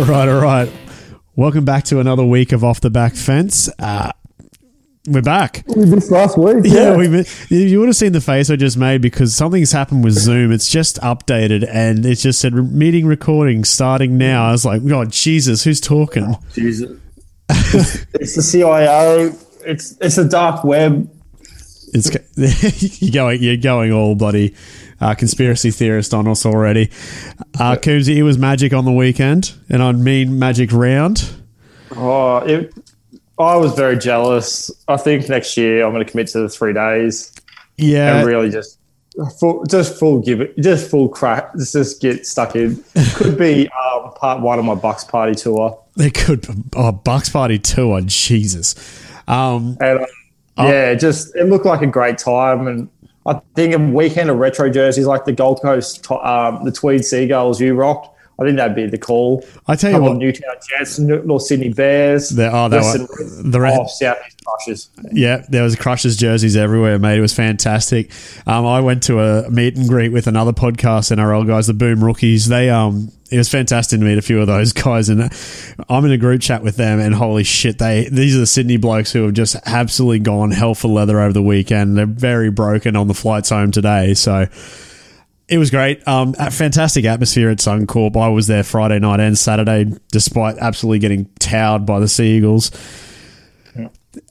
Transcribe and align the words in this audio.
All 0.00 0.06
right, 0.06 0.28
all 0.30 0.40
right. 0.40 0.72
Welcome 1.36 1.66
back 1.66 1.84
to 1.84 2.00
another 2.00 2.24
week 2.24 2.52
of 2.52 2.64
Off 2.64 2.80
the 2.80 2.88
Back 2.88 3.14
Fence. 3.14 3.68
Uh, 3.78 4.12
we're 5.06 5.20
back. 5.20 5.62
We 5.66 5.84
missed 5.84 6.10
last 6.10 6.38
week. 6.38 6.64
Yeah, 6.64 6.96
we 6.96 7.06
mi- 7.06 7.26
you 7.50 7.78
would 7.80 7.88
have 7.90 7.96
seen 7.96 8.12
the 8.12 8.20
face 8.22 8.48
I 8.48 8.56
just 8.56 8.78
made 8.78 9.02
because 9.02 9.34
something's 9.34 9.72
happened 9.72 10.02
with 10.02 10.14
Zoom. 10.14 10.52
It's 10.52 10.70
just 10.70 10.96
updated 11.02 11.68
and 11.70 12.06
it 12.06 12.14
just 12.14 12.40
said 12.40 12.54
meeting 12.54 13.04
recording 13.04 13.62
starting 13.62 14.16
now. 14.16 14.48
I 14.48 14.52
was 14.52 14.64
like, 14.64 14.86
God, 14.86 15.12
Jesus, 15.12 15.64
who's 15.64 15.82
talking? 15.82 16.34
Jesus. 16.54 16.98
it's 17.50 18.36
the 18.36 18.42
CIO. 18.42 19.34
It's 19.66 19.98
it's 20.00 20.16
the 20.16 20.24
dark 20.24 20.64
web. 20.64 21.10
It's 21.92 22.10
you're 23.02 23.12
going 23.12 23.42
you're 23.42 23.56
going 23.56 23.92
all 23.92 24.14
bloody 24.14 24.54
uh, 25.00 25.14
conspiracy 25.14 25.70
theorist 25.70 26.14
on 26.14 26.28
us 26.28 26.46
already. 26.46 26.90
Uh, 27.58 27.76
Coombsy, 27.76 28.16
it 28.16 28.22
was 28.22 28.38
magic 28.38 28.72
on 28.72 28.84
the 28.84 28.92
weekend, 28.92 29.54
and 29.68 29.82
I 29.82 29.92
mean 29.92 30.38
magic 30.38 30.72
round. 30.72 31.32
Oh, 31.96 32.38
it, 32.38 32.72
I 33.38 33.56
was 33.56 33.74
very 33.74 33.96
jealous. 33.98 34.70
I 34.86 34.96
think 34.96 35.28
next 35.28 35.56
year 35.56 35.84
I'm 35.84 35.92
going 35.92 36.04
to 36.04 36.10
commit 36.10 36.28
to 36.28 36.40
the 36.40 36.48
three 36.48 36.72
days 36.72 37.32
Yeah, 37.76 38.18
and 38.18 38.26
really 38.26 38.50
just 38.50 38.78
full, 39.38 39.64
just 39.64 39.98
full 39.98 40.20
give 40.20 40.40
it, 40.40 40.56
just 40.58 40.90
full 40.90 41.08
crack, 41.08 41.52
just, 41.56 41.72
just 41.72 42.02
get 42.02 42.26
stuck 42.26 42.54
in. 42.54 42.84
Could 43.14 43.38
be 43.38 43.68
um, 43.68 44.12
part 44.12 44.40
one 44.40 44.58
of 44.58 44.64
my 44.64 44.74
Bucks 44.74 45.04
party 45.04 45.34
tour. 45.34 45.82
they 45.96 46.10
could. 46.10 46.46
Oh, 46.76 46.92
Bucks 46.92 47.28
Party 47.30 47.58
tour, 47.58 48.00
Jesus. 48.02 48.74
Um, 49.26 49.76
And 49.80 50.00
uh. 50.00 50.06
Yeah, 50.68 50.94
just 50.94 51.34
it 51.36 51.44
looked 51.44 51.66
like 51.66 51.82
a 51.82 51.86
great 51.86 52.18
time. 52.18 52.66
And 52.66 52.88
I 53.26 53.40
think 53.54 53.74
a 53.74 53.78
weekend 53.78 54.30
of 54.30 54.36
retro 54.38 54.70
jerseys 54.70 55.06
like 55.06 55.24
the 55.24 55.32
Gold 55.32 55.60
Coast, 55.62 56.10
um, 56.10 56.64
the 56.64 56.72
Tweed 56.72 57.04
Seagulls 57.04 57.60
you 57.60 57.74
rocked. 57.74 58.09
I 58.40 58.44
think 58.44 58.56
that'd 58.56 58.74
be 58.74 58.86
the 58.86 58.96
call. 58.96 59.44
I 59.66 59.76
tell 59.76 59.92
you 59.92 60.00
what, 60.00 60.12
of 60.12 60.16
Newtown 60.18 60.54
Jets, 60.66 60.98
North 60.98 61.42
Sydney 61.42 61.68
Bears. 61.74 62.30
There- 62.30 62.50
oh, 62.54 62.68
they 62.70 62.78
were- 62.78 63.06
the 63.42 63.60
re- 63.60 63.76
oh, 63.78 63.86
Southeast 63.86 64.42
Crushers. 64.46 64.88
Yeah, 65.12 65.44
there 65.50 65.62
was 65.62 65.76
Crushers 65.76 66.16
jerseys 66.16 66.56
everywhere, 66.56 66.98
mate. 66.98 67.18
It 67.18 67.20
was 67.20 67.34
fantastic. 67.34 68.10
Um, 68.46 68.64
I 68.64 68.80
went 68.80 69.02
to 69.04 69.20
a 69.20 69.50
meet 69.50 69.76
and 69.76 69.86
greet 69.88 70.08
with 70.10 70.26
another 70.26 70.52
podcast 70.52 71.14
NRL 71.14 71.46
guys, 71.46 71.66
the 71.66 71.74
Boom 71.74 72.02
Rookies. 72.02 72.48
They 72.48 72.70
um, 72.70 73.12
it 73.30 73.36
was 73.36 73.48
fantastic 73.50 74.00
to 74.00 74.04
meet 74.06 74.16
a 74.16 74.22
few 74.22 74.40
of 74.40 74.46
those 74.46 74.72
guys, 74.72 75.10
and 75.10 75.30
I'm 75.90 76.04
in 76.06 76.10
a 76.10 76.16
group 76.16 76.40
chat 76.40 76.62
with 76.62 76.76
them. 76.76 76.98
And 76.98 77.14
holy 77.14 77.44
shit, 77.44 77.78
they 77.78 78.08
these 78.10 78.34
are 78.34 78.40
the 78.40 78.46
Sydney 78.46 78.78
blokes 78.78 79.12
who 79.12 79.24
have 79.24 79.34
just 79.34 79.54
absolutely 79.66 80.20
gone 80.20 80.50
hell 80.50 80.74
for 80.74 80.88
leather 80.88 81.20
over 81.20 81.34
the 81.34 81.42
weekend. 81.42 81.98
They're 81.98 82.06
very 82.06 82.50
broken 82.50 82.96
on 82.96 83.06
the 83.06 83.14
flights 83.14 83.50
home 83.50 83.70
today, 83.70 84.14
so. 84.14 84.46
It 85.50 85.58
was 85.58 85.70
great. 85.70 86.06
Um, 86.06 86.32
fantastic 86.32 87.04
atmosphere 87.04 87.50
at 87.50 87.58
Suncorp. 87.58 88.16
I 88.16 88.28
was 88.28 88.46
there 88.46 88.62
Friday 88.62 89.00
night 89.00 89.18
and 89.18 89.36
Saturday, 89.36 89.92
despite 90.12 90.56
absolutely 90.58 91.00
getting 91.00 91.24
towed 91.40 91.84
by 91.84 91.98
the 91.98 92.06
Sea 92.06 92.36
Eagles. 92.36 92.70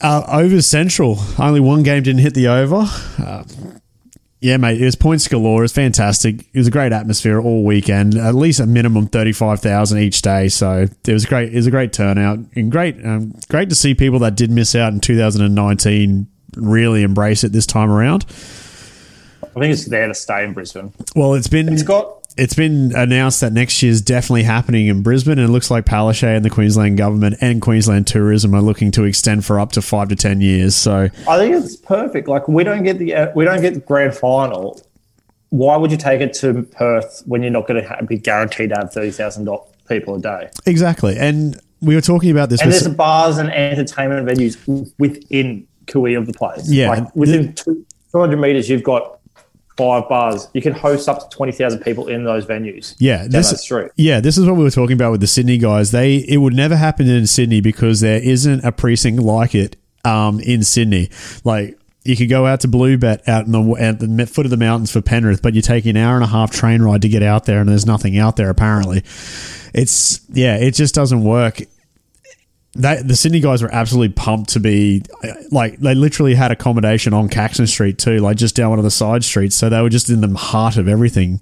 Uh, 0.02 0.24
over 0.30 0.62
Central, 0.62 1.18
only 1.38 1.60
one 1.60 1.84
game 1.84 2.04
didn't 2.04 2.22
hit 2.22 2.34
the 2.34 2.48
over. 2.48 2.86
Uh, 3.18 3.44
yeah, 4.40 4.56
mate, 4.56 4.82
it 4.82 4.86
was 4.86 4.96
points 4.96 5.28
galore. 5.28 5.60
It 5.60 5.64
was 5.64 5.74
fantastic. 5.74 6.48
It 6.54 6.58
was 6.58 6.68
a 6.68 6.72
great 6.72 6.94
atmosphere 6.94 7.42
all 7.42 7.66
weekend. 7.66 8.16
At 8.16 8.36
least 8.36 8.62
a 8.62 8.66
minimum 8.66 9.08
thirty 9.08 9.34
five 9.34 9.60
thousand 9.60 10.00
each 10.00 10.22
day. 10.22 10.48
So 10.48 10.86
it 11.06 11.14
was 11.14 11.26
great. 11.26 11.52
It 11.52 11.56
was 11.58 11.68
a 11.68 11.72
great 11.72 11.92
turnout 11.92 12.40
and 12.56 12.72
great, 12.72 12.96
um, 13.06 13.34
great 13.50 13.68
to 13.70 13.76
see 13.76 13.94
people 13.94 14.20
that 14.20 14.36
did 14.36 14.52
miss 14.52 14.74
out 14.76 14.94
in 14.94 15.02
two 15.02 15.18
thousand 15.18 15.44
and 15.44 15.54
nineteen 15.54 16.28
really 16.56 17.04
embrace 17.04 17.44
it 17.44 17.52
this 17.52 17.66
time 17.66 17.92
around. 17.92 18.26
I 19.56 19.60
think 19.60 19.74
it's 19.74 19.86
there 19.86 20.08
to 20.08 20.14
stay 20.14 20.44
in 20.44 20.54
Brisbane. 20.54 20.94
Well, 21.16 21.34
it's 21.34 21.48
been 21.48 21.72
It's 21.72 21.84
got 21.84 22.16
it's 22.38 22.54
been 22.54 22.96
announced 22.96 23.42
that 23.42 23.52
next 23.52 23.82
year's 23.84 24.02
definitely 24.02 24.44
happening 24.44 24.88
in 24.88 25.02
Brisbane, 25.04 25.40
and 25.40 25.50
it 25.50 25.52
looks 25.52 25.70
like 25.70 25.86
Palaszczuk 25.86 26.38
and 26.38 26.46
the 26.46 26.50
Queensland 26.50 26.98
government 26.98 27.36
and 27.42 27.62
Queensland 27.62 28.08
Tourism 28.08 28.54
are 28.56 28.62
looking 28.62 28.92
to 28.92 29.04
extend 29.04 29.44
for 29.46 29.60
up 29.60 29.74
to 29.74 29.82
five 29.82 30.10
to 30.10 30.16
ten 30.16 30.40
years. 30.40 30.76
So 30.76 31.10
I 31.28 31.38
think 31.38 31.56
it's 31.56 31.76
perfect. 31.76 32.28
Like 32.28 32.48
we 32.48 32.64
don't 32.64 32.84
get 32.84 32.98
the 33.00 33.14
uh, 33.16 33.32
we 33.36 33.46
don't 33.46 33.62
get 33.62 33.74
the 33.74 33.80
grand 33.82 34.16
final. 34.16 34.82
Why 35.50 35.76
would 35.78 35.92
you 35.92 35.98
take 35.98 36.22
it 36.22 36.34
to 36.36 36.64
Perth 36.64 37.24
when 37.26 37.42
you're 37.42 37.52
not 37.52 37.68
going 37.68 37.84
to 37.84 38.06
be 38.06 38.18
guaranteed 38.18 38.70
to 38.70 38.76
have 38.76 38.94
thirty 38.94 39.12
thousand 39.12 39.50
people 39.88 40.16
a 40.16 40.20
day? 40.22 40.50
exactly, 40.66 41.18
and 41.18 41.60
we 41.82 41.96
were 41.96 42.02
talking 42.02 42.32
about 42.32 42.50
this. 42.50 42.62
And 42.62 42.70
with- 42.70 42.82
there's 42.82 42.96
bars 42.96 43.38
and 43.38 43.50
entertainment 43.50 44.28
venues 44.28 44.94
within 45.00 45.68
Kui 45.88 46.14
of 46.14 46.28
the 46.28 46.34
place. 46.34 46.70
Yeah. 46.72 46.90
like 46.90 47.16
within 47.16 47.54
two 47.56 47.86
hundred 48.14 48.38
meters, 48.38 48.70
you've 48.70 48.84
got 48.84 49.19
five 49.80 50.10
bars. 50.10 50.50
You 50.54 50.62
can 50.62 50.74
host 50.74 51.08
up 51.08 51.20
to 51.22 51.36
twenty 51.36 51.54
thousand 51.54 51.80
people 51.80 52.08
in 52.10 52.26
those 52.26 52.46
venues. 52.46 52.96
Yeah, 53.00 53.26
this 53.28 53.50
that 53.50 53.58
street. 53.58 53.92
yeah, 53.96 54.20
this 54.20 54.38
is 54.38 54.46
what 54.46 54.58
we 54.58 54.64
were 54.64 54.72
talking 54.72 54.94
about 54.94 55.12
with 55.12 55.22
the 55.22 55.28
Sydney 55.28 55.58
guys. 55.58 55.92
They 55.92 56.18
it 56.18 56.38
would 56.38 56.54
never 56.54 56.76
happen 56.76 57.08
in 57.08 57.26
Sydney 57.26 57.62
because 57.62 58.02
there 58.02 58.22
isn't 58.22 58.66
a 58.66 58.74
precinct 58.74 59.22
like 59.22 59.56
it 59.56 59.78
um, 60.04 60.42
in 60.42 60.64
Sydney. 60.64 61.10
Like 61.46 61.80
you 62.04 62.18
could 62.18 62.30
go 62.30 62.46
out 62.46 62.60
to 62.62 62.68
Bluebet 62.68 63.28
out 63.28 63.46
in 63.46 63.54
the 63.54 63.76
at 63.80 64.00
the 64.00 64.26
foot 64.28 64.46
of 64.46 64.50
the 64.50 64.58
mountains 64.58 64.92
for 64.92 65.02
Penrith, 65.02 65.42
but 65.42 65.54
you 65.54 65.62
take 65.62 65.86
an 65.86 65.96
hour 65.96 66.16
and 66.16 66.24
a 66.24 66.28
half 66.28 66.52
train 66.52 66.82
ride 66.82 67.02
to 67.04 67.10
get 67.10 67.24
out 67.24 67.46
there, 67.46 67.62
and 67.62 67.70
there's 67.70 67.86
nothing 67.86 68.18
out 68.18 68.36
there 68.36 68.50
apparently. 68.50 69.04
It's 69.74 70.20
yeah, 70.30 70.58
it 70.58 70.72
just 70.72 70.94
doesn't 70.94 71.24
work. 71.24 71.62
The 72.74 73.16
Sydney 73.16 73.40
guys 73.40 73.64
were 73.64 73.74
absolutely 73.74 74.14
pumped 74.14 74.52
to 74.52 74.60
be 74.60 75.02
like 75.52 75.80
they 75.80 75.96
literally 75.96 76.36
had 76.36 76.52
accommodation 76.52 77.14
on 77.14 77.28
Caxton 77.28 77.68
Street 77.68 77.98
too, 77.98 78.20
like 78.20 78.38
just 78.38 78.56
down 78.56 78.70
one 78.70 78.80
of 78.80 78.86
the 78.86 78.92
side 78.92 79.24
streets. 79.24 79.56
So 79.56 79.70
they 79.70 79.82
were 79.82 79.90
just 79.90 80.10
in 80.10 80.22
the 80.22 80.38
heart 80.38 80.78
of 80.78 80.88
everything. 80.88 81.42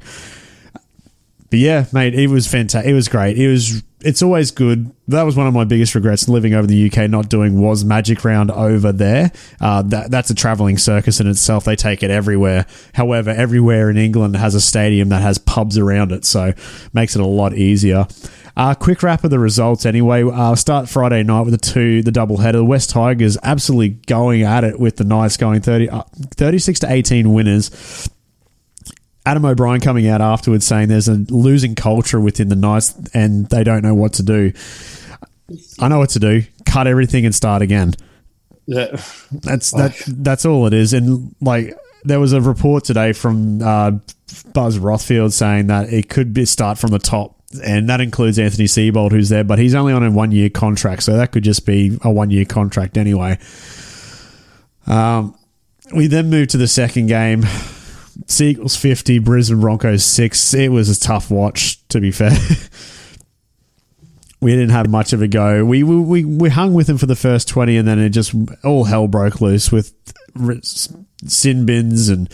But 1.49 1.59
yeah, 1.59 1.85
mate, 1.93 2.13
it 2.13 2.27
was 2.27 2.47
fantastic. 2.47 2.89
It 2.89 2.93
was 2.93 3.07
great. 3.07 3.37
It 3.37 3.47
was. 3.47 3.83
It's 4.01 4.21
always 4.21 4.51
good. 4.51 4.91
That 5.07 5.23
was 5.23 5.35
one 5.35 5.47
of 5.47 5.55
my 5.55 5.63
biggest 5.63 5.95
regrets 5.95 6.29
living 6.29 6.53
over 6.53 6.67
the 6.67 6.91
UK, 6.91 7.09
not 7.09 7.29
doing 7.29 7.59
was 7.59 7.83
Magic 7.83 8.23
Round 8.23 8.51
over 8.51 8.91
there. 8.91 9.31
Uh, 9.59 9.81
that 9.83 10.11
that's 10.11 10.29
a 10.29 10.35
travelling 10.35 10.77
circus 10.77 11.19
in 11.19 11.27
itself. 11.27 11.65
They 11.65 11.75
take 11.75 12.03
it 12.03 12.11
everywhere. 12.11 12.65
However, 12.93 13.31
everywhere 13.31 13.89
in 13.89 13.97
England 13.97 14.35
has 14.35 14.55
a 14.55 14.61
stadium 14.61 15.09
that 15.09 15.21
has 15.21 15.37
pubs 15.39 15.77
around 15.77 16.11
it, 16.11 16.25
so 16.25 16.53
makes 16.93 17.15
it 17.15 17.21
a 17.21 17.25
lot 17.25 17.53
easier. 17.55 18.07
Uh, 18.57 18.73
quick 18.73 19.03
wrap 19.03 19.23
of 19.23 19.29
the 19.29 19.37
results 19.37 19.85
anyway. 19.85 20.23
Uh, 20.23 20.55
start 20.55 20.89
Friday 20.89 21.21
night 21.21 21.41
with 21.41 21.51
the 21.51 21.59
two, 21.59 22.01
the 22.01 22.11
double 22.11 22.37
header. 22.37 22.57
The 22.57 22.65
West 22.65 22.89
Tigers 22.89 23.37
absolutely 23.43 23.89
going 23.89 24.41
at 24.41 24.63
it 24.63 24.79
with 24.79 24.95
the 24.95 25.03
Knights 25.03 25.37
going 25.37 25.61
30, 25.61 25.89
uh, 25.89 26.01
36 26.35 26.79
to 26.79 26.91
18 26.91 27.31
winners. 27.31 28.09
Adam 29.27 29.45
O'Brien 29.45 29.79
coming 29.79 30.07
out 30.07 30.21
afterwards 30.21 30.65
saying 30.65 30.87
there's 30.87 31.07
a 31.07 31.23
losing 31.29 31.75
culture 31.75 32.19
within 32.19 32.49
the 32.49 32.55
Knights 32.55 32.95
and 33.13 33.47
they 33.49 33.63
don't 33.63 33.83
know 33.83 33.93
what 33.93 34.13
to 34.13 34.23
do. 34.23 34.51
I 35.79 35.87
know 35.87 35.99
what 35.99 36.09
to 36.11 36.19
do. 36.19 36.41
Cut 36.65 36.87
everything 36.87 37.25
and 37.27 37.35
start 37.35 37.61
again. 37.61 37.93
Yeah. 38.65 38.99
That's 39.31 39.69
that. 39.71 40.01
That's 40.07 40.45
all 40.45 40.65
it 40.65 40.73
is. 40.73 40.93
And 40.93 41.35
like 41.41 41.77
there 42.03 42.19
was 42.19 42.33
a 42.33 42.41
report 42.41 42.85
today 42.85 43.13
from 43.13 43.61
uh, 43.61 43.91
Buzz 44.53 44.79
Rothfield 44.79 45.31
saying 45.31 45.67
that 45.67 45.93
it 45.93 46.09
could 46.09 46.33
be 46.33 46.45
start 46.45 46.77
from 46.77 46.91
the 46.91 46.99
top, 46.99 47.36
and 47.63 47.89
that 47.89 48.01
includes 48.01 48.37
Anthony 48.37 48.65
Seibold, 48.65 49.11
who's 49.11 49.29
there, 49.29 49.43
but 49.43 49.59
he's 49.59 49.73
only 49.73 49.93
on 49.93 50.03
a 50.03 50.11
one 50.11 50.31
year 50.31 50.49
contract, 50.49 51.03
so 51.03 51.15
that 51.15 51.31
could 51.31 51.43
just 51.43 51.65
be 51.65 51.97
a 52.01 52.11
one 52.11 52.29
year 52.29 52.45
contract 52.45 52.97
anyway. 52.97 53.39
Um, 54.85 55.35
we 55.93 56.07
then 56.07 56.29
moved 56.29 56.51
to 56.51 56.57
the 56.57 56.67
second 56.67 57.07
game. 57.07 57.43
Sea 58.25 58.51
Eagles 58.51 58.75
50, 58.75 59.19
Brisbane 59.19 59.61
Broncos 59.61 60.03
6. 60.03 60.53
It 60.53 60.69
was 60.69 60.89
a 60.89 60.99
tough 60.99 61.29
watch, 61.29 61.87
to 61.89 62.01
be 62.01 62.11
fair. 62.11 62.31
we 64.41 64.51
didn't 64.51 64.69
have 64.69 64.89
much 64.89 65.13
of 65.13 65.21
a 65.21 65.27
go. 65.27 65.63
We, 65.63 65.83
we, 65.83 65.99
we, 65.99 66.25
we 66.25 66.49
hung 66.49 66.73
with 66.73 66.87
them 66.87 66.97
for 66.97 67.05
the 67.05 67.15
first 67.15 67.47
20, 67.47 67.77
and 67.77 67.87
then 67.87 67.99
it 67.99 68.09
just 68.09 68.33
all 68.63 68.85
hell 68.85 69.07
broke 69.07 69.39
loose 69.39 69.71
with 69.71 69.93
sin 71.25 71.65
bins 71.65 72.09
and 72.09 72.29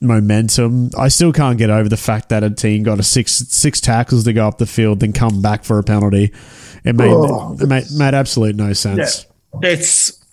momentum. 0.00 0.90
I 0.98 1.08
still 1.08 1.32
can't 1.32 1.58
get 1.58 1.70
over 1.70 1.88
the 1.88 1.96
fact 1.96 2.30
that 2.30 2.42
a 2.42 2.50
team 2.50 2.82
got 2.82 2.98
a 2.98 3.02
six 3.02 3.32
six 3.32 3.80
tackles 3.80 4.24
to 4.24 4.32
go 4.32 4.46
up 4.46 4.58
the 4.58 4.66
field, 4.66 5.00
then 5.00 5.12
come 5.12 5.42
back 5.42 5.64
for 5.64 5.78
a 5.78 5.82
penalty. 5.82 6.32
It 6.84 6.96
made, 6.96 7.10
Oh, 7.10 7.56
it 7.60 7.66
made, 7.68 7.84
made 7.96 8.14
absolute 8.14 8.56
no 8.56 8.72
sense. 8.72 9.26
Yeah. 9.62 9.70
It's 9.70 10.24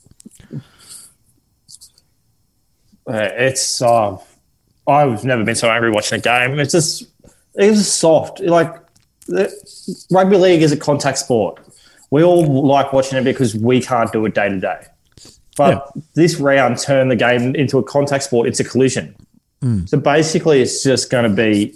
uh, 3.07 3.29
it's 3.37 3.81
uh, 3.81 4.17
I've 4.87 5.23
never 5.23 5.43
been 5.43 5.55
so 5.55 5.69
angry 5.69 5.91
watching 5.91 6.19
a 6.19 6.21
game. 6.21 6.59
It's 6.59 6.71
just 6.71 7.03
it 7.55 7.69
was 7.69 7.91
soft. 7.91 8.39
Like 8.39 8.73
rugby 10.11 10.37
league 10.37 10.61
is 10.61 10.71
a 10.71 10.77
contact 10.77 11.17
sport. 11.17 11.59
We 12.11 12.23
all 12.23 12.45
like 12.65 12.93
watching 12.93 13.17
it 13.17 13.23
because 13.23 13.55
we 13.55 13.81
can't 13.81 14.11
do 14.11 14.25
it 14.25 14.33
day 14.33 14.49
to 14.49 14.59
day. 14.59 14.85
But 15.57 15.91
this 16.13 16.39
round 16.39 16.77
turned 16.77 17.09
the 17.11 17.15
game 17.15 17.55
into 17.55 17.79
a 17.79 17.83
contact 17.83 18.23
sport. 18.23 18.47
It's 18.47 18.59
a 18.59 18.63
collision. 18.63 19.15
So 19.85 19.97
basically, 19.97 20.61
it's 20.61 20.83
just 20.83 21.09
going 21.09 21.29
to 21.29 21.35
be 21.35 21.75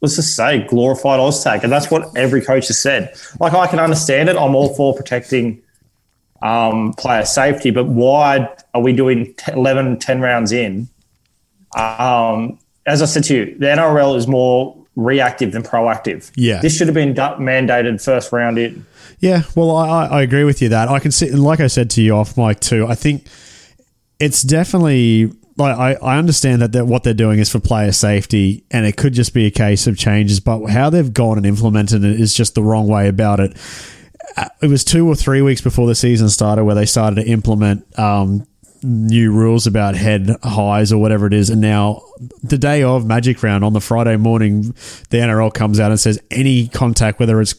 let's 0.00 0.16
just 0.16 0.34
say 0.34 0.66
glorified 0.66 1.20
Oztag, 1.20 1.62
and 1.62 1.72
that's 1.72 1.90
what 1.90 2.16
every 2.16 2.40
coach 2.40 2.68
has 2.68 2.78
said. 2.78 3.14
Like 3.38 3.52
I 3.52 3.66
can 3.66 3.78
understand 3.78 4.28
it. 4.28 4.36
I'm 4.36 4.54
all 4.54 4.74
for 4.74 4.94
protecting 4.94 5.62
um, 6.42 6.94
player 6.94 7.24
safety, 7.24 7.70
but 7.70 7.84
why 7.86 8.48
are 8.74 8.80
we 8.80 8.92
doing 8.92 9.34
t- 9.34 9.52
11, 9.52 9.98
10 9.98 10.20
rounds 10.20 10.52
in? 10.52 10.88
Um, 11.76 12.58
as 12.86 13.02
I 13.02 13.04
said 13.04 13.24
to 13.24 13.36
you, 13.36 13.58
the 13.58 13.66
NRL 13.66 14.16
is 14.16 14.26
more 14.26 14.76
reactive 14.96 15.52
than 15.52 15.62
proactive. 15.62 16.30
Yeah. 16.34 16.60
This 16.60 16.76
should 16.76 16.88
have 16.88 16.94
been 16.94 17.14
mandated 17.14 18.02
first 18.02 18.32
round 18.32 18.58
in. 18.58 18.86
Yeah, 19.20 19.42
well, 19.54 19.76
I, 19.76 19.86
I 19.86 20.06
I 20.06 20.22
agree 20.22 20.44
with 20.44 20.62
you 20.62 20.70
that 20.70 20.88
I 20.88 20.98
can 20.98 21.10
see, 21.10 21.30
like 21.30 21.60
I 21.60 21.66
said 21.66 21.90
to 21.90 22.02
you 22.02 22.16
off 22.16 22.38
mic 22.38 22.60
too. 22.60 22.86
I 22.86 22.94
think 22.94 23.26
it's 24.18 24.42
definitely 24.42 25.30
like 25.60 25.76
I, 25.76 25.92
I 25.94 26.18
understand 26.18 26.62
that, 26.62 26.72
that 26.72 26.86
what 26.86 27.04
they're 27.04 27.14
doing 27.14 27.38
is 27.38 27.50
for 27.50 27.60
player 27.60 27.92
safety, 27.92 28.64
and 28.70 28.86
it 28.86 28.96
could 28.96 29.12
just 29.12 29.32
be 29.34 29.46
a 29.46 29.50
case 29.50 29.86
of 29.86 29.96
changes. 29.96 30.40
But 30.40 30.66
how 30.66 30.90
they've 30.90 31.12
gone 31.12 31.36
and 31.36 31.46
implemented 31.46 32.04
it 32.04 32.20
is 32.20 32.34
just 32.34 32.54
the 32.54 32.62
wrong 32.62 32.88
way 32.88 33.08
about 33.08 33.40
it. 33.40 33.56
Uh, 34.36 34.48
It 34.62 34.68
was 34.68 34.84
two 34.84 35.06
or 35.08 35.14
three 35.14 35.42
weeks 35.42 35.60
before 35.60 35.86
the 35.86 35.94
season 35.94 36.28
started 36.28 36.64
where 36.64 36.74
they 36.74 36.86
started 36.86 37.16
to 37.16 37.26
implement 37.28 37.86
um, 37.98 38.46
new 38.82 39.32
rules 39.32 39.66
about 39.66 39.94
head 39.94 40.36
highs 40.42 40.92
or 40.92 40.98
whatever 40.98 41.26
it 41.26 41.34
is. 41.34 41.50
And 41.50 41.60
now, 41.60 42.02
the 42.42 42.58
day 42.58 42.82
of 42.82 43.06
Magic 43.06 43.42
Round 43.42 43.64
on 43.64 43.72
the 43.72 43.80
Friday 43.80 44.16
morning, 44.16 44.74
the 45.10 45.18
NRL 45.18 45.52
comes 45.52 45.78
out 45.80 45.90
and 45.90 46.00
says 46.00 46.18
any 46.30 46.68
contact, 46.68 47.20
whether 47.20 47.40
it's 47.40 47.54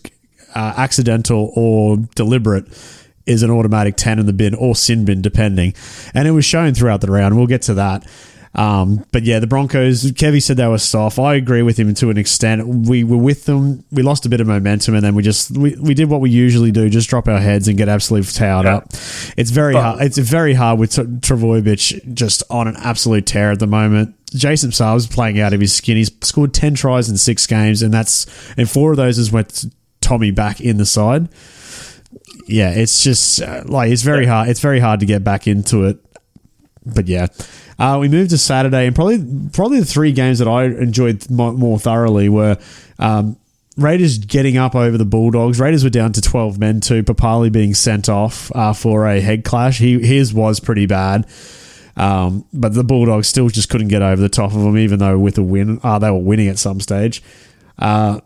uh, 0.55 0.73
accidental 0.77 1.51
or 1.55 1.97
deliberate, 2.15 2.65
is 3.31 3.43
an 3.43 3.49
automatic 3.49 3.95
10 3.97 4.19
in 4.19 4.25
the 4.27 4.33
bin 4.33 4.53
or 4.53 4.75
sin 4.75 5.05
bin, 5.05 5.21
depending. 5.21 5.73
And 6.13 6.27
it 6.27 6.31
was 6.31 6.45
shown 6.45 6.73
throughout 6.73 7.01
the 7.01 7.11
round. 7.11 7.37
We'll 7.37 7.47
get 7.47 7.63
to 7.63 7.73
that. 7.75 8.05
Um, 8.53 9.05
but 9.13 9.23
yeah, 9.23 9.39
the 9.39 9.47
Broncos, 9.47 10.03
Kevy 10.11 10.43
said 10.43 10.57
they 10.57 10.67
were 10.67 10.77
soft. 10.77 11.17
I 11.17 11.35
agree 11.35 11.61
with 11.61 11.77
him 11.79 11.93
to 11.93 12.09
an 12.09 12.17
extent. 12.17 12.67
We 12.67 13.05
were 13.05 13.15
with 13.17 13.45
them. 13.45 13.85
We 13.91 14.03
lost 14.03 14.25
a 14.25 14.29
bit 14.29 14.41
of 14.41 14.47
momentum 14.47 14.93
and 14.93 15.01
then 15.01 15.15
we 15.15 15.23
just, 15.23 15.51
we, 15.57 15.73
we 15.77 15.93
did 15.93 16.09
what 16.09 16.19
we 16.19 16.31
usually 16.31 16.69
do, 16.69 16.89
just 16.89 17.09
drop 17.09 17.29
our 17.29 17.39
heads 17.39 17.69
and 17.69 17.77
get 17.77 17.87
absolutely 17.87 18.29
towed 18.29 18.65
Yeah. 18.65 18.75
up. 18.77 18.89
It's 19.37 19.51
very 19.51 19.73
hard. 19.73 20.01
It's 20.01 20.17
very 20.17 20.53
hard 20.53 20.79
with 20.79 20.91
T- 20.91 21.03
Trbojevic 21.03 22.13
just 22.13 22.43
on 22.49 22.67
an 22.67 22.75
absolute 22.77 23.25
tear 23.25 23.51
at 23.51 23.59
the 23.59 23.67
moment. 23.67 24.15
Jason 24.33 24.71
Saab's 24.71 25.07
playing 25.07 25.39
out 25.39 25.53
of 25.53 25.61
his 25.61 25.73
skin. 25.73 25.95
He's 25.95 26.11
scored 26.21 26.53
10 26.53 26.75
tries 26.75 27.09
in 27.09 27.15
six 27.15 27.47
games 27.47 27.81
and 27.81 27.93
that's, 27.93 28.25
and 28.57 28.69
four 28.69 28.91
of 28.91 28.97
those 28.97 29.17
is 29.17 29.31
with 29.31 29.73
Tommy 30.01 30.31
back 30.31 30.59
in 30.59 30.75
the 30.75 30.85
side 30.85 31.29
yeah, 32.47 32.71
it's 32.71 33.03
just 33.03 33.41
uh, 33.41 33.63
like 33.65 33.91
it's 33.91 34.01
very 34.01 34.25
hard. 34.25 34.49
It's 34.49 34.59
very 34.59 34.79
hard 34.79 34.99
to 35.01 35.05
get 35.05 35.23
back 35.23 35.47
into 35.47 35.85
it. 35.85 35.99
But 36.85 37.07
yeah, 37.07 37.27
uh, 37.77 37.97
we 37.99 38.09
moved 38.09 38.31
to 38.31 38.37
Saturday, 38.37 38.87
and 38.87 38.95
probably 38.95 39.23
probably 39.53 39.79
the 39.79 39.85
three 39.85 40.11
games 40.13 40.39
that 40.39 40.47
I 40.47 40.65
enjoyed 40.65 41.29
mo- 41.29 41.53
more 41.53 41.79
thoroughly 41.79 42.29
were 42.29 42.57
um, 42.99 43.37
Raiders 43.77 44.17
getting 44.17 44.57
up 44.57 44.75
over 44.75 44.97
the 44.97 45.05
Bulldogs. 45.05 45.59
Raiders 45.59 45.83
were 45.83 45.89
down 45.89 46.13
to 46.13 46.21
twelve 46.21 46.59
men 46.59 46.81
too. 46.81 47.03
Papali 47.03 47.51
being 47.51 47.73
sent 47.73 48.09
off 48.09 48.51
uh, 48.55 48.73
for 48.73 49.07
a 49.07 49.21
head 49.21 49.43
clash. 49.43 49.77
He 49.79 49.99
his 50.05 50.33
was 50.33 50.59
pretty 50.59 50.85
bad. 50.85 51.27
Um, 51.97 52.45
but 52.53 52.73
the 52.73 52.83
Bulldogs 52.83 53.27
still 53.27 53.49
just 53.49 53.69
couldn't 53.69 53.89
get 53.89 54.01
over 54.01 54.21
the 54.21 54.29
top 54.29 54.53
of 54.53 54.61
them, 54.61 54.77
even 54.77 54.99
though 54.99 55.19
with 55.19 55.37
a 55.37 55.43
win, 55.43 55.79
uh, 55.83 55.99
they 55.99 56.09
were 56.09 56.17
winning 56.17 56.47
at 56.47 56.57
some 56.57 56.79
stage. 56.79 57.21
Uh, 57.77 58.21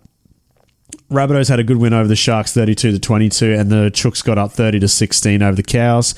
Rabbitohs 1.11 1.49
had 1.49 1.59
a 1.59 1.63
good 1.63 1.77
win 1.77 1.93
over 1.93 2.07
the 2.07 2.15
Sharks, 2.15 2.53
thirty-two 2.53 2.91
to 2.91 2.99
twenty-two, 2.99 3.53
and 3.53 3.69
the 3.69 3.91
Chooks 3.93 4.23
got 4.23 4.37
up 4.37 4.51
thirty 4.51 4.79
to 4.79 4.87
sixteen 4.87 5.41
over 5.41 5.55
the 5.55 5.63
Cows. 5.63 6.15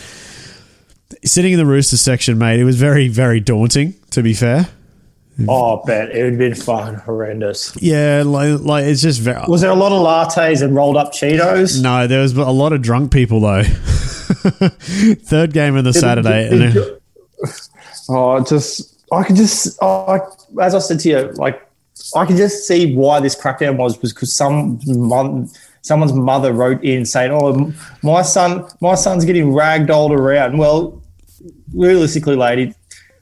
Sitting 1.24 1.54
in 1.54 1.58
the 1.60 1.66
Roosters 1.66 2.02
section, 2.02 2.38
mate, 2.38 2.60
it 2.60 2.64
was 2.66 2.76
very, 2.78 3.08
very 3.08 3.40
daunting. 3.40 3.94
To 4.12 4.22
be 4.24 4.34
fair, 4.34 4.68
Oh, 5.48 5.84
bet 5.86 6.10
it 6.10 6.24
would 6.24 6.32
have 6.34 6.40
been 6.40 6.56
fucking 6.56 6.96
horrendous. 7.00 7.76
yeah, 7.82 8.24
like, 8.26 8.60
like 8.62 8.86
it's 8.86 9.02
just 9.02 9.22
very. 9.22 9.44
Was 9.48 9.62
there 9.62 9.70
a 9.72 9.76
lot 9.76 9.92
of 9.92 10.02
lattes 10.06 10.62
and 10.64 10.76
rolled 10.76 10.98
up 10.98 11.14
Cheetos? 11.14 11.82
No, 11.82 12.08
there 12.08 12.22
was 12.22 12.36
a 12.36 12.44
lot 12.50 12.74
of 12.74 12.82
drunk 12.82 13.12
people 13.12 13.40
though. 13.42 13.64
Third 13.64 15.54
game 15.54 15.76
of 15.76 15.84
the 15.84 15.94
Saturday, 15.94 16.50
then- 16.50 16.98
Oh, 18.10 18.42
just 18.44 18.96
I 19.12 19.24
could 19.24 19.36
just 19.36 19.78
oh, 19.82 20.06
I, 20.58 20.64
as 20.66 20.74
I 20.74 20.80
said 20.80 21.00
to 21.02 21.10
you, 21.10 21.32
like 21.34 21.62
I 22.16 22.26
can 22.26 22.38
just 22.38 22.68
see 22.68 22.96
why 22.96 23.20
this 23.20 23.36
crackdown 23.36 23.78
was 23.78 24.02
was 24.02 24.14
because 24.14 24.34
some 24.34 24.80
mon- 24.86 25.50
someone's 25.82 26.14
mother 26.14 26.54
wrote 26.54 26.84
in 26.84 27.06
saying, 27.06 27.32
"Oh, 27.32 27.74
my 28.04 28.22
son, 28.22 28.66
my 28.82 28.96
son's 28.96 29.26
getting 29.26 29.52
ragdolled 29.52 30.12
around." 30.12 30.58
Well, 30.58 31.02
realistically, 31.74 32.36
lady, 32.36 32.74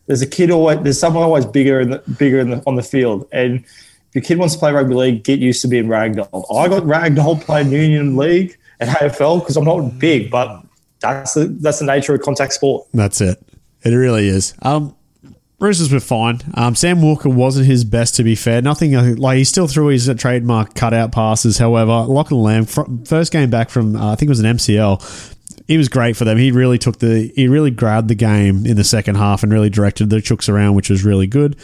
there's 0.08 0.22
a 0.22 0.28
kid 0.28 0.52
always 0.52 0.80
there's 0.82 1.00
someone 1.00 1.24
always 1.24 1.46
bigger 1.46 1.80
in 1.80 1.92
the, 1.92 1.98
bigger 2.18 2.40
in 2.40 2.50
the, 2.52 2.64
on 2.68 2.76
the 2.76 2.84
field, 2.84 3.28
and 3.32 3.64
if 3.64 4.16
your 4.16 4.24
kid 4.24 4.38
wants 4.38 4.54
to 4.56 4.60
play 4.60 4.72
rugby 4.72 4.94
league, 4.94 5.24
get 5.24 5.40
used 5.40 5.62
to 5.62 5.68
being 5.68 5.88
ragdolled. 5.88 6.46
I 6.56 6.68
got 6.68 6.84
ragdolled 6.84 7.42
playing 7.42 7.72
Union 7.72 8.16
League 8.16 8.58
and 8.80 8.90
AFL 8.90 9.40
because 9.40 9.58
I'm 9.58 9.66
not 9.66 10.00
big, 10.00 10.30
but 10.30 10.64
that's 11.00 11.34
the 11.34 11.46
that's 11.46 11.80
the 11.80 11.86
nature 11.86 12.14
of 12.14 12.22
contact 12.22 12.54
sport. 12.54 12.88
That's 12.94 13.22
it. 13.22 13.42
It 13.84 13.92
really 13.92 14.28
is. 14.28 14.54
Um, 14.62 14.96
Roosters 15.60 15.92
were 15.92 16.02
fine. 16.02 16.42
Um, 16.56 16.76
Sam 16.76 17.02
Walker 17.02 17.30
wasn't 17.30 17.66
his 17.68 17.86
best, 17.86 18.16
to 18.16 18.24
be 18.24 18.36
fair. 18.36 18.62
Nothing 18.62 18.96
uh, 18.96 19.16
like 19.18 19.38
he 19.38 19.44
still 19.46 19.68
threw 19.68 19.88
his 19.88 20.14
trademark 20.18 20.74
cutout 20.74 21.12
passes. 21.14 21.58
However, 21.58 21.92
Lachlan 21.92 22.42
Lam, 22.42 22.66
fr- 22.66 22.82
first 23.06 23.32
game 23.32 23.50
back 23.50 23.70
from 23.70 23.96
uh, 23.96 24.12
I 24.12 24.16
think 24.16 24.28
it 24.28 24.30
was 24.30 24.42
an 24.42 24.58
MCL, 24.58 25.34
he 25.68 25.78
was 25.78 25.88
great 25.88 26.18
for 26.18 26.26
them. 26.26 26.38
He 26.38 26.52
really 26.52 26.78
took 26.78 27.00
the 27.00 27.32
he 27.36 27.48
really 27.48 27.72
grabbed 27.72 28.10
the 28.10 28.16
game 28.16 28.66
in 28.66 28.76
the 28.76 28.84
second 28.84 29.16
half 29.16 29.44
and 29.44 29.52
really 29.52 29.70
directed 29.70 30.10
the 30.10 30.18
Chooks 30.18 30.50
around, 30.50 30.76
which 30.76 30.90
was 30.90 31.04
really 31.04 31.28
good. 31.28 31.56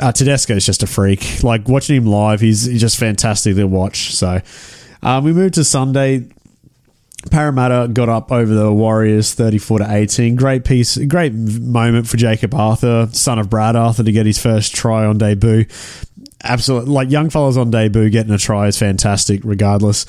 Uh, 0.00 0.12
Tedesco 0.12 0.56
is 0.56 0.66
just 0.66 0.82
a 0.82 0.86
freak. 0.86 1.42
Like 1.42 1.68
watching 1.68 1.96
him 1.96 2.06
live, 2.06 2.40
he's, 2.40 2.64
he's 2.64 2.80
just 2.80 2.98
fantastic 2.98 3.54
to 3.56 3.64
watch. 3.66 4.14
So 4.14 4.40
um, 5.02 5.24
we 5.24 5.32
moved 5.32 5.54
to 5.54 5.64
Sunday. 5.64 6.26
Parramatta 7.30 7.88
got 7.92 8.08
up 8.08 8.30
over 8.30 8.52
the 8.52 8.72
Warriors 8.72 9.34
34 9.34 9.78
to 9.80 9.86
18. 9.90 10.36
Great 10.36 10.64
piece, 10.64 10.96
great 10.96 11.32
moment 11.32 12.06
for 12.06 12.16
Jacob 12.16 12.54
Arthur, 12.54 13.08
son 13.12 13.38
of 13.38 13.50
Brad 13.50 13.76
Arthur, 13.76 14.04
to 14.04 14.12
get 14.12 14.26
his 14.26 14.40
first 14.40 14.74
try 14.74 15.04
on 15.04 15.18
debut. 15.18 15.64
Absolutely, 16.42 16.92
like 16.92 17.10
young 17.10 17.30
fellas 17.30 17.56
on 17.56 17.70
debut 17.70 18.10
getting 18.10 18.32
a 18.32 18.38
try 18.38 18.66
is 18.66 18.78
fantastic, 18.78 19.40
regardless. 19.44 20.06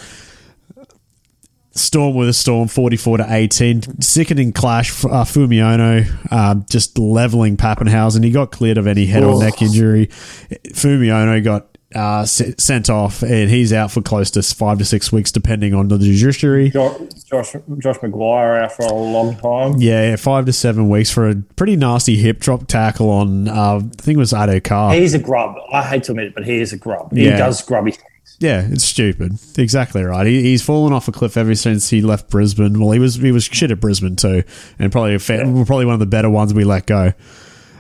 Storm 1.71 2.15
with 2.15 2.29
a 2.29 2.33
storm, 2.33 2.69
44 2.69 3.17
to 3.17 3.25
18. 3.29 4.01
Sickening 4.01 4.53
clash. 4.53 5.03
Uh, 5.03 5.25
Fuimaono 5.25 6.09
uh, 6.31 6.55
just 6.69 6.97
leveling 6.97 7.57
Papenhuyzen. 7.57 8.23
He 8.23 8.31
got 8.31 8.51
cleared 8.51 8.77
of 8.77 8.87
any 8.87 9.05
head 9.05 9.25
or 9.25 9.43
neck 9.43 9.61
injury. 9.61 10.07
Fuimaono 10.07 11.43
got 11.43 11.74
uh, 11.95 12.21
s- 12.21 12.41
sent 12.57 12.89
off, 12.89 13.21
and 13.23 13.49
he's 13.49 13.71
out 13.73 13.91
for 13.91 14.01
close 14.01 14.29
to 14.31 14.41
five 14.43 14.77
to 14.79 14.85
six 14.85 15.11
weeks, 15.11 15.31
depending 15.31 15.73
on 15.73 15.87
the 15.87 15.97
judiciary. 15.97 16.69
Josh, 16.69 16.97
Josh, 17.29 17.51
Josh 17.79 17.97
McGuire 17.99 18.63
out 18.63 18.71
for 18.73 18.83
a 18.85 18.93
long 18.93 19.35
time. 19.37 19.79
Yeah, 19.79 20.09
yeah, 20.09 20.15
five 20.17 20.45
to 20.45 20.53
seven 20.53 20.89
weeks 20.89 21.09
for 21.11 21.29
a 21.29 21.35
pretty 21.55 21.75
nasty 21.75 22.17
hip 22.17 22.39
drop 22.39 22.67
tackle 22.67 23.09
on, 23.09 23.47
uh, 23.47 23.77
I 23.77 23.79
think 24.01 24.15
it 24.15 24.19
was 24.19 24.33
Addo-Carr. 24.33 24.93
He's 24.93 25.13
a 25.13 25.19
grub. 25.19 25.55
I 25.71 25.83
hate 25.83 26.03
to 26.03 26.11
admit 26.11 26.27
it, 26.27 26.35
but 26.35 26.45
he 26.45 26.59
is 26.59 26.73
a 26.73 26.77
grub. 26.77 27.13
He 27.13 27.25
Yeah. 27.25 27.37
does 27.37 27.61
grubby 27.61 27.91
things. 27.91 28.03
Yeah, 28.39 28.67
it's 28.69 28.83
stupid. 28.83 29.37
Exactly 29.57 30.03
right. 30.03 30.27
He, 30.27 30.41
he's 30.41 30.61
fallen 30.61 30.91
off 30.91 31.07
a 31.07 31.11
cliff 31.13 31.37
ever 31.37 31.55
since 31.55 31.89
he 31.89 32.01
left 32.01 32.29
Brisbane. 32.29 32.79
Well, 32.81 32.91
he 32.91 32.99
was 32.99 33.15
he 33.15 33.31
was 33.31 33.45
shit 33.45 33.71
at 33.71 33.79
Brisbane 33.79 34.17
too, 34.17 34.43
and 34.77 34.91
probably 34.91 35.15
a 35.15 35.19
fa- 35.19 35.43
probably 35.65 35.85
one 35.85 35.93
of 35.93 35.99
the 36.01 36.05
better 36.05 36.29
ones 36.29 36.53
we 36.53 36.65
let 36.65 36.85
go. 36.85 37.13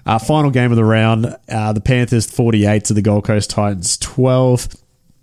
Uh, 0.05 0.19
final 0.19 0.51
game 0.51 0.71
of 0.71 0.75
the 0.77 0.83
round: 0.85 1.35
uh, 1.49 1.73
the 1.73 1.81
Panthers 1.81 2.29
forty-eight 2.29 2.85
to 2.85 2.93
the 2.93 3.01
Gold 3.01 3.25
Coast 3.25 3.49
Titans 3.49 3.97
twelve. 3.97 4.67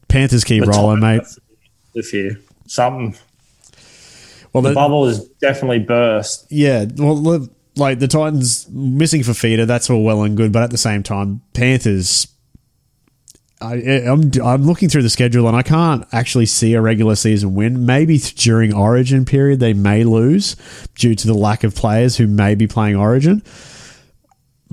Panthers 0.08 0.44
keep 0.44 0.64
rolling, 0.64 1.00
mate. 1.00 1.22
This 1.94 2.12
year, 2.12 2.38
something. 2.66 3.16
Well, 4.52 4.62
The 4.62 4.70
the, 4.70 4.74
bubble 4.74 5.06
is 5.06 5.24
definitely 5.40 5.78
burst. 5.78 6.46
yeah. 6.50 6.84
Well, 6.96 7.16
look, 7.16 7.50
like 7.76 8.00
the 8.00 8.08
Titans 8.08 8.68
missing 8.70 9.22
Fifita, 9.22 9.66
that's 9.66 9.88
all 9.88 10.02
well 10.02 10.22
and 10.22 10.36
good, 10.36 10.52
but 10.52 10.62
at 10.62 10.70
the 10.70 10.78
same 10.78 11.02
time, 11.02 11.40
Panthers. 11.54 12.26
I, 13.60 13.74
I'm 13.76 14.32
I'm 14.42 14.64
looking 14.64 14.88
through 14.88 15.02
the 15.02 15.10
schedule 15.10 15.46
and 15.46 15.56
I 15.56 15.62
can't 15.62 16.04
actually 16.12 16.46
see 16.46 16.74
a 16.74 16.80
regular 16.82 17.14
season 17.14 17.54
win. 17.54 17.86
Maybe 17.86 18.18
during 18.18 18.74
Origin 18.74 19.24
period 19.24 19.60
they 19.60 19.72
may 19.72 20.02
lose 20.02 20.56
due 20.96 21.14
to 21.14 21.26
the 21.28 21.34
lack 21.34 21.62
of 21.62 21.72
players 21.72 22.16
who 22.16 22.26
may 22.26 22.56
be 22.56 22.66
playing 22.66 22.96
Origin. 22.96 23.40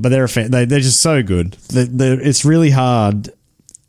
But 0.01 0.09
they're 0.09 0.23
a 0.23 0.29
fan, 0.29 0.51
they 0.51 0.65
they're 0.65 0.79
just 0.79 1.01
so 1.01 1.21
good. 1.23 1.53
They're, 1.69 1.85
they're, 1.85 2.19
it's 2.21 2.45
really 2.45 2.71
hard. 2.71 3.29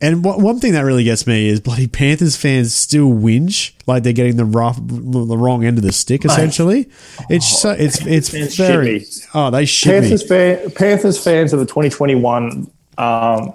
And 0.02 0.24
one 0.24 0.42
one 0.42 0.60
thing 0.60 0.72
that 0.72 0.80
really 0.80 1.04
gets 1.04 1.26
me 1.26 1.48
is 1.48 1.60
bloody 1.60 1.86
Panthers 1.86 2.34
fans 2.34 2.72
still 2.74 3.08
whinge 3.10 3.72
like 3.86 4.02
they're 4.02 4.14
getting 4.14 4.36
the 4.36 4.46
rough, 4.46 4.78
the 4.80 5.36
wrong 5.36 5.62
end 5.64 5.76
of 5.76 5.84
the 5.84 5.92
stick. 5.92 6.24
Essentially, 6.24 6.88
it's 7.28 7.46
so 7.46 7.72
it's 7.72 8.04
it's 8.06 8.30
fans 8.30 8.56
very 8.56 9.04
oh 9.34 9.50
they 9.50 9.66
shit. 9.66 10.00
Panthers, 10.00 10.26
fan, 10.26 10.70
Panthers 10.70 11.22
fans 11.22 11.52
of 11.52 11.60
the 11.60 11.66
2021 11.66 12.70
um, 12.96 13.52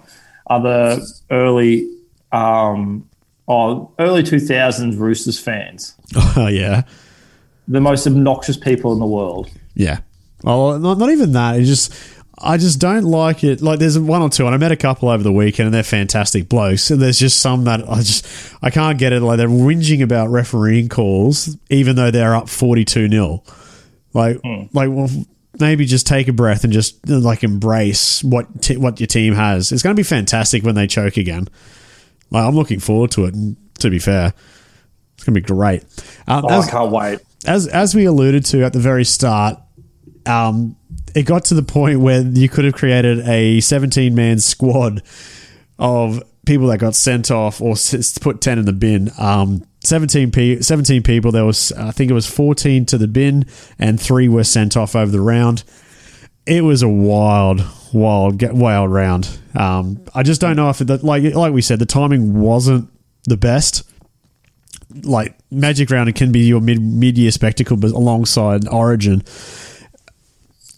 are 0.48 0.62
the 0.62 1.12
early, 1.32 1.90
um, 2.32 3.10
oh, 3.48 3.92
early 3.98 4.22
2000s 4.22 4.98
Roosters 5.00 5.40
fans. 5.40 5.96
Oh 6.38 6.48
yeah, 6.48 6.84
The 7.68 7.82
most 7.82 8.06
obnoxious 8.06 8.56
people 8.58 8.94
in 8.94 9.00
the 9.00 9.06
world. 9.08 9.50
yeah. 9.74 10.00
Well, 10.44 10.78
not, 10.78 11.00
not 11.00 11.10
even 11.10 11.32
that. 11.32 11.58
It's 11.60 11.68
just 11.68 11.94
I 12.38 12.58
just 12.58 12.80
don't 12.80 13.04
like 13.06 13.44
it. 13.44 13.62
Like 13.62 13.80
there's 13.80 13.98
one 13.98 14.22
or 14.22 14.30
two, 14.30 14.46
and 14.46 14.54
I 14.54 14.58
met 14.58 14.72
a 14.72 14.76
couple 14.76 15.10
over 15.10 15.24
the 15.24 15.32
weekend, 15.32 15.68
and 15.68 15.74
they're 15.74 15.84
fantastic 15.84 16.50
blokes. 16.50 16.92
And 16.92 17.02
there's 17.02 17.18
just 17.20 17.40
some 17.40 17.64
that 17.64 17.88
I 17.90 17.98
just 17.98 18.28
I 18.62 18.70
can't 18.70 18.98
get 18.98 19.14
it. 19.14 19.22
Like 19.22 19.38
they're 19.38 19.48
whinging 19.48 20.02
about 20.02 20.30
refereeing 20.30 20.90
calls, 20.90 21.56
even 21.70 21.96
though 21.96 22.12
they're 22.12 22.36
up 22.36 22.50
forty 22.50 22.84
two 22.86 23.08
0 23.10 23.44
Like 24.14 24.40
like 24.74 24.90
well. 24.90 25.10
Maybe 25.58 25.86
just 25.86 26.06
take 26.06 26.28
a 26.28 26.34
breath 26.34 26.66
and 26.66 26.74
just 26.74 27.08
like 27.08 27.42
embrace 27.42 28.22
what 28.26 28.62
t- 28.62 28.76
what 28.76 29.00
your 29.00 29.08
team 29.08 29.34
has. 29.36 29.72
It's 29.72 29.82
going 29.82 29.96
to 29.96 29.98
be 29.98 30.04
fantastic 30.04 30.64
when 30.64 30.76
they 30.76 30.86
choke 30.86 31.16
again. 31.16 31.48
Like, 32.30 32.44
I'm 32.44 32.56
looking 32.56 32.82
forward 32.82 33.12
to 33.12 33.24
it. 33.24 33.34
And 33.36 33.56
to 33.80 33.90
be 33.90 33.98
fair, 34.00 34.34
it's 35.14 35.24
gonna 35.24 35.36
be 35.36 35.40
great. 35.40 35.84
Um, 36.28 36.44
Oh, 36.44 36.50
as, 36.60 36.68
I 36.68 36.72
can't 36.72 36.92
wait. 36.92 37.20
as 37.48 37.68
as 37.68 37.96
we 37.96 38.04
alluded 38.04 38.44
to 38.48 38.66
at 38.66 38.74
the 38.74 38.80
very 38.80 39.06
start, 39.06 39.58
um, 40.26 40.76
it 41.16 41.26
got 41.26 41.46
to 41.46 41.56
the 41.56 41.64
point 41.64 42.02
where 42.02 42.22
you 42.22 42.50
could 42.50 42.66
have 42.66 42.74
created 42.74 43.28
a 43.28 43.62
17 43.62 44.14
man 44.14 44.40
squad 44.40 45.02
of 45.80 46.22
people 46.46 46.68
that 46.68 46.78
got 46.78 46.94
sent 46.94 47.32
off 47.32 47.62
or 47.62 47.76
put 48.22 48.42
10 48.42 48.60
in 48.60 48.66
the 48.66 48.74
bin. 48.74 49.10
Um, 49.18 49.66
17, 49.80 50.32
pe- 50.32 50.60
17 50.60 51.04
people. 51.04 51.32
There 51.32 51.46
was, 51.46 51.72
I 51.72 51.92
think 51.92 52.12
it 52.12 52.14
was 52.14 52.28
14 52.28 52.86
to 52.88 52.98
the 52.98 53.08
bin, 53.08 53.46
and 53.80 54.00
three 54.00 54.28
were 54.28 54.44
sent 54.44 54.76
off 54.76 54.96
over 54.96 55.12
the 55.12 55.22
round. 55.22 55.64
It 56.46 56.64
was 56.64 56.84
a 56.84 56.90
wild, 56.90 57.66
wild, 57.94 58.42
wild 58.52 58.92
round. 58.92 59.40
Um, 59.56 60.04
I 60.14 60.22
just 60.22 60.42
don't 60.42 60.56
know 60.56 60.70
if 60.70 60.82
it, 60.82 61.04
like 61.04 61.24
like 61.34 61.54
we 61.54 61.62
said, 61.62 61.80
the 61.80 61.86
timing 61.86 62.40
wasn't 62.40 62.90
the 63.24 63.38
best 63.38 63.84
like 65.04 65.36
Magic 65.52 65.90
Round 65.90 66.08
it 66.08 66.16
can 66.16 66.32
be 66.32 66.42
your 66.42 66.62
mid 66.62 66.82
mid 66.82 67.18
year 67.18 67.32
spectacle, 67.32 67.78
but 67.78 67.92
alongside 67.92 68.68
Origin, 68.68 69.22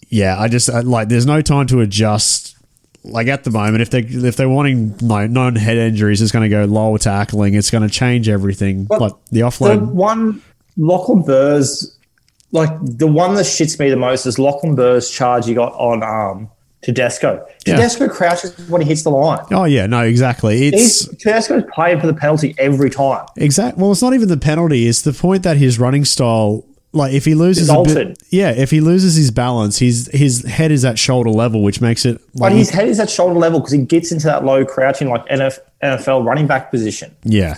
yeah, 0.10 0.40
I 0.40 0.48
just 0.48 0.70
I, 0.70 0.82
like 0.82 1.10
there's 1.10 1.26
no 1.26 1.42
time 1.42 1.68
to 1.68 1.82
adjust. 1.82 2.56
Like 3.04 3.28
at 3.28 3.46
the 3.46 3.52
moment, 3.52 3.82
if 3.82 3.90
they 3.90 4.00
if 4.00 4.36
they're 4.36 4.50
wanting 4.50 4.98
like 4.98 5.30
non 5.30 5.56
head 5.56 5.78
injuries, 5.78 6.22
it's 6.22 6.32
going 6.32 6.44
to 6.44 6.50
go 6.50 6.66
lower 6.66 6.98
tackling. 6.98 7.54
It's 7.54 7.72
going 7.72 7.84
to 7.84 7.90
change 7.90 8.28
everything. 8.28 8.84
But 8.86 9.00
like 9.02 9.14
the 9.32 9.40
The 9.40 9.46
offload. 9.46 9.82
one 9.92 10.42
Lachlan 10.76 11.22
Burrs, 11.22 11.98
like 12.52 12.70
the 12.82 13.08
one 13.08 13.36
that 13.36 13.46
shits 13.46 13.80
me 13.80 13.90
the 13.90 13.96
most 13.96 14.26
is 14.26 14.38
Lachlan 14.38 14.76
Burrs 14.76 15.10
charge 15.10 15.46
he 15.46 15.54
got 15.54 15.74
on 15.74 16.04
um 16.04 16.50
Tedesco. 16.82 17.46
Yeah. 17.66 17.76
Tedesco 17.76 18.10
crouches 18.10 18.56
when 18.70 18.82
he 18.82 18.88
hits 18.88 19.04
the 19.04 19.10
line. 19.10 19.40
oh 19.52 19.64
yeah, 19.64 19.86
no, 19.88 20.02
exactly. 20.02 20.68
It's 20.68 21.06
He's 21.06 21.18
Tedesco's 21.18 21.64
playing 21.74 22.02
for 22.02 22.08
the 22.08 22.14
penalty 22.14 22.56
every 22.58 22.90
time. 22.90 23.26
Exactly. 23.38 23.82
Well, 23.82 23.94
it's 23.94 24.02
not 24.02 24.14
even 24.16 24.28
the 24.28 24.38
penalty. 24.38 24.86
It's 24.88 25.02
the 25.02 25.14
point 25.14 25.44
that 25.44 25.56
his 25.58 25.80
running 25.80 26.04
style, 26.06 26.66
like 26.94 27.14
if 27.14 27.26
he 27.26 27.36
loses 27.36 27.70
a 27.70 27.82
bit, 27.84 28.18
yeah, 28.30 28.52
if 28.52 28.72
he 28.72 28.82
loses 28.82 29.16
his 29.16 29.32
balance, 29.32 29.80
his 29.80 30.10
his 30.14 30.44
head 30.44 30.72
is 30.72 30.86
at 30.86 30.98
shoulder 30.98 31.30
level, 31.30 31.62
which 31.62 31.82
makes 31.82 32.06
it 32.06 32.22
like 32.34 32.52
But 32.52 32.54
his 32.54 32.70
head 32.70 32.88
is 32.88 33.00
at 33.00 33.10
shoulder 33.10 33.38
level 33.38 33.60
because 33.60 33.74
he 33.74 33.84
gets 33.84 34.12
into 34.12 34.28
that 34.28 34.46
low 34.46 34.66
crouching 34.66 35.10
like 35.10 35.26
NF, 35.28 35.60
NFL 35.84 36.26
running 36.26 36.48
back 36.48 36.72
position. 36.72 37.16
Yeah. 37.24 37.56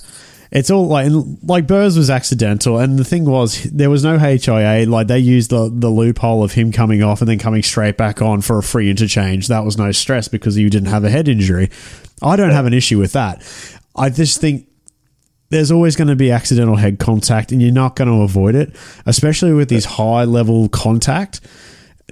It's 0.52 0.72
all 0.72 0.88
like 0.88 1.12
like 1.44 1.68
Burrs 1.68 1.96
was 1.96 2.10
accidental, 2.10 2.80
and 2.80 2.98
the 2.98 3.04
thing 3.04 3.26
was 3.26 3.64
there 3.66 3.90
was 3.90 4.04
no 4.04 4.18
HIA. 4.18 4.88
Like 4.88 5.06
they 5.06 5.20
used 5.20 5.52
the 5.52 5.70
the 5.72 5.90
loophole 5.90 6.44
of 6.44 6.54
him 6.54 6.72
coming 6.72 7.04
off 7.04 7.22
and 7.22 7.30
then 7.30 7.38
coming 7.38 7.62
straight 7.62 7.98
back 7.98 8.20
on 8.22 8.42
for 8.42 8.58
a 8.58 8.64
free 8.64 8.90
interchange. 8.90 9.48
That 9.48 9.64
was 9.64 9.78
no 9.78 9.92
stress 9.92 10.28
because 10.28 10.58
you 10.58 10.72
didn't 10.72 10.90
have 10.90 11.04
a 11.04 11.10
head 11.10 11.28
injury. 11.28 11.70
I 12.24 12.36
don't 12.36 12.50
have 12.50 12.66
an 12.66 12.74
issue 12.74 12.98
with 12.98 13.14
that. 13.14 13.44
I 13.96 14.10
just 14.10 14.42
think 14.42 14.69
there's 15.50 15.72
always 15.72 15.96
going 15.96 16.08
to 16.10 16.16
be 16.16 16.32
accidental 16.32 16.76
head 16.76 17.00
contact, 17.00 17.52
and 17.52 17.62
you're 17.62 17.72
not 17.72 17.96
going 17.96 18.08
to 18.08 18.22
avoid 18.24 18.56
it, 18.56 18.76
especially 19.06 19.54
with 19.54 19.70
these 19.70 19.86
high 19.86 20.24
level 20.24 20.70
contact. 20.70 21.42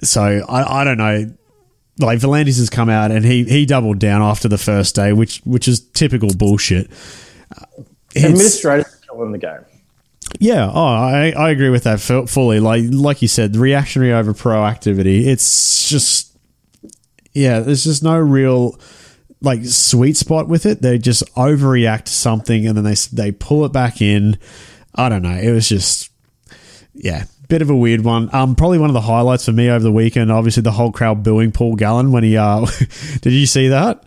So 0.04 0.22
I, 0.22 0.82
I 0.82 0.84
don't 0.84 0.98
know. 0.98 1.34
Like 2.00 2.20
V'landys 2.20 2.58
has 2.60 2.70
come 2.70 2.90
out 2.90 3.10
and 3.10 3.26
he 3.26 3.44
he 3.46 3.66
doubled 3.66 3.98
down 3.98 4.22
after 4.22 4.48
the 4.48 4.60
first 4.60 4.94
day, 4.96 5.14
which 5.14 5.40
which 5.46 5.68
is 5.68 5.80
typical 5.80 6.30
bullshit. 6.36 6.92
Uh, 7.56 7.66
it's- 8.14 8.26
Administrators 8.26 9.02
killing 9.10 9.32
the 9.32 9.40
game. 9.40 9.66
yeah, 10.40 10.70
oh, 10.72 10.86
I, 10.86 11.32
I 11.36 11.50
agree 11.50 11.70
with 11.70 11.86
that 11.86 12.00
fully. 12.00 12.60
Like 12.60 12.84
like 12.92 13.24
you 13.24 13.28
said, 13.28 13.56
reactionary 13.56 14.14
over 14.14 14.34
proactivity. 14.36 15.26
It's 15.26 15.90
just 15.90 16.38
yeah, 17.34 17.62
there's 17.62 17.84
just 17.84 18.04
no 18.04 18.18
real 18.20 18.80
like 19.42 19.64
sweet 19.66 20.18
spot 20.18 20.48
with 20.48 20.66
it. 20.66 20.82
They 20.82 20.98
just 20.98 21.24
overreact 21.36 22.06
to 22.06 22.12
something 22.12 22.68
and 22.68 22.78
then 22.78 22.84
they 22.84 22.96
they 23.14 23.32
pull 23.32 23.66
it 23.66 23.72
back 23.72 24.02
in. 24.02 24.38
I 24.96 25.10
don't 25.10 25.22
know. 25.22 25.38
It 25.38 25.52
was 25.52 25.70
just 25.70 26.12
yeah, 26.94 27.26
bit 27.48 27.62
of 27.62 27.70
a 27.70 27.76
weird 27.76 28.04
one. 28.04 28.34
Um, 28.34 28.56
probably 28.56 28.80
one 28.80 28.90
of 28.90 28.96
the 28.96 29.02
highlights 29.02 29.46
for 29.46 29.52
me 29.52 29.70
over 29.70 29.84
the 29.84 29.92
weekend. 29.92 30.32
Obviously, 30.32 30.64
the 30.64 30.72
whole 30.72 30.92
crowd 30.92 31.24
booing 31.24 31.52
Paul 31.52 31.76
Gallen 31.76 32.12
when 32.12 32.24
he 32.24 32.38
uh, 32.38 32.66
did 33.22 33.34
you 33.34 33.46
see 33.46 33.68
that? 33.70 34.04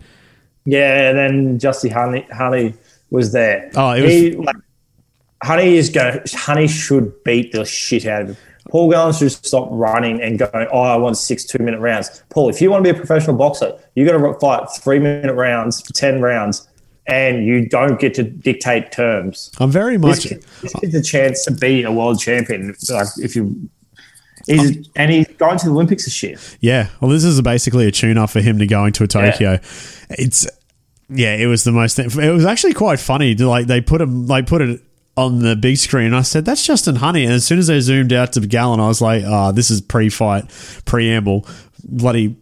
Yeah, 0.65 1.11
and 1.11 1.19
then 1.19 1.59
Justis 1.59 1.93
Huni, 1.93 2.29
Huni 2.29 2.77
was 3.11 3.33
there. 3.33 3.71
Oh, 3.75 3.93
it 3.93 4.03
was- 4.03 4.11
he, 4.13 4.33
like, 4.33 4.57
Huni 5.45 5.73
is 5.75 5.89
going. 5.91 6.19
Huni 6.21 6.69
should 6.69 7.25
beat 7.25 7.53
the 7.53 7.65
shit 7.65 8.07
out 8.07 8.23
of 8.23 8.29
him. 8.31 8.37
Paul 8.71 8.91
Gallen 8.91 9.13
should 9.13 9.33
stop 9.33 9.69
running 9.71 10.23
and 10.23 10.39
going. 10.39 10.69
Oh, 10.73 10.83
I 10.83 10.97
want 10.97 11.17
six 11.17 11.45
two 11.45 11.59
minute 11.59 11.81
rounds. 11.81 12.23
Paul, 12.31 12.49
if 12.49 12.61
you 12.61 12.71
want 12.71 12.85
to 12.85 12.93
be 12.93 12.97
a 12.97 12.99
professional 12.99 13.37
boxer, 13.37 13.77
you 13.95 14.07
got 14.07 14.17
to 14.17 14.39
fight 14.39 14.69
three 14.81 15.01
minute 15.01 15.35
rounds 15.35 15.81
for 15.81 15.93
ten 15.93 16.23
rounds, 16.23 16.69
and 17.07 17.45
you 17.45 17.69
don't 17.69 17.99
get 17.99 18.15
to 18.15 18.23
dictate 18.23 18.93
terms. 18.93 19.51
I'm 19.59 19.71
very 19.71 19.99
much. 19.99 20.25
This, 20.25 20.73
kid's 20.81 20.95
a 20.95 21.03
chance 21.03 21.45
to 21.47 21.51
be 21.51 21.83
a 21.83 21.91
world 21.91 22.21
champion. 22.21 22.75
Like 22.89 23.09
if 23.19 23.35
you, 23.35 23.69
he's 24.47 24.89
and 24.95 25.11
he's 25.11 25.27
going 25.27 25.59
to 25.59 25.65
the 25.65 25.73
Olympics 25.73 26.05
this 26.05 26.23
year. 26.23 26.37
Yeah, 26.61 26.89
well, 27.01 27.11
this 27.11 27.25
is 27.25 27.41
basically 27.43 27.89
a 27.89 27.91
tune-up 27.91 28.31
for 28.31 28.41
him 28.41 28.59
to 28.61 28.67
going 28.67 28.93
to 28.95 29.05
a 29.05 29.09
Tokyo. 29.09 29.59
It's 30.11 30.47
yeah, 31.09 31.35
it 31.35 31.47
was 31.47 31.65
the 31.65 31.73
most. 31.73 31.99
It 31.99 32.15
was 32.15 32.47
actually 32.47 32.75
quite 32.75 33.01
funny. 33.01 33.35
Like 33.35 33.67
they 33.67 33.81
put 33.81 34.01
him, 34.01 34.27
like 34.29 34.47
put 34.47 34.63
it 34.63 34.81
on 35.21 35.39
the 35.41 35.57
big 35.57 35.77
screen. 35.77 36.15
I 36.15 36.23
said 36.23 36.45
that's 36.45 36.65
Justin 36.65 36.97
Huni, 36.97 37.25
and 37.25 37.33
as 37.33 37.45
soon 37.47 37.59
as 37.59 37.67
they 37.69 37.81
zoomed 37.81 38.13
out 38.13 38.33
to 38.35 38.41
Gallen, 38.41 38.81
I 38.81 38.89
was 38.89 39.01
like, 39.01 39.23
"Ah, 39.25 39.53
this 39.53 39.71
is 39.71 39.81
pre-fight 39.81 40.45
preamble." 40.85 41.47
Bloody 41.85 42.37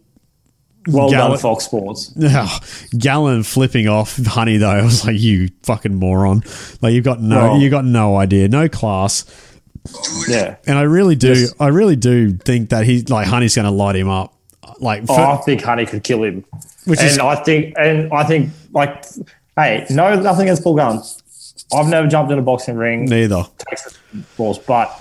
Well 0.87 1.09
Gallen- 1.09 1.31
done, 1.31 1.39
Fox 1.39 1.65
Sports. 1.65 2.13
oh, 2.21 2.59
Gallen 2.97 3.43
flipping 3.43 3.87
off 3.87 4.17
Huni 4.17 4.59
though. 4.59 4.69
I 4.69 4.81
was 4.83 5.05
like, 5.05 5.19
"You 5.19 5.49
fucking 5.63 5.95
moron!" 5.95 6.43
Like 6.81 6.93
you've 6.93 7.05
got 7.05 7.21
no, 7.21 7.35
Well- 7.53 7.57
you 7.59 7.69
got 7.69 7.85
no 7.85 8.15
idea, 8.17 8.47
no 8.47 8.67
class. 8.69 9.25
Yeah. 10.27 10.57
And 10.67 10.77
I 10.77 10.81
really 10.83 11.15
do, 11.15 11.29
Yes. 11.29 11.53
I 11.59 11.67
really 11.67 11.95
do 11.95 12.33
think 12.33 12.69
that 12.69 12.85
he 12.85 13.01
like 13.03 13.27
Huni's 13.27 13.55
going 13.55 13.65
to 13.65 13.71
light 13.71 13.95
him 13.95 14.09
up. 14.09 14.33
Like, 14.79 15.03
Oh, 15.09 15.15
I 15.15 15.37
think 15.37 15.61
Huni 15.61 15.87
could 15.87 16.03
kill 16.03 16.23
him. 16.23 16.45
Which 16.85 16.99
and 16.99 17.07
is- 17.09 17.17
I 17.19 17.35
think, 17.43 17.73
and 17.77 18.11
I 18.13 18.23
think, 18.23 18.49
like, 18.73 19.05
hey, 19.57 19.85
no, 19.89 20.19
nothing 20.21 20.43
against 20.43 20.63
Paul 20.63 20.75
Gunn. 20.75 21.01
I've 21.73 21.87
never 21.87 22.07
jumped 22.07 22.31
in 22.31 22.39
a 22.39 22.41
boxing 22.41 22.75
ring, 22.75 23.05
neither. 23.05 23.43
balls, 24.37 24.59
but 24.59 24.91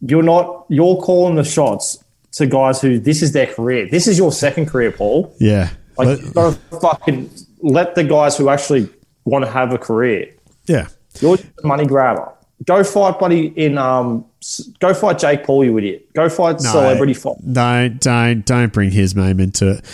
you're 0.00 0.22
not. 0.22 0.66
You're 0.68 0.96
calling 0.96 1.36
the 1.36 1.44
shots 1.44 2.02
to 2.32 2.46
guys 2.46 2.80
who 2.80 2.98
this 2.98 3.22
is 3.22 3.32
their 3.32 3.46
career. 3.46 3.88
This 3.90 4.06
is 4.06 4.18
your 4.18 4.32
second 4.32 4.66
career, 4.66 4.90
Paul. 4.92 5.34
Yeah, 5.40 5.70
Like, 5.96 6.20
gotta 6.34 6.56
fucking 6.80 7.30
let 7.60 7.94
the 7.94 8.04
guys 8.04 8.36
who 8.36 8.48
actually 8.48 8.88
want 9.24 9.44
to 9.44 9.50
have 9.50 9.72
a 9.72 9.78
career. 9.78 10.34
yeah. 10.66 10.88
You're 11.20 11.36
just 11.36 11.48
a 11.64 11.66
money 11.66 11.84
grabber. 11.84 12.32
Go 12.64 12.84
fight, 12.84 13.18
buddy. 13.18 13.46
In 13.56 13.76
um, 13.78 14.24
go 14.78 14.94
fight 14.94 15.18
Jake 15.18 15.42
Paul, 15.44 15.64
you 15.64 15.76
idiot. 15.78 16.12
Go 16.12 16.28
fight 16.28 16.60
No, 16.60 16.70
celebrity 16.70 17.14
fight. 17.14 17.36
Don't 17.52 17.98
don't 18.00 18.44
don't 18.44 18.72
bring 18.72 18.90
his 18.92 19.16
name 19.16 19.40
into 19.40 19.70
it. 19.78 19.84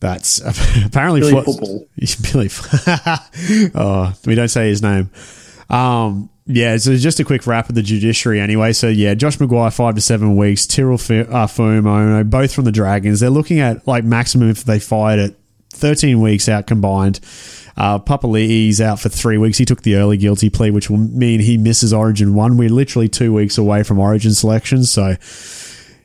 That's 0.00 0.40
apparently 0.84 1.20
Billy 1.20 1.44
Football. 1.44 1.86
Billy. 2.32 2.50
oh, 3.74 4.14
we 4.26 4.34
don't 4.34 4.48
say 4.48 4.68
his 4.68 4.82
name. 4.82 5.10
Um, 5.68 6.30
yeah, 6.46 6.76
so 6.78 6.96
just 6.96 7.20
a 7.20 7.24
quick 7.24 7.46
wrap 7.46 7.68
of 7.68 7.76
the 7.76 7.82
judiciary 7.82 8.40
anyway. 8.40 8.72
So 8.72 8.88
yeah, 8.88 9.14
Josh 9.14 9.36
McGuire 9.36 9.74
five 9.74 9.94
to 9.94 10.00
seven 10.00 10.36
weeks. 10.36 10.66
Tyrell 10.66 10.94
uh, 10.94 11.46
Fumo, 11.46 12.28
both 12.28 12.52
from 12.52 12.64
the 12.64 12.72
Dragons. 12.72 13.20
They're 13.20 13.30
looking 13.30 13.60
at 13.60 13.86
like 13.86 14.02
maximum 14.02 14.50
if 14.50 14.64
they 14.64 14.80
fired 14.80 15.20
at 15.20 15.34
thirteen 15.70 16.20
weeks 16.20 16.48
out 16.48 16.66
combined. 16.66 17.20
Uh, 17.76 17.98
Papali'i's 17.98 18.80
out 18.80 18.98
for 18.98 19.08
three 19.08 19.38
weeks. 19.38 19.58
He 19.58 19.64
took 19.64 19.82
the 19.82 19.94
early 19.94 20.16
guilty 20.16 20.50
plea, 20.50 20.70
which 20.70 20.90
will 20.90 20.98
mean 20.98 21.40
he 21.40 21.56
misses 21.56 21.92
Origin 21.92 22.34
one. 22.34 22.56
We're 22.56 22.68
literally 22.68 23.08
two 23.08 23.32
weeks 23.32 23.56
away 23.56 23.84
from 23.84 23.98
Origin 23.98 24.34
selection, 24.34 24.84
so 24.84 25.14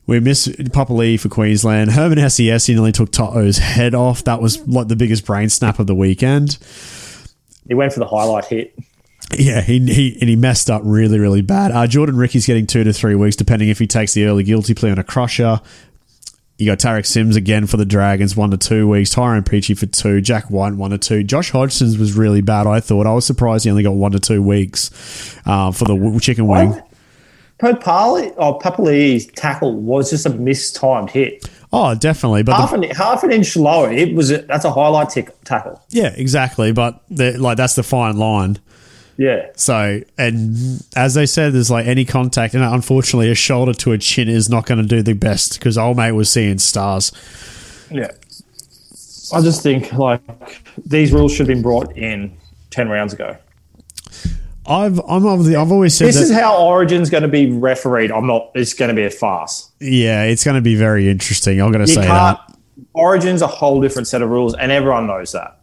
we 0.07 0.19
miss 0.19 0.47
Papali'i 0.47 1.19
for 1.19 1.29
Queensland. 1.29 1.91
Herman 1.91 2.17
Ese'ese 2.17 2.67
he 2.67 2.73
nearly 2.73 2.91
took 2.91 3.11
Toto's 3.11 3.57
head 3.57 3.95
off. 3.95 4.23
That 4.23 4.41
was 4.41 4.65
like 4.67 4.87
the 4.87 4.95
biggest 4.95 5.25
brain 5.25 5.49
snap 5.49 5.79
of 5.79 5.87
the 5.87 5.95
weekend. 5.95 6.57
He 7.67 7.73
went 7.73 7.93
for 7.93 7.99
the 7.99 8.07
highlight 8.07 8.45
hit. 8.45 8.77
Yeah, 9.37 9.61
he, 9.61 9.79
he 9.79 10.17
and 10.21 10.29
he 10.29 10.35
messed 10.35 10.69
up 10.69 10.83
really, 10.85 11.17
really 11.17 11.41
bad. 11.41 11.71
Uh, 11.71 11.87
Jordan 11.87 12.15
Riki's 12.15 12.45
getting 12.45 12.67
two 12.67 12.83
to 12.83 12.93
three 12.93 13.15
weeks, 13.15 13.35
depending 13.35 13.69
if 13.69 13.79
he 13.79 13.87
takes 13.87 14.13
the 14.13 14.25
early 14.25 14.43
guilty 14.43 14.75
plea 14.75 14.91
on 14.91 14.99
a 14.99 15.03
crusher. 15.03 15.59
You 16.57 16.67
got 16.67 16.77
Tariq 16.77 17.05
Sims 17.05 17.35
again 17.35 17.67
for 17.67 17.75
the 17.75 17.85
Dragons, 17.85 18.37
one 18.37 18.51
to 18.51 18.57
two 18.57 18.87
weeks. 18.87 19.09
Tyrone 19.09 19.43
Peachey 19.43 19.77
for 19.77 19.87
two. 19.87 20.21
Jack 20.21 20.49
White, 20.49 20.73
one 20.73 20.91
to 20.91 20.97
two. 20.97 21.23
Josh 21.23 21.51
Hodgson's 21.51 21.97
was 21.97 22.15
really 22.15 22.39
bad, 22.39 22.65
I 22.65 22.79
thought. 22.79 23.07
I 23.07 23.13
was 23.13 23.25
surprised 23.25 23.65
he 23.65 23.71
only 23.71 23.83
got 23.83 23.95
one 23.95 24.13
to 24.13 24.19
two 24.19 24.41
weeks 24.41 25.37
uh, 25.45 25.71
for 25.71 25.83
the 25.83 26.19
chicken 26.21 26.47
wing. 26.47 26.69
What? 26.69 26.87
Papali 27.59 28.31
or 28.31 28.55
oh, 28.55 28.59
Papali's 28.59 29.27
tackle 29.27 29.75
was 29.75 30.09
just 30.09 30.25
a 30.25 30.29
mistimed 30.29 31.09
hit. 31.09 31.49
Oh, 31.71 31.95
definitely. 31.95 32.43
But 32.43 32.53
the, 32.53 32.57
Half 32.61 32.73
an 32.73 32.83
half 32.83 33.23
an 33.23 33.31
inch 33.31 33.55
lower. 33.55 33.91
It 33.91 34.13
was 34.13 34.31
a, 34.31 34.39
that's 34.39 34.65
a 34.65 34.71
highlight 34.71 35.09
tick, 35.09 35.29
tackle. 35.43 35.81
yeah, 35.89 36.13
exactly. 36.15 36.71
But 36.71 37.01
like 37.09 37.57
that's 37.57 37.75
the 37.75 37.83
fine 37.83 38.17
line. 38.17 38.59
Yeah. 39.17 39.49
So, 39.55 40.01
and 40.17 40.83
as 40.95 41.13
they 41.13 41.25
said, 41.25 41.53
there's 41.53 41.71
like 41.71 41.85
any 41.85 42.03
contact, 42.03 42.53
and 42.53 42.63
unfortunately, 42.63 43.31
a 43.31 43.35
shoulder 43.35 43.73
to 43.73 43.93
a 43.93 43.97
chin 43.97 44.27
is 44.27 44.49
not 44.49 44.65
going 44.65 44.81
to 44.81 44.87
do 44.87 45.01
the 45.01 45.13
best 45.13 45.57
because 45.57 45.77
old 45.77 45.95
mate 45.97 46.11
was 46.11 46.29
seeing 46.29 46.59
stars. 46.59 47.11
Yeah. 47.89 48.11
I 49.33 49.41
just 49.41 49.63
think 49.63 49.93
like 49.93 50.21
these 50.85 51.11
rules 51.11 51.31
should 51.31 51.47
have 51.47 51.55
been 51.55 51.63
brought 51.63 51.97
in 51.97 52.37
ten 52.69 52.89
rounds 52.89 53.13
ago. 53.13 53.37
I've 54.67 54.99
I'm 55.07 55.25
of 55.25 55.45
the, 55.45 55.55
I've 55.57 55.71
always 55.71 55.95
said 55.95 56.07
This 56.07 56.15
that 56.15 56.23
is 56.23 56.31
how 56.31 56.57
Origin's 56.65 57.09
going 57.09 57.23
to 57.23 57.29
be 57.29 57.51
refereed. 57.51 58.11
I'm 58.11 58.25
not. 58.27 58.51
It's 58.55 58.73
going 58.73 58.89
to 58.89 58.95
be 58.95 59.03
a 59.05 59.11
farce. 59.11 59.71
yeah, 59.79 60.23
it's 60.23 60.43
going 60.43 60.55
to 60.55 60.61
be 60.61 60.75
very 60.75 61.09
interesting. 61.09 61.61
I'm 61.61 61.71
going 61.71 61.85
to 61.85 61.91
say 61.91 62.01
that. 62.01 62.39
Origin's 62.93 63.41
a 63.41 63.47
whole 63.47 63.81
different 63.81 64.07
set 64.07 64.21
of 64.21 64.29
rules, 64.29 64.53
and 64.55 64.71
everyone 64.71 65.07
knows 65.07 65.31
that. 65.33 65.59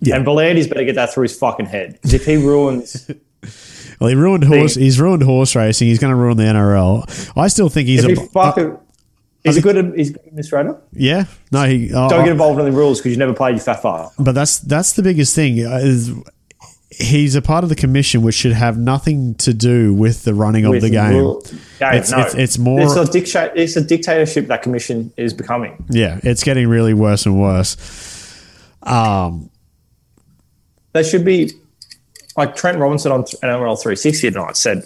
Yeah. 0.00 0.16
And 0.16 0.26
V'landys 0.26 0.68
better 0.68 0.84
get 0.84 0.96
that 0.96 1.12
through 1.14 1.24
his 1.24 1.38
fucking 1.38 1.66
head. 1.66 1.92
Because 1.92 2.14
if 2.14 2.24
he 2.26 2.36
ruins, 2.36 3.08
Well, 4.00 4.08
he 4.08 4.16
ruined 4.16 4.42
horse. 4.44 4.74
Thing. 4.74 4.82
He's 4.82 4.98
ruined 5.00 5.22
horse 5.22 5.54
racing. 5.54 5.86
He's 5.86 6.00
going 6.00 6.10
to 6.12 6.16
ruin 6.16 6.36
the 6.36 6.42
NRL. 6.42 7.32
I 7.36 7.46
still 7.46 7.68
think 7.68 7.86
he's 7.86 8.02
if 8.04 8.18
a 8.18 8.26
fucking, 8.26 8.76
he's 9.44 9.56
a 9.56 9.60
good, 9.60 9.94
he's 9.96 10.10
a 10.10 10.12
good 10.14 10.22
administrator. 10.26 10.80
yeah. 10.92 11.26
No, 11.52 11.64
he. 11.64 11.92
Uh, 11.94 12.08
Don't 12.08 12.24
get 12.24 12.32
involved 12.32 12.58
in 12.58 12.66
the 12.66 12.72
rules 12.72 12.98
because 12.98 13.12
you 13.12 13.18
never 13.18 13.32
played 13.32 13.52
your 13.54 13.60
fat 13.60 13.80
far. 13.80 14.10
but 14.18 14.32
that's 14.32 14.58
that's 14.58 14.94
the 14.94 15.02
biggest 15.04 15.36
thing. 15.36 15.64
uh, 15.64 15.76
Is 15.76 16.10
he's 16.96 17.34
a 17.34 17.42
part 17.42 17.64
of 17.64 17.70
the 17.70 17.76
commission, 17.76 18.22
which 18.22 18.34
should 18.34 18.52
have 18.52 18.76
nothing 18.78 19.34
to 19.36 19.52
do 19.54 19.92
with 19.94 20.24
the 20.24 20.34
running 20.34 20.64
of 20.64 20.80
the 20.80 20.90
game. 20.90 21.12
rule- 21.16 21.40
game. 21.78 21.94
It's- 21.94 22.10
no. 22.10 22.18
it's- 22.20 22.34
it's 22.34 22.58
more- 22.58 22.80
It's 22.82 22.96
a, 22.96 23.04
dicta- 23.04 23.52
it's 23.54 23.76
a 23.76 23.80
dictatorship 23.82 24.46
that 24.48 24.62
commission 24.62 25.12
is 25.16 25.32
becoming. 25.34 25.84
Yeah, 25.90 26.20
it's 26.22 26.44
getting 26.44 26.68
really 26.68 26.94
worse 26.94 27.26
and 27.26 27.40
worse. 27.40 27.76
Um, 28.82 29.48
There 30.92 31.04
should 31.04 31.24
be, 31.24 31.50
like 32.36 32.54
Trent 32.56 32.78
Robinson 32.78 33.12
on 33.12 33.24
NRL 33.24 33.76
360 33.80 34.30
tonight 34.30 34.56
said, 34.56 34.84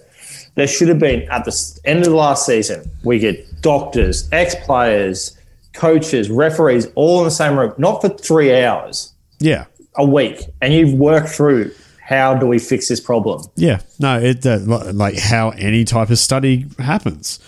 there 0.54 0.66
should 0.66 0.88
have 0.88 0.98
been 0.98 1.22
at 1.30 1.44
the 1.44 1.80
end 1.84 1.98
of 2.00 2.04
the 2.06 2.14
last 2.14 2.46
season, 2.46 2.88
we 3.04 3.18
get 3.18 3.60
doctors, 3.62 4.28
ex 4.32 4.54
players, 4.64 5.36
coaches, 5.74 6.30
referees 6.30 6.86
all 6.94 7.18
in 7.18 7.24
the 7.24 7.30
same 7.30 7.58
room, 7.58 7.72
not 7.76 8.00
for 8.00 8.08
three 8.08 8.62
hours, 8.64 9.12
yeah, 9.40 9.64
a 9.96 10.04
week, 10.06 10.44
and 10.62 10.72
you've 10.72 10.94
worked 10.94 11.28
through 11.28 11.70
how 12.06 12.34
do 12.34 12.46
we 12.46 12.58
fix 12.58 12.88
this 12.88 13.00
problem? 13.00 13.42
yeah. 13.56 13.80
No, 13.98 14.18
it 14.18 14.46
uh, 14.46 14.58
like 14.92 15.18
how 15.18 15.50
any 15.50 15.84
type 15.84 16.10
of 16.10 16.18
study 16.18 16.66
happens. 16.78 17.38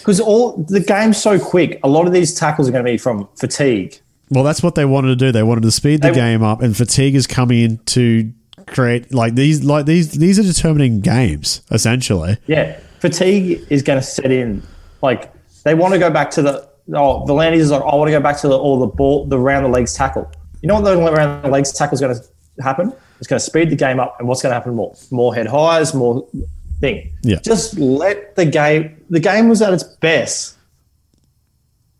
Because 0.00 0.20
all 0.20 0.56
the 0.68 0.80
game's 0.80 1.20
so 1.20 1.38
quick, 1.38 1.78
a 1.84 1.88
lot 1.88 2.06
of 2.06 2.12
these 2.12 2.34
tackles 2.34 2.68
are 2.68 2.72
going 2.72 2.84
to 2.84 2.90
be 2.90 2.96
from 2.98 3.28
fatigue. 3.36 4.00
Well, 4.30 4.42
that's 4.44 4.62
what 4.62 4.74
they 4.74 4.84
wanted 4.84 5.08
to 5.08 5.16
do. 5.16 5.32
They 5.32 5.42
wanted 5.42 5.62
to 5.62 5.70
speed 5.70 6.02
the 6.02 6.08
They- 6.08 6.14
game 6.14 6.42
up, 6.42 6.60
and 6.62 6.76
fatigue 6.76 7.14
is 7.14 7.26
coming 7.26 7.60
in 7.60 7.78
to 7.86 8.32
create 8.66 9.14
like 9.14 9.34
these 9.34 9.64
like 9.64 9.86
these 9.86 10.12
these 10.12 10.38
are 10.38 10.42
determining 10.42 11.00
games 11.00 11.62
essentially. 11.70 12.36
Yeah, 12.46 12.78
fatigue 13.00 13.66
is 13.70 13.82
going 13.82 13.98
to 13.98 14.02
set 14.04 14.30
in. 14.30 14.62
Like 15.02 15.32
they 15.64 15.74
want 15.74 15.94
to 15.94 15.98
go 16.00 16.10
back 16.10 16.30
to 16.32 16.42
the 16.42 16.68
oh, 16.94 17.24
the 17.26 17.32
V'landys 17.34 17.56
is 17.58 17.70
like, 17.70 17.82
I 17.82 17.94
want 17.94 18.08
to 18.08 18.12
go 18.12 18.20
back 18.20 18.38
to 18.40 18.48
the 18.48 18.58
all 18.58 18.78
the 18.78 18.86
ball, 18.86 19.26
the 19.26 19.38
round 19.38 19.64
the 19.64 19.70
legs 19.70 19.94
tackle. 19.94 20.30
You 20.62 20.68
know 20.68 20.80
what 20.80 20.84
the 20.84 20.96
round 20.96 21.44
the 21.44 21.48
legs 21.48 21.72
tackle 21.72 21.94
is 21.94 22.00
going 22.00 22.14
to 22.16 22.62
happen? 22.62 22.92
It's 23.18 23.26
going 23.26 23.38
to 23.38 23.44
speed 23.44 23.70
the 23.70 23.76
game 23.76 23.98
up, 24.00 24.16
and 24.18 24.28
what's 24.28 24.42
going 24.42 24.50
to 24.50 24.54
happen 24.54 24.74
more? 24.74 24.94
More 25.10 25.34
head 25.34 25.46
highs, 25.46 25.92
more 25.94 26.26
thing. 26.80 27.12
Yeah. 27.22 27.40
just 27.44 27.78
let 27.78 28.36
the 28.36 28.44
game. 28.46 29.04
The 29.10 29.18
game 29.20 29.48
was 29.48 29.60
at 29.62 29.72
its 29.72 29.82
best 29.82 30.54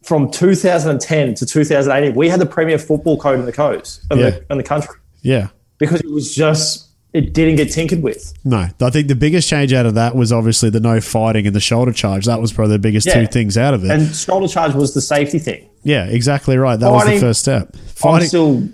from 0.03 0.31
2010 0.31 1.35
to 1.35 1.47
2018. 1.47 2.15
We 2.15 2.29
had 2.29 2.41
the 2.41 2.47
premier 2.47 2.79
football 2.79 3.19
code 3.19 3.39
in 3.41 3.47
the 3.47 3.53
coast 3.53 4.03
of 4.11 4.19
Yeah. 4.19 4.31
the, 4.31 4.45
in 4.53 4.59
the 4.59 4.65
country 4.65 4.95
Yeah. 5.23 5.49
because 5.79 6.01
it 6.01 6.11
was 6.11 6.35
just 6.35 6.87
it 7.15 7.33
didn't 7.33 7.57
get 7.57 7.73
tinkered 7.73 8.03
with. 8.03 8.35
No, 8.45 8.69
I 8.83 8.91
think 8.91 9.09
the 9.09 9.15
biggest 9.17 9.49
change 9.49 9.73
out 9.73 9.87
of 9.87 9.95
that 9.95 10.15
was 10.15 10.31
obviously 10.31 10.69
the 10.71 10.79
no 10.79 11.01
fighting 11.01 11.47
and 11.47 11.57
the 11.57 11.61
shoulder 11.61 11.91
charge. 11.93 12.27
That 12.27 12.39
was 12.41 12.53
probably 12.53 12.75
the 12.75 12.79
biggest 12.81 13.07
Yeah. 13.07 13.21
two 13.23 13.27
things 13.27 13.57
out 13.57 13.73
of 13.75 13.83
it. 13.85 13.91
And 13.91 14.15
shoulder 14.15 14.47
charge 14.47 14.75
was 14.75 14.93
the 14.95 15.01
safety 15.01 15.39
thing. 15.39 15.67
yeah, 15.83 16.05
exactly 16.05 16.57
right. 16.59 16.79
That 16.79 16.91
was 16.93 17.07
the 17.07 17.19
first 17.19 17.41
step. 17.41 17.71
I'm 17.75 17.81
Fighting. 17.89 18.29
still 18.29 18.69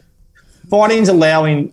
fighting's 0.69 1.09
allowing 1.09 1.73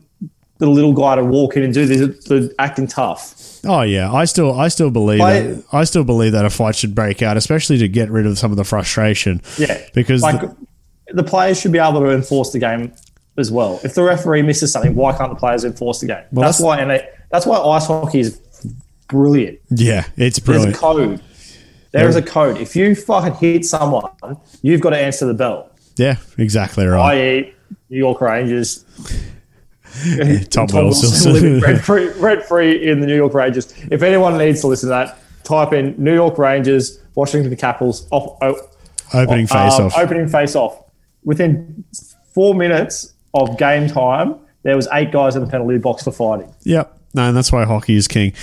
the 0.62 0.70
little 0.70 0.94
guy 0.94 1.16
to 1.16 1.26
walk 1.26 1.58
in 1.58 1.64
and 1.64 1.74
do 1.74 1.88
the, 1.88 2.06
the 2.30 2.56
acting 2.60 2.86
tough. 2.86 3.60
oh 3.66 3.82
yeah, 3.82 4.14
I 4.14 4.26
still 4.26 4.58
I 4.60 4.68
still 4.68 4.92
believe 4.92 5.18
that, 5.18 5.64
I 5.74 5.84
still 5.86 6.04
believe 6.04 6.34
that 6.34 6.46
a 6.46 6.52
fight 6.52 6.76
should 6.76 6.94
break 6.94 7.24
out, 7.24 7.36
especially 7.36 7.80
to 7.80 7.88
get 7.88 8.12
rid 8.12 8.28
of 8.28 8.38
some 8.38 8.52
of 8.52 8.58
the 8.58 8.64
frustration. 8.64 9.42
Yeah, 9.58 9.82
because 9.96 10.22
like 10.22 10.42
the- 10.42 10.56
the, 11.14 11.24
players 11.24 11.60
should 11.60 11.72
be 11.72 11.80
able 11.80 12.00
to 12.02 12.12
enforce 12.12 12.52
the 12.52 12.60
game 12.60 12.94
as 13.38 13.52
well. 13.52 13.82
If 13.84 13.96
the 13.96 14.04
referee 14.04 14.44
misses 14.44 14.72
something, 14.72 14.94
why 14.94 15.18
can't 15.18 15.32
the 15.32 15.36
players 15.36 15.66
enforce 15.66 16.00
the 16.00 16.06
game? 16.06 16.24
Well, 16.32 16.46
that's, 16.46 16.60
that's- 16.60 16.62
why, 16.62 16.78
and 16.80 16.92
they, 16.92 17.10
that's 17.32 17.46
why 17.48 17.58
ice 17.58 17.88
hockey 17.88 18.20
is 18.20 18.40
brilliant. 19.08 19.60
yeah, 19.72 20.06
it's 20.16 20.38
brilliant. 20.40 20.68
There's 20.74 20.78
a 20.78 20.80
code. 20.80 21.22
There 21.92 22.08
is 22.08 22.16
a 22.16 22.22
code. 22.22 22.58
If 22.58 22.76
you 22.76 22.94
fucking 22.96 23.34
hit 23.36 23.66
someone, 23.66 24.12
you've 24.62 24.80
got 24.80 24.92
to 24.92 24.98
answer 25.00 25.26
the 25.26 25.34
bell. 25.34 25.72
Yeah, 25.98 26.18
exactly 26.38 26.86
right. 26.86 27.18
I.e., 27.18 27.54
New 27.90 27.98
York 27.98 28.22
Rangers. 28.22 28.86
Tom 30.50 30.68
Wilson. 30.72 31.34
living 31.34 31.60
rent 31.60 31.82
free, 31.82 32.08
rent 32.14 32.44
free 32.44 32.90
in 32.90 33.00
the 33.02 33.08
New 33.08 33.16
York 33.16 33.34
Rangers. 33.34 33.74
If 33.92 34.02
anyone 34.02 34.38
needs 34.38 34.62
to 34.62 34.68
listen 34.68 34.88
to 34.88 34.92
that, 34.92 35.18
type 35.44 35.74
in 35.74 35.96
New 36.02 36.14
York 36.14 36.38
Rangers, 36.38 37.00
Washington 37.16 37.56
Capitals, 37.56 38.08
off, 38.12 38.38
oh, 38.42 38.56
Opening 39.14 39.48
face 39.48 39.74
um, 39.74 39.88
off. 39.88 39.98
opening 39.98 40.28
face 40.28 40.56
off. 40.56 40.84
Within 41.24 41.84
four 42.34 42.56
minutes 42.56 43.14
of 43.34 43.58
game 43.58 43.88
time, 43.88 44.36
there 44.64 44.76
was 44.76 44.88
eight 44.94 45.12
guys 45.12 45.36
in 45.36 45.44
the 45.44 45.50
penalty 45.50 45.78
box 45.78 46.04
for 46.04 46.12
fighting. 46.12 46.54
Yep. 46.64 46.98
No, 47.14 47.28
and 47.28 47.36
that's 47.36 47.52
why 47.52 47.66
hockey 47.66 47.96
is 47.96 48.08
king. 48.08 48.34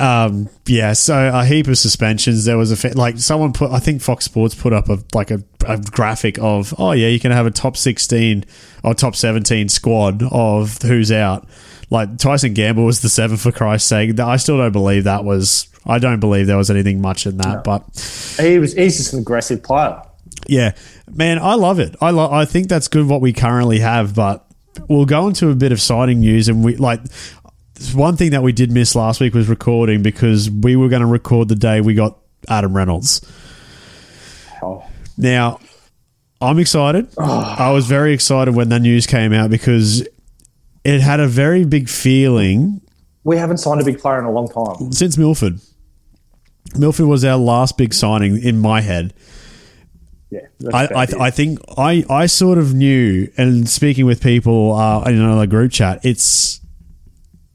Um, 0.00 0.48
yeah, 0.66 0.92
so 0.94 1.30
a 1.32 1.44
heap 1.44 1.68
of 1.68 1.78
suspensions. 1.78 2.44
There 2.44 2.58
was 2.58 2.72
a 2.72 2.76
fa- 2.76 2.92
like 2.96 3.18
someone 3.18 3.52
put. 3.52 3.70
I 3.70 3.78
think 3.78 4.02
Fox 4.02 4.24
Sports 4.24 4.54
put 4.54 4.72
up 4.72 4.88
a 4.88 4.98
like 5.14 5.30
a, 5.30 5.42
a 5.66 5.78
graphic 5.78 6.38
of 6.38 6.74
oh 6.78 6.92
yeah, 6.92 7.06
you 7.08 7.20
can 7.20 7.30
have 7.32 7.46
a 7.46 7.50
top 7.52 7.76
sixteen 7.76 8.44
or 8.82 8.94
top 8.94 9.14
seventeen 9.14 9.68
squad 9.68 10.22
of 10.30 10.82
who's 10.82 11.12
out. 11.12 11.48
Like 11.88 12.18
Tyson 12.18 12.52
Gamble 12.52 12.84
was 12.84 13.00
the 13.00 13.08
seven 13.08 13.36
for 13.36 13.52
Christ's 13.52 13.88
sake. 13.88 14.18
I 14.18 14.36
still 14.38 14.58
don't 14.58 14.72
believe 14.72 15.04
that 15.04 15.24
was. 15.24 15.68
I 15.86 16.00
don't 16.00 16.18
believe 16.18 16.48
there 16.48 16.56
was 16.56 16.68
anything 16.70 17.00
much 17.00 17.26
in 17.26 17.36
that, 17.36 17.62
but 17.62 17.84
He 18.44 18.58
was 18.58 18.72
he's 18.72 18.96
just 18.96 19.12
an 19.12 19.20
aggressive 19.20 19.62
player. 19.62 20.02
yeah, 20.48 20.72
man, 21.08 21.38
I 21.38 21.54
love 21.54 21.78
it. 21.78 21.94
I 22.00 22.10
lo- 22.10 22.28
I 22.30 22.44
think 22.44 22.68
that's 22.68 22.88
good 22.88 23.06
what 23.06 23.20
we 23.20 23.32
currently 23.32 23.78
have, 23.78 24.16
but 24.16 24.42
we'll 24.88 25.06
go 25.06 25.28
into 25.28 25.48
a 25.48 25.54
bit 25.54 25.70
of 25.72 25.80
signing 25.80 26.20
news 26.20 26.48
and 26.48 26.64
we 26.64 26.74
like 26.76 27.00
one 27.94 28.16
thing 28.16 28.30
that 28.30 28.42
we 28.42 28.52
did 28.52 28.70
miss 28.70 28.94
last 28.94 29.20
week 29.20 29.34
was 29.34 29.48
recording 29.48 30.02
because 30.02 30.50
we 30.50 30.76
were 30.76 30.88
going 30.88 31.00
to 31.00 31.06
record 31.06 31.48
the 31.48 31.54
day 31.54 31.80
we 31.80 31.94
got 31.94 32.18
Adam 32.48 32.74
Reynolds. 32.74 33.20
Oh. 34.62 34.84
Now, 35.18 35.60
I'm 36.40 36.58
excited. 36.58 37.08
I 37.18 37.70
was 37.70 37.86
very 37.86 38.12
excited 38.12 38.54
when 38.54 38.68
the 38.68 38.78
news 38.78 39.06
came 39.06 39.32
out 39.32 39.50
because 39.50 40.06
it 40.84 41.00
had 41.00 41.20
a 41.20 41.26
very 41.26 41.64
big 41.64 41.88
feeling 41.88 42.80
We 43.24 43.36
haven't 43.38 43.58
signed 43.58 43.80
a 43.80 43.84
big 43.84 43.98
player 43.98 44.18
in 44.18 44.24
a 44.24 44.30
long 44.30 44.48
time. 44.48 44.92
since 44.92 45.16
Milford. 45.18 45.60
Milford 46.78 47.06
was 47.06 47.24
our 47.24 47.36
last 47.38 47.78
big 47.78 47.94
signing 47.94 48.42
in 48.42 48.58
my 48.58 48.80
head. 48.80 49.14
Yeah, 50.30 50.40
I. 50.74 50.86
I, 50.86 51.06
I 51.20 51.30
think 51.30 51.60
I, 51.78 52.04
I 52.10 52.26
sort 52.26 52.58
of 52.58 52.74
knew, 52.74 53.30
and 53.38 53.68
speaking 53.68 54.04
with 54.06 54.20
people 54.20 54.74
uh, 54.74 55.02
in 55.04 55.14
another 55.14 55.46
group 55.46 55.70
chat, 55.70 56.00
it's 56.04 56.60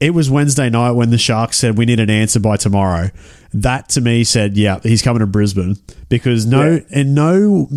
it 0.02 0.10
was 0.14 0.28
Wednesday 0.30 0.68
night 0.68 0.92
when 0.92 1.10
the 1.10 1.18
Sharks 1.18 1.56
said 1.56 1.78
we 1.78 1.84
need 1.86 2.00
an 2.00 2.10
answer 2.10 2.40
by 2.40 2.56
tomorrow. 2.56 3.10
That 3.54 3.88
to 3.90 4.00
me 4.00 4.24
said, 4.24 4.56
yeah, 4.56 4.80
he's 4.82 5.00
coming 5.02 5.20
to 5.20 5.26
Brisbane 5.26 5.76
because 6.08 6.44
no, 6.46 6.72
Yeah. 6.72 6.80
and 6.90 7.14
no, 7.14 7.68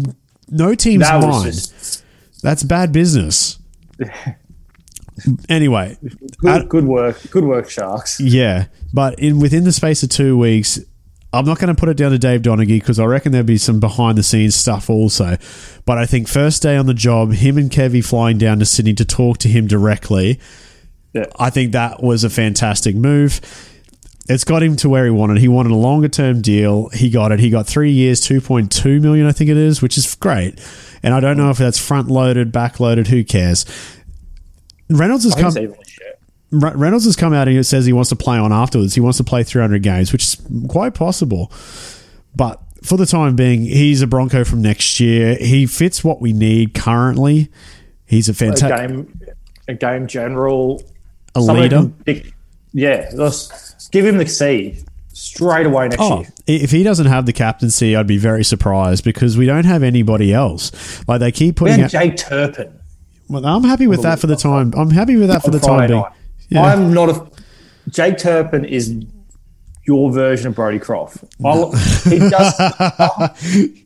no 0.49 0.73
team's 0.75 1.03
that 1.07 1.21
mind. 1.21 1.45
just 1.45 2.03
That's 2.41 2.63
bad 2.63 2.91
business. 2.91 3.59
anyway, 5.49 5.97
good, 6.37 6.69
good 6.69 6.85
work. 6.85 7.17
Good 7.29 7.43
work, 7.45 7.69
Sharks. 7.69 8.19
yeah, 8.19 8.65
but 8.93 9.19
in 9.19 9.39
within 9.39 9.63
the 9.63 9.71
space 9.71 10.03
of 10.03 10.09
two 10.09 10.37
weeks, 10.37 10.79
I'm 11.33 11.45
not 11.45 11.59
going 11.59 11.73
to 11.73 11.79
put 11.79 11.89
it 11.89 11.97
down 11.97 12.11
to 12.11 12.17
Dave 12.19 12.41
Donaghy 12.41 12.79
because 12.79 12.99
I 12.99 13.05
reckon 13.05 13.31
there'll 13.31 13.45
be 13.45 13.57
some 13.57 13.79
behind 13.79 14.17
the 14.17 14.23
scenes 14.23 14.55
stuff 14.55 14.89
also. 14.89 15.37
But 15.85 15.97
I 15.97 16.05
think 16.05 16.27
first 16.27 16.61
day 16.61 16.75
on 16.77 16.85
the 16.85 16.93
job, 16.93 17.33
him 17.33 17.57
and 17.57 17.69
Kevy 17.69 18.03
flying 18.03 18.37
down 18.37 18.59
to 18.59 18.65
Sydney 18.65 18.93
to 18.95 19.05
talk 19.05 19.37
to 19.39 19.47
him 19.49 19.67
directly, 19.67 20.39
Yeah. 21.15 21.25
I 21.39 21.49
think 21.49 21.71
that 21.71 22.03
was 22.03 22.25
a 22.25 22.29
fantastic 22.29 22.93
move. 22.95 23.39
It's 24.27 24.43
got 24.43 24.61
him 24.61 24.75
to 24.77 24.89
where 24.89 25.05
he 25.05 25.11
wanted. 25.11 25.37
He 25.37 25.47
wanted 25.47 25.71
a 25.71 25.75
longer 25.75 26.09
term 26.09 26.41
deal. 26.41 26.89
He 26.89 27.09
got 27.09 27.31
it. 27.31 27.39
He 27.39 27.49
got 27.49 27.67
three 27.67 27.91
years, 27.91 28.19
two 28.19 28.41
point 28.41 28.71
two 28.71 28.99
million, 28.99 29.25
I 29.25 29.31
think 29.31 29.49
it 29.49 29.57
is, 29.57 29.81
which 29.81 29.97
is 29.97 30.13
great. 30.15 30.59
And 31.01 31.13
I 31.13 31.19
don't 31.21 31.37
know 31.37 31.51
if 31.51 31.57
that's 31.57 31.79
front 31.79 32.09
loaded, 32.09 32.51
back 32.51 32.79
loaded. 32.79 33.07
Who 33.07 33.23
cares? 33.23 33.65
Reynolds 34.89 35.23
has 35.23 35.35
come. 35.35 35.47
it's 35.47 35.57
evenly 35.57 35.83
shared. 35.85 36.15
Re- 36.51 36.73
Reynolds 36.75 37.05
has 37.05 37.15
come 37.15 37.33
out 37.33 37.47
and 37.47 37.65
says 37.65 37.85
he 37.85 37.93
wants 37.93 38.09
to 38.09 38.15
play 38.15 38.37
on 38.37 38.51
afterwards. 38.51 38.93
He 38.93 38.99
wants 39.01 39.17
to 39.19 39.23
play 39.23 39.43
300 39.43 39.81
games, 39.81 40.11
which 40.11 40.23
is 40.23 40.41
quite 40.67 40.95
possible. 40.95 41.51
But 42.35 42.61
for 42.83 42.97
the 42.97 43.05
time 43.05 43.35
being, 43.35 43.61
he's 43.61 44.01
a 44.01 44.07
Bronco 44.07 44.43
from 44.43 44.61
next 44.61 44.99
year. 44.99 45.35
He 45.35 45.65
fits 45.65 46.03
what 46.03 46.19
we 46.21 46.33
need 46.33 46.73
currently. 46.73 47.49
He's 48.05 48.27
a 48.27 48.31
A 48.31 48.35
fantastic 48.35 48.89
game, 48.89 49.21
a 49.67 49.73
game 49.73 50.07
general, 50.07 50.83
a 51.35 51.41
someone 51.41 51.63
leader. 51.63 51.91
pick- 52.05 52.33
yeah, 52.73 53.09
just 53.15 53.91
give 53.91 54.05
him 54.05 54.17
the 54.17 54.27
C 54.27 54.79
straight 55.13 55.65
away 55.65 55.87
next 55.87 56.01
Oh, 56.01 56.19
year. 56.21 56.33
if 56.45 56.71
he 56.71 56.83
doesn't 56.83 57.05
have 57.05 57.25
the 57.25 57.31
captaincy, 57.33 57.95
I'd 57.95 58.07
be 58.07 58.17
very 58.17 58.43
surprised 58.43 59.03
because 59.05 59.37
we 59.37 59.45
don't 59.45 59.63
have 59.65 59.81
anybody 59.83 60.33
else. 60.33 60.71
Like 61.07 61.19
they 61.21 61.31
keep 61.31 61.55
putting 61.55 61.81
out. 61.81 61.89
Jake 61.91 62.17
Turpin. 62.17 62.79
Well, 63.29 63.45
I'm 63.45 63.63
happy 63.63 63.87
with 63.87 64.01
that 64.03 64.19
for 64.19 64.27
the 64.27 64.35
time. 64.35 64.73
I'm 64.77 64.89
happy 64.91 65.15
with 65.15 65.29
that 65.29 65.41
for 65.41 65.51
the 65.51 65.59
time 65.59 65.89
being. 65.89 66.03
Yeah. 66.49 66.63
I'm 66.63 66.93
not 66.93 67.09
a. 67.09 67.27
Jake 67.89 68.17
Turpin 68.17 68.65
is 68.65 68.93
your 69.87 70.11
version 70.11 70.47
of 70.47 70.55
Brodie 70.55 70.79
Croft. 70.79 71.23
I, 71.43 72.01
he 72.09 72.19
does, 72.19 72.53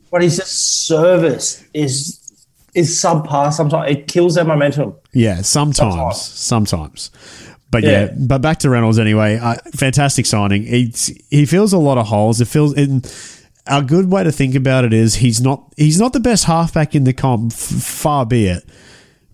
but 0.10 0.22
his 0.22 0.36
just 0.38 0.86
service 0.86 1.64
is 1.72 2.19
is 2.74 2.90
subpar. 3.00 3.52
Sometimes 3.52 3.90
it 3.90 4.08
kills 4.08 4.34
their 4.34 4.44
momentum. 4.44 4.94
Yeah, 5.12 5.42
sometimes, 5.42 6.20
sometimes. 6.20 7.10
But 7.70 7.84
yeah. 7.84 7.90
Yeah. 7.90 8.14
but 8.18 8.38
back 8.42 8.58
to 8.60 8.70
Reynolds 8.70 8.98
anyway. 8.98 9.38
Uh, 9.38 9.56
fantastic 9.74 10.26
signing. 10.26 10.64
It's, 10.66 11.06
he 11.30 11.46
fills 11.46 11.72
a 11.72 11.78
lot 11.78 11.98
of 11.98 12.06
holes. 12.08 12.40
It 12.40 12.48
feels. 12.48 12.74
In, 12.74 13.02
a 13.66 13.82
good 13.82 14.10
way 14.10 14.24
to 14.24 14.32
think 14.32 14.54
about 14.54 14.84
it 14.84 14.92
is 14.92 15.16
he's 15.16 15.40
not 15.40 15.72
he's 15.76 15.98
not 15.98 16.12
the 16.12 16.20
best 16.20 16.44
halfback 16.44 16.94
in 16.94 17.04
the 17.04 17.12
comp, 17.12 17.52
f- 17.52 17.58
far 17.58 18.26
be 18.26 18.46
it. 18.46 18.64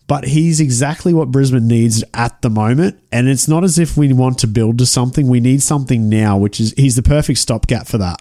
But 0.08 0.24
he's 0.24 0.60
exactly 0.60 1.12
what 1.12 1.32
Brisbane 1.32 1.66
needs 1.66 2.04
at 2.14 2.40
the 2.42 2.50
moment, 2.50 3.00
and 3.10 3.28
it's 3.28 3.48
not 3.48 3.64
as 3.64 3.76
if 3.76 3.96
we 3.96 4.12
want 4.12 4.38
to 4.38 4.46
build 4.46 4.78
to 4.78 4.86
something. 4.86 5.26
We 5.26 5.40
need 5.40 5.62
something 5.62 6.08
now, 6.08 6.38
which 6.38 6.60
is 6.60 6.72
he's 6.76 6.94
the 6.94 7.02
perfect 7.02 7.40
stopgap 7.40 7.88
for 7.88 7.98
that. 7.98 8.20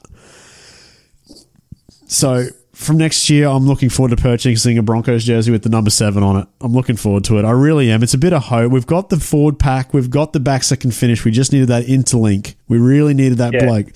So 2.07 2.47
from 2.75 2.97
next 2.97 3.29
year, 3.29 3.47
I'm 3.47 3.65
looking 3.65 3.89
forward 3.89 4.15
to 4.15 4.21
purchasing 4.21 4.77
a 4.77 4.83
Broncos 4.83 5.23
jersey 5.23 5.51
with 5.51 5.63
the 5.63 5.69
number 5.69 5.89
seven 5.89 6.23
on 6.23 6.37
it. 6.41 6.47
I'm 6.61 6.73
looking 6.73 6.95
forward 6.97 7.23
to 7.25 7.39
it. 7.39 7.45
I 7.45 7.51
really 7.51 7.89
am. 7.89 8.03
It's 8.03 8.13
a 8.13 8.17
bit 8.17 8.33
of 8.33 8.43
hope. 8.43 8.71
We've 8.71 8.85
got 8.85 9.09
the 9.09 9.19
forward 9.19 9.57
pack. 9.57 9.93
We've 9.93 10.09
got 10.09 10.33
the 10.33 10.39
backs 10.39 10.69
that 10.69 10.77
can 10.77 10.91
finish. 10.91 11.23
We 11.25 11.31
just 11.31 11.51
needed 11.53 11.69
that 11.69 11.85
interlink. 11.85 12.55
We 12.67 12.77
really 12.77 13.13
needed 13.13 13.37
that 13.39 13.53
Yeah. 13.53 13.65
bloke. 13.65 13.87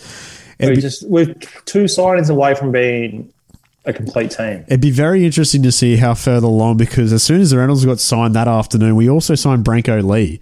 We 0.59 0.65
It'd 0.65 0.75
be, 0.75 0.81
just 0.81 1.07
we're 1.09 1.33
two 1.65 1.83
signings 1.85 2.29
away 2.29 2.55
from 2.55 2.71
being 2.71 3.29
a 3.85 3.93
complete 3.93 4.31
team. 4.31 4.63
it'd 4.67 4.81
be 4.81 4.91
very 4.91 5.25
interesting 5.25 5.63
to 5.63 5.71
see 5.71 5.95
how 5.97 6.13
further 6.13 6.47
along 6.47 6.77
because 6.77 7.13
as 7.13 7.23
soon 7.23 7.41
as 7.41 7.51
the 7.51 7.57
Reynolds 7.57 7.85
got 7.85 7.99
signed 7.99 8.35
that 8.35 8.47
afternoon, 8.47 8.95
we 8.95 9.09
also 9.09 9.35
signed 9.35 9.63
Brenko 9.63 10.03
Lee. 10.03 10.39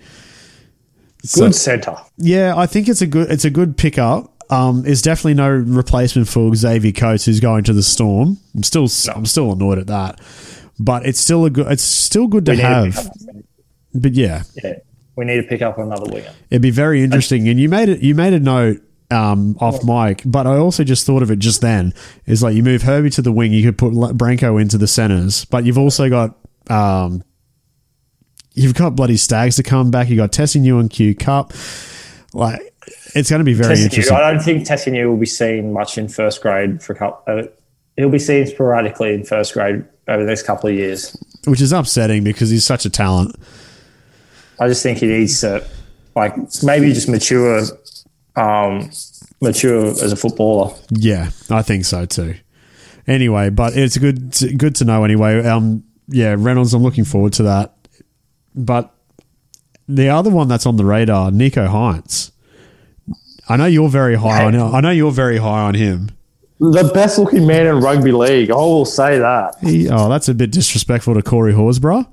Good 1.34 1.56
centre. 1.56 1.96
Yeah, 2.18 2.54
I 2.56 2.68
think 2.68 2.88
it's 2.88 3.02
a 3.02 3.08
good 3.08 3.30
it's 3.32 3.46
a 3.46 3.50
good 3.50 3.78
pickup. 3.78 4.32
Um, 4.50 4.84
it's 4.86 5.02
definitely 5.02 5.34
no 5.36 5.50
replacement 5.50 6.28
for 6.28 6.54
Xavier 6.56 6.92
Coates, 6.94 7.26
who's 7.26 7.40
going 7.40 7.64
to 7.66 7.74
the 7.74 7.84
Storm. 7.84 8.38
I'm 8.56 8.64
still 8.64 8.88
I'm 9.14 9.26
still 9.26 9.52
annoyed 9.52 9.78
at 9.80 9.88
that, 9.88 10.20
but 10.80 11.06
it's 11.06 11.20
still 11.20 11.46
a 11.46 11.50
good 11.50 11.68
it's 11.72 11.84
still 11.84 12.28
good 12.28 12.46
to 12.46 12.52
We 12.52 12.58
need 12.58 12.64
to 12.64 12.68
have. 12.68 13.12
But 13.94 14.14
yeah, 14.14 14.44
Yeah, 14.64 14.76
we 15.16 15.26
need 15.26 15.38
to 15.38 15.44
pick 15.44 15.62
up 15.62 15.78
another 15.78 16.06
winger. 16.12 16.32
it'd 16.50 16.62
be 16.62 16.70
very 16.72 17.04
interesting. 17.04 17.48
And 17.50 17.60
you 17.60 17.68
made 17.68 17.90
it 17.90 18.02
you 18.02 18.16
made 18.16 18.34
a 18.34 18.40
note 18.40 18.82
um, 19.12 19.58
off 19.60 19.84
mic, 19.84 20.22
but 20.26 20.46
I 20.48 20.58
also 20.58 20.84
just 20.84 21.06
thought 21.06 21.24
of 21.24 21.32
it 21.32 21.40
just 21.40 21.62
then. 21.62 21.94
Is 22.26 22.42
like 22.44 22.56
you 22.56 22.64
move 22.64 22.84
Herbie 22.84 23.10
to 23.12 23.22
the 23.22 23.32
wing, 23.32 23.52
you 23.54 23.64
could 23.64 23.78
put 23.78 23.94
Brenko 23.94 24.62
into 24.62 24.78
the 24.78 24.88
centers, 24.88 25.46
but 25.46 25.66
you've 25.66 25.78
also 25.78 26.10
got 26.10 26.38
um, 26.70 27.24
you've 28.54 28.76
got 28.76 28.96
bloody 28.96 29.18
Staggs 29.18 29.56
to 29.58 29.64
come 29.64 29.92
back. 29.92 30.10
You 30.10 30.16
got 30.16 30.32
Tesi 30.32 30.62
Niu 30.62 30.80
and 30.80 30.90
Q 30.90 31.16
Cup. 31.16 31.54
Like 32.34 32.62
it's 33.16 33.30
going 33.30 33.40
to 33.40 33.46
be 33.46 33.54
very 33.54 33.74
Tesi 33.74 33.78
Niu, 33.78 33.86
interesting. 33.86 34.18
I 34.18 34.32
don't 34.32 34.42
think 34.44 34.68
Tesi 34.68 34.92
Niu 34.92 35.10
will 35.10 35.18
be 35.18 35.26
seen 35.26 35.74
much 35.74 35.98
in 35.98 36.08
first 36.08 36.42
grade 36.42 36.82
for 36.82 36.94
a 36.94 36.96
couple. 36.96 37.34
Uh, 37.40 37.44
he'll 37.96 38.10
be 38.10 38.20
seen 38.20 38.46
sporadically 38.48 39.14
in 39.14 39.24
first 39.24 39.54
grade 39.54 39.84
over 40.08 40.24
the 40.24 40.30
next 40.30 40.44
couple 40.44 40.70
of 40.70 40.76
years. 40.76 41.16
which 41.48 41.62
is 41.62 41.72
upsetting 41.72 42.24
because 42.24 42.50
he's 42.50 42.66
such 42.66 42.86
a 42.86 42.90
talent. 42.90 43.36
I 44.60 44.68
just 44.68 44.84
think 44.84 45.00
he 45.00 45.08
needs 45.08 45.42
to, 45.42 45.66
like, 46.16 46.36
maybe 46.64 46.92
just 46.94 47.08
mature, 47.08 47.62
um, 48.36 48.90
mature 49.42 49.88
as 49.88 50.12
a 50.12 50.16
footballer. 50.16 50.74
Yeah, 50.90 51.30
I 51.50 51.62
think 51.62 51.86
so 51.86 52.06
too. 52.06 52.36
Anyway, 53.08 53.50
but 53.50 53.78
it's 53.78 53.98
good 53.98 54.34
to, 54.34 54.54
good 54.54 54.76
to 54.76 54.86
know 54.86 55.04
anyway. 55.04 55.46
Um, 55.46 55.84
yeah, 56.10 56.36
Reynolds, 56.38 56.74
I'm 56.74 56.84
looking 56.84 57.06
forward 57.06 57.34
to 57.34 57.44
that. 57.44 57.76
But 58.56 58.94
the 59.88 60.10
other 60.10 60.30
one 60.30 60.48
that's 60.48 60.66
on 60.66 60.76
the 60.76 60.86
radar, 60.86 61.32
Nicho 61.32 61.68
Hynes. 61.68 62.32
I 63.50 63.58
know 63.58 63.66
you're 63.66 63.90
very 63.90 64.16
high 64.16 64.44
on 64.46 64.54
him. 64.54 64.76
I 64.76 64.82
know 64.82 64.92
you're 64.92 65.12
very 65.12 65.38
high 65.38 65.62
on 65.62 65.74
him. 65.74 66.12
The 66.60 66.90
best 66.94 67.20
looking 67.20 67.46
man 67.46 67.68
in 67.68 67.80
rugby 67.82 68.12
league. 68.12 68.50
I 68.52 68.56
will 68.56 68.86
say 68.86 69.20
that. 69.20 69.56
He, 69.62 69.88
oh, 69.90 70.10
that's 70.10 70.28
a 70.28 70.34
bit 70.34 70.52
disrespectful 70.52 71.14
to 71.14 71.22
Corey 71.22 71.54
Horsburgh. 71.54 72.08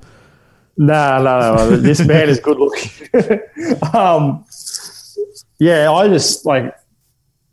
No, 0.76 1.22
no, 1.22 1.54
no. 1.56 1.76
this 1.76 2.00
man 2.04 2.28
is 2.28 2.40
good 2.40 2.58
looking. 2.58 3.40
um, 3.94 4.44
yeah, 5.58 5.90
I 5.90 6.08
just 6.08 6.44
like 6.44 6.74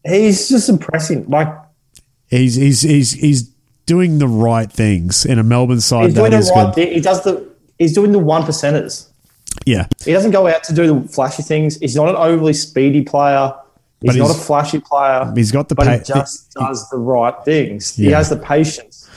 he's 0.05 0.49
just 0.49 0.69
impressing. 0.69 1.27
Like 1.27 1.47
He's 2.27 2.55
he's 2.55 2.81
he's 2.81 3.11
he's 3.11 3.43
doing 3.85 4.19
the 4.19 4.27
right 4.27 4.71
things 4.71 5.25
in 5.25 5.37
a 5.37 5.43
Melbourne 5.43 5.81
side 5.81 6.05
he's 6.05 6.13
that 6.15 6.21
doing 6.21 6.31
the 6.31 6.37
is 6.37 6.51
right 6.55 6.65
good. 6.65 6.75
thing. 6.75 6.93
He 6.93 6.99
does 6.99 7.23
the 7.23 7.47
he's 7.77 7.93
doing 7.93 8.11
the 8.11 8.19
one 8.19 8.43
percenters. 8.43 9.07
Yeah, 9.65 9.87
He 10.05 10.13
doesn't 10.13 10.31
go 10.31 10.47
out 10.47 10.63
to 10.65 10.73
do 10.73 10.87
the 11.01 11.07
flashy 11.09 11.43
things. 11.43 11.77
He's 11.77 11.95
not 11.95 12.07
an 12.09 12.15
overly 12.15 12.53
speedy 12.53 13.03
player. 13.03 13.53
He's, 14.01 14.17
But 14.17 14.27
not 14.27 14.31
a 14.31 14.39
flashy 14.39 14.79
player. 14.79 15.31
he's 15.35 15.51
got 15.51 15.69
the 15.69 15.75
but 15.75 15.85
he 15.87 15.97
pa- 15.97 16.03
just 16.03 16.51
does 16.53 16.89
the 16.89 16.97
right 16.97 17.35
things. 17.45 17.95
He 17.95 18.07
has 18.07 18.29
the 18.29 18.37
patience. 18.37 19.07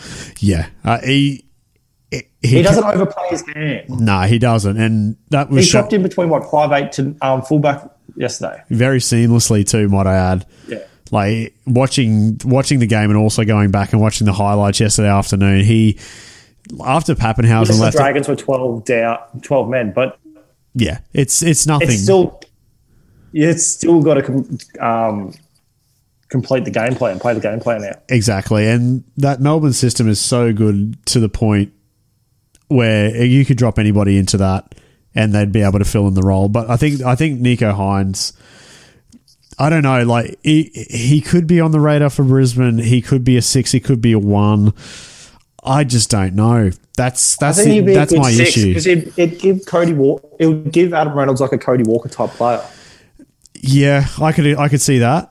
yeah. 0.41 0.67
Uh, 0.85 0.99
he 1.01 1.47
he, 2.11 2.23
He 2.43 2.63
doesn't 2.63 2.85
overplay 2.85 3.29
his 3.31 3.43
hand. 3.49 3.89
No, 3.89 4.21
he 4.23 4.39
doesn't, 4.39 4.77
and 4.77 5.17
that 5.31 5.49
He 5.49 5.55
was 5.55 5.67
sho- 5.67 5.81
dropped 5.81 5.95
in 5.95 6.03
between 6.03 6.29
what 6.29 6.51
five 6.51 6.71
eight 6.73 6.93
to 6.93 7.17
um, 7.23 7.43
fullback 7.43 7.89
yesterday. 8.15 8.63
very 8.71 8.99
seamlessly 8.99 9.67
too. 9.69 9.89
Might 9.89 10.07
I 10.07 10.15
add? 10.17 10.47
Yeah. 10.69 10.79
Like 11.11 11.55
watching 11.67 12.39
watching 12.45 12.79
the 12.79 12.87
game 12.87 13.11
and 13.11 13.17
also 13.19 13.45
going 13.45 13.71
back 13.71 13.93
and 13.93 14.01
watching 14.03 14.27
the 14.27 14.33
highlights 14.33 14.81
yesterday 14.81 15.09
afternoon. 15.09 15.65
He 15.65 15.99
after 16.85 17.15
Papenhuyzen 17.15 17.67
Yes, 17.69 17.77
the 17.77 17.83
left. 17.83 17.97
Dragons 17.97 18.29
were 18.29 18.37
twelve 18.37 18.85
down, 18.85 19.19
twelve 19.43 19.69
men, 19.69 19.93
but 19.95 20.19
yeah, 20.75 20.99
it's 21.13 21.43
it's 21.43 21.67
nothing. 21.67 21.89
it's 21.91 22.03
still 22.03 22.41
yeah, 22.43 22.49
it's 23.35 23.67
still 23.67 24.01
got 24.01 24.15
to 24.15 24.23
com- 24.23 24.59
um, 24.81 25.35
complete 26.29 26.65
the 26.65 26.71
game 26.71 26.95
plan, 26.95 27.19
play 27.19 27.35
the 27.35 27.41
game 27.41 27.61
plan 27.61 27.85
out. 27.85 28.03
Exactly. 28.09 28.67
And 28.69 29.05
that 29.17 29.41
Melbourne 29.41 29.73
system 29.73 30.09
is 30.09 30.21
so 30.21 30.53
good 30.53 31.05
to 31.07 31.21
the 31.21 31.29
point 31.29 31.73
where 32.69 33.25
you 33.25 33.45
could 33.45 33.57
drop 33.59 33.79
anybody 33.79 34.17
into 34.19 34.37
that 34.39 34.75
and 35.15 35.35
they'd 35.35 35.53
be 35.53 35.63
able 35.63 35.79
to 35.79 35.85
fill 35.85 36.09
in 36.09 36.15
the 36.15 36.23
role. 36.23 36.49
But 36.49 36.71
I 36.71 36.77
think 36.77 37.03
I 37.03 37.15
think 37.15 37.41
Nicho 37.41 37.75
Hynes 37.75 38.33
I 39.59 39.71
don't 39.71 39.83
know, 39.83 40.03
like 40.05 40.39
he 40.43 40.71
he 40.91 41.21
could 41.21 41.47
be 41.47 41.61
on 41.61 41.71
the 41.71 41.81
radar 41.81 42.11
for 42.11 42.25
Brisbane. 42.25 42.79
He 42.79 43.01
could 43.01 43.25
be 43.25 43.37
a 43.37 43.43
six, 43.43 43.73
he 43.73 43.81
could 43.81 44.01
be 44.01 44.13
a 44.13 44.19
one. 44.19 44.73
I 45.63 45.85
just 45.85 46.11
don't 46.11 46.35
know. 46.35 46.71
That's 46.97 47.37
that's 47.37 47.61
I 47.61 47.65
the- 47.65 47.81
that's 47.95 48.15
my 48.15 48.33
six 48.33 48.51
issue. 48.51 48.69
because 48.69 48.87
it 48.87 49.19
it 49.19 49.39
give 49.39 49.65
Cody 49.67 49.93
Walker, 49.93 50.27
it 50.39 50.47
would 50.47 50.73
give 50.73 50.93
Adam 50.93 51.15
Reynolds 51.15 51.41
like 51.41 51.53
a 51.53 51.59
Cody 51.59 51.85
Walker 51.85 52.09
type 52.09 52.31
player. 52.31 52.63
Yeah, 53.67 54.07
I 54.21 54.33
could 54.33 54.57
I 54.57 54.69
could 54.69 54.81
see 54.81 54.99
that. 54.99 55.31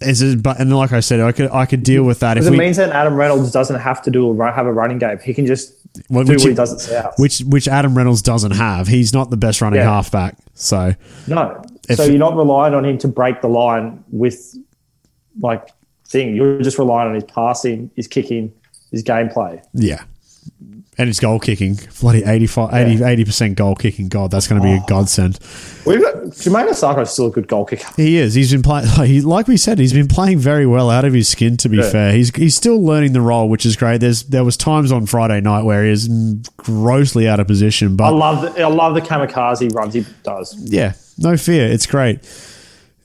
Is 0.00 0.20
it, 0.20 0.42
but 0.42 0.58
and 0.60 0.74
like 0.76 0.92
I 0.92 1.00
said, 1.00 1.20
I 1.20 1.30
could 1.32 1.50
I 1.50 1.64
could 1.66 1.82
deal 1.84 2.02
with 2.04 2.20
that 2.20 2.36
if 2.36 2.44
it 2.46 2.50
we 2.50 2.56
means 2.58 2.76
that 2.76 2.90
Adam 2.90 3.14
Reynolds 3.14 3.52
doesn't 3.52 3.78
have 3.80 4.02
to 4.02 4.10
do 4.10 4.28
a 4.42 4.52
have 4.52 4.66
a 4.66 4.72
running 4.72 4.98
game. 4.98 5.18
He 5.22 5.32
can 5.32 5.46
just 5.46 5.74
Well, 6.10 6.24
do 6.24 6.32
which 6.32 6.38
what 6.40 6.44
he- 6.44 6.48
he 6.50 6.54
does 6.56 6.72
at 6.72 6.80
South. 6.80 7.14
which 7.18 7.40
which 7.40 7.68
Adam 7.68 7.96
Reynolds 7.96 8.20
doesn't 8.22 8.50
have. 8.52 8.88
He's 8.88 9.12
not 9.14 9.30
the 9.30 9.36
best 9.36 9.60
running 9.60 9.78
Yeah. 9.80 9.84
halfback. 9.90 10.36
So 10.54 10.94
no, 11.28 11.62
If- 11.88 11.98
so 11.98 12.04
you're 12.04 12.18
not 12.18 12.36
relying 12.36 12.74
on 12.74 12.84
him 12.84 12.98
to 12.98 13.08
break 13.08 13.42
the 13.42 13.48
line 13.48 14.02
with 14.10 14.56
like 15.40 15.68
thing. 16.08 16.34
You're 16.34 16.60
just 16.62 16.78
relying 16.78 17.08
on 17.08 17.14
his 17.14 17.24
passing, 17.24 17.90
his 17.94 18.08
kicking, 18.08 18.52
his 18.90 19.04
gameplay. 19.04 19.62
Yeah. 19.72 20.02
And 20.98 21.06
his 21.06 21.20
goal 21.20 21.40
kicking. 21.40 21.78
Bloody 22.02 22.22
85, 22.22 23.02
80, 23.02 23.24
percent 23.24 23.56
goal 23.56 23.74
kicking. 23.74 24.08
God, 24.08 24.30
that's 24.30 24.46
going 24.46 24.60
to 24.60 24.64
be 24.64 24.74
a 24.74 24.76
oh. 24.76 24.84
godsend. 24.86 25.38
We've 25.86 26.02
got 26.02 26.14
Jamayne 26.16 26.68
Isaako 26.68 27.00
is 27.02 27.10
still 27.10 27.28
a 27.28 27.30
good 27.30 27.48
goal 27.48 27.64
kicker. 27.64 27.88
He 27.96 28.18
is. 28.18 28.34
He's 28.34 28.52
been 28.52 28.60
playing, 28.62 28.88
like, 28.98 29.08
he, 29.08 29.22
like 29.22 29.48
we 29.48 29.56
said, 29.56 29.78
he's 29.78 29.94
been 29.94 30.06
playing 30.06 30.38
very 30.38 30.66
well 30.66 30.90
out 30.90 31.06
of 31.06 31.14
his 31.14 31.28
skin, 31.28 31.56
to 31.58 31.70
be 31.70 31.78
Yeah. 31.78 31.90
fair. 31.90 32.12
He's 32.12 32.28
he's 32.36 32.54
still 32.54 32.78
learning 32.84 33.14
the 33.14 33.22
role, 33.22 33.48
which 33.48 33.64
is 33.64 33.74
great. 33.74 34.02
There's 34.02 34.24
There 34.24 34.44
was 34.44 34.58
times 34.58 34.92
on 34.92 35.06
Friday 35.06 35.40
night 35.40 35.62
where 35.64 35.82
he 35.82 35.90
is 35.90 36.08
grossly 36.58 37.26
out 37.26 37.40
of 37.40 37.46
position, 37.46 37.96
But 37.96 38.04
I 38.04 38.10
love 38.10 38.42
the, 38.54 38.62
I 38.62 38.68
love 38.68 38.94
the 38.94 39.00
kamikaze 39.00 39.74
runs 39.74 39.94
he 39.94 40.04
does. 40.24 40.54
yeah, 40.58 40.92
no 41.16 41.38
fear. 41.38 41.68
It's 41.68 41.86
great. 41.86 42.20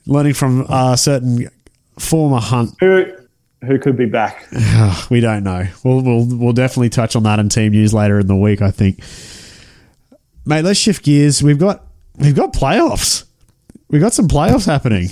Learning 0.06 0.34
from 0.34 0.66
a 0.68 0.96
certain 0.98 1.48
former 1.98 2.38
Hunt 2.40 2.74
Who 2.80 3.06
who 3.64 3.78
could 3.78 3.96
be 3.96 4.06
back? 4.06 4.46
we 5.10 5.20
don't 5.20 5.44
know. 5.44 5.66
We'll 5.84 6.02
we'll 6.02 6.26
we'll 6.26 6.52
definitely 6.52 6.90
touch 6.90 7.16
on 7.16 7.24
that 7.24 7.38
in 7.38 7.48
team 7.48 7.72
news 7.72 7.92
later 7.92 8.18
in 8.18 8.26
the 8.26 8.36
week. 8.36 8.62
I 8.62 8.70
think, 8.70 9.00
mate. 10.44 10.62
Let's 10.62 10.78
shift 10.78 11.04
gears. 11.04 11.42
We've 11.42 11.58
got 11.58 11.84
we've 12.16 12.36
got 12.36 12.52
playoffs. 12.52 13.24
We've 13.88 14.02
got 14.02 14.12
some 14.12 14.28
playoffs 14.28 14.66
happening. 14.66 15.08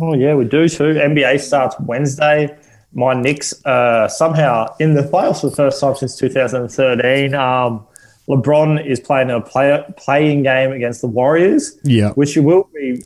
Oh 0.00 0.14
yeah, 0.14 0.34
we 0.34 0.44
do 0.44 0.68
too. 0.68 0.94
NBA 0.94 1.40
starts 1.40 1.76
Wednesday. 1.80 2.56
My 2.92 3.14
Knicks 3.14 3.64
uh, 3.66 4.08
somehow 4.08 4.74
in 4.80 4.94
the 4.94 5.02
playoffs 5.02 5.42
for 5.42 5.50
the 5.50 5.56
first 5.56 5.80
time 5.80 5.94
since 5.94 6.16
2013. 6.16 7.34
Um, 7.34 7.86
LeBron 8.28 8.84
is 8.84 9.00
playing 9.00 9.30
a 9.30 9.40
play, 9.40 9.82
playing 9.96 10.42
game 10.42 10.72
against 10.72 11.00
the 11.00 11.06
Warriors. 11.06 11.78
Yeah. 11.82 12.10
which 12.12 12.36
you 12.36 12.42
will 12.42 12.68
be 12.74 13.02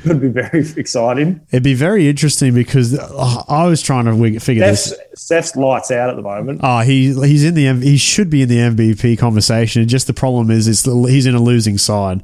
Could 0.02 0.20
be 0.20 0.28
very 0.28 0.66
exciting. 0.76 1.40
It'd 1.50 1.62
be 1.62 1.74
very 1.74 2.08
interesting 2.08 2.54
because 2.54 2.98
uh, 2.98 3.42
I 3.48 3.66
was 3.66 3.82
trying 3.82 4.04
to 4.06 4.40
figure 4.40 4.62
Steph's, 4.62 4.90
this. 4.90 5.22
Steph's 5.22 5.56
lights 5.56 5.90
out 5.90 6.10
at 6.10 6.16
the 6.16 6.22
moment. 6.22 6.60
Oh, 6.62 6.80
he 6.80 7.12
he's 7.14 7.44
in 7.44 7.54
the 7.54 7.72
he 7.74 7.96
should 7.96 8.30
be 8.30 8.42
in 8.42 8.48
the 8.48 8.56
MVP 8.58 9.18
conversation. 9.18 9.86
Just 9.88 10.06
the 10.06 10.14
problem 10.14 10.50
is, 10.50 10.66
the, 10.82 10.94
he's 11.08 11.26
in 11.26 11.34
a 11.34 11.42
losing 11.42 11.78
side. 11.78 12.22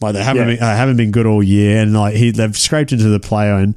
Like 0.00 0.14
they 0.14 0.22
haven't 0.22 0.48
Yeah. 0.48 0.54
been, 0.56 0.62
uh, 0.62 0.76
haven't 0.76 0.96
been 0.96 1.10
good 1.10 1.26
all 1.26 1.42
year, 1.42 1.80
and 1.80 1.94
like 1.94 2.14
he 2.14 2.30
they've 2.30 2.56
scraped 2.56 2.92
into 2.92 3.08
the 3.08 3.20
play 3.20 3.50
and 3.50 3.76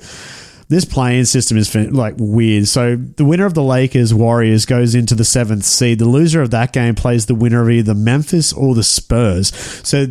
this 0.69 0.85
playing 0.85 1.25
system 1.25 1.57
is 1.57 1.73
like 1.73 2.13
weird. 2.17 2.67
So 2.67 2.95
the 2.95 3.25
winner 3.25 3.45
of 3.47 3.55
the 3.55 3.63
Lakers 3.63 4.13
Warriors 4.13 4.67
goes 4.67 4.93
into 4.93 5.15
the 5.15 5.25
seventh 5.25 5.65
seed. 5.65 5.97
The 5.97 6.05
loser 6.05 6.41
of 6.43 6.51
that 6.51 6.73
game 6.73 6.93
plays 6.93 7.25
the 7.25 7.33
winner 7.33 7.63
of 7.63 7.71
either 7.71 7.95
Memphis 7.95 8.53
or 8.53 8.75
the 8.75 8.83
Spurs. 8.83 9.51
So 9.83 10.05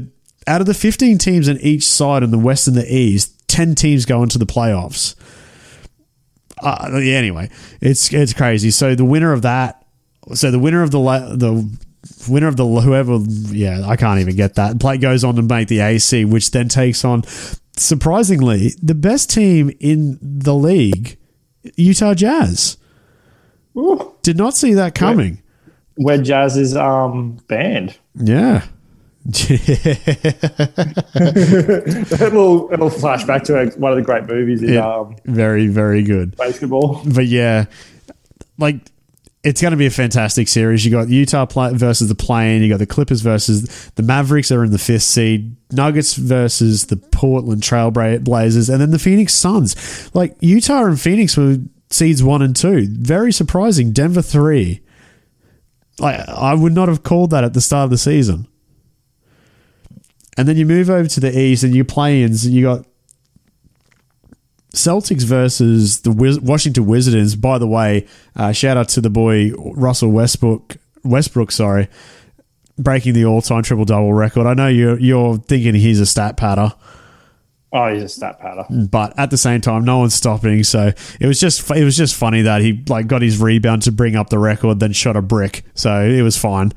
out 0.48 0.61
of 0.61 0.66
the 0.66 0.74
fifteen 0.74 1.18
teams 1.18 1.48
on 1.48 1.58
each 1.58 1.87
side 1.87 2.22
in 2.22 2.30
the 2.30 2.38
West 2.38 2.66
and 2.66 2.76
the 2.76 2.92
East, 2.92 3.46
ten 3.48 3.74
teams 3.74 4.04
go 4.06 4.22
into 4.22 4.38
the 4.38 4.46
playoffs. 4.46 5.14
Uh, 6.61 6.98
yeah, 7.02 7.16
anyway, 7.16 7.48
it's 7.80 8.12
it's 8.12 8.32
crazy. 8.32 8.70
So 8.70 8.94
the 8.94 9.04
winner 9.04 9.32
of 9.32 9.42
that, 9.42 9.84
so 10.34 10.50
the 10.50 10.58
winner 10.58 10.82
of 10.82 10.90
the 10.90 10.98
the 10.98 11.78
winner 12.28 12.48
of 12.48 12.56
the 12.56 12.66
whoever, 12.66 13.18
yeah, 13.54 13.87
I 13.87 13.96
can't 13.96 14.20
even 14.20 14.34
get 14.34 14.54
that. 14.54 14.80
Play 14.80 14.98
goes 14.98 15.22
on 15.22 15.37
to 15.37 15.42
make 15.42 15.68
the 15.68 15.80
AC, 15.80 16.24
which 16.24 16.50
then 16.50 16.68
takes 16.68 17.04
on 17.04 17.22
surprisingly 17.76 18.72
the 18.82 18.94
best 18.94 19.30
team 19.30 19.70
in 19.78 20.18
the 20.20 20.54
league, 20.54 21.16
Utah 21.76 22.14
Jazz. 22.14 22.76
Ooh, 23.76 24.14
Did 24.22 24.37
not 24.37 24.54
see 24.54 24.74
that 24.74 24.96
coming. 24.96 25.40
where 25.94 26.18
Jazz 26.20 26.56
is 26.56 26.74
um, 26.76 27.38
banned. 27.46 27.96
Yeah. 28.16 28.64
It'll, 32.20 32.72
it'll 32.72 32.90
flash 32.90 33.24
back 33.24 33.44
to 33.44 33.58
a, 33.58 33.66
one 33.78 33.92
of 33.92 33.96
the 33.98 34.02
great 34.04 34.24
movies 34.26 34.62
in 34.62 34.74
Yeah. 34.74 34.86
um, 34.86 35.16
very, 35.24 35.66
very 35.68 36.02
good. 36.02 36.36
basketball. 36.36 37.02
But 37.04 37.26
yeah, 37.26 37.66
like 38.58 38.76
it's 39.44 39.62
going 39.62 39.70
to 39.70 39.76
be 39.76 39.86
a 39.86 39.90
fantastic 39.90 40.48
series. 40.48 40.84
You 40.84 40.90
got 40.90 41.08
Utah 41.08 41.46
versus 41.72 42.08
the 42.08 42.14
plane. 42.14 42.62
You 42.62 42.68
got 42.68 42.78
the 42.78 42.86
Clippers 42.86 43.20
versus 43.20 43.90
the 43.94 44.02
Mavericks 44.02 44.50
are 44.50 44.64
in 44.64 44.72
the 44.72 44.78
fifth 44.78 45.02
seed. 45.02 45.54
Nuggets 45.70 46.14
versus 46.14 46.86
the 46.86 46.96
Portland 46.96 47.62
Trailblazers, 47.62 48.70
and 48.70 48.80
then 48.80 48.90
the 48.90 48.98
Phoenix 48.98 49.34
Suns. 49.34 50.10
Like 50.14 50.34
Utah 50.40 50.84
and 50.86 51.00
Phoenix 51.00 51.36
were 51.36 51.58
seeds 51.90 52.22
one 52.22 52.42
and 52.42 52.56
two. 52.56 52.86
Very 52.90 53.32
surprising. 53.32 53.92
Denver 53.92 54.22
three. 54.22 54.80
Like 55.98 56.20
I 56.28 56.54
would 56.54 56.72
not 56.72 56.88
have 56.88 57.02
called 57.02 57.30
that 57.30 57.44
at 57.44 57.54
the 57.54 57.60
start 57.60 57.84
of 57.84 57.90
the 57.90 57.98
season. 57.98 58.48
And 60.38 60.48
then 60.48 60.57
you 60.57 60.64
move 60.64 60.88
over 60.88 61.09
to 61.09 61.20
the 61.20 61.37
East 61.38 61.64
and 61.64 61.74
you 61.74 61.85
play 61.85 62.22
ins. 62.22 62.46
You 62.48 62.62
got 62.62 62.87
Celtics 64.74 65.24
versus 65.24 66.03
the 66.03 66.12
Wiz- 66.12 66.40
Washington 66.40 66.87
Wizards. 66.87 67.35
By 67.37 67.59
the 67.59 67.66
way, 67.66 68.07
uh, 68.37 68.53
shout 68.53 68.77
out 68.77 68.88
to 68.90 69.01
the 69.01 69.11
boy 69.11 69.51
Russell 69.74 70.11
Westbrook. 70.11 70.77
Westbrook, 71.05 71.51
sorry, 71.51 71.88
breaking 72.79 73.14
the 73.14 73.24
all-time 73.24 73.62
triple-double 73.62 74.12
record. 74.12 74.46
I 74.46 74.55
know 74.55 74.68
you're 74.68 74.98
you're 74.98 75.38
thinking 75.38 75.74
he's 75.74 76.01
a 76.01 76.07
stat 76.07 76.37
patter, 76.37 76.72
Oh, 77.72 77.92
he's 77.92 78.03
a 78.03 78.09
stat 78.09 78.38
patter. 78.40 78.64
but 78.70 79.18
at 79.18 79.31
the 79.31 79.37
same 79.37 79.61
time, 79.61 79.85
no 79.85 79.98
one's 79.98 80.14
stopping. 80.14 80.64
So 80.64 80.92
it 81.20 81.27
was 81.27 81.40
just 81.40 81.68
it 81.70 81.85
was 81.85 81.96
just 81.96 82.14
funny 82.14 82.42
that 82.42 82.61
he 82.61 82.85
like 82.88 83.07
got 83.07 83.22
his 83.22 83.40
rebound 83.40 83.83
to 83.83 83.92
bring 83.92 84.16
up 84.16 84.29
the 84.31 84.38
record, 84.38 84.81
then 84.81 84.92
shot 84.92 85.16
a 85.16 85.22
brick. 85.22 85.64
So 85.74 86.03
it 86.03 86.22
was 86.22 86.37
fine. 86.37 86.72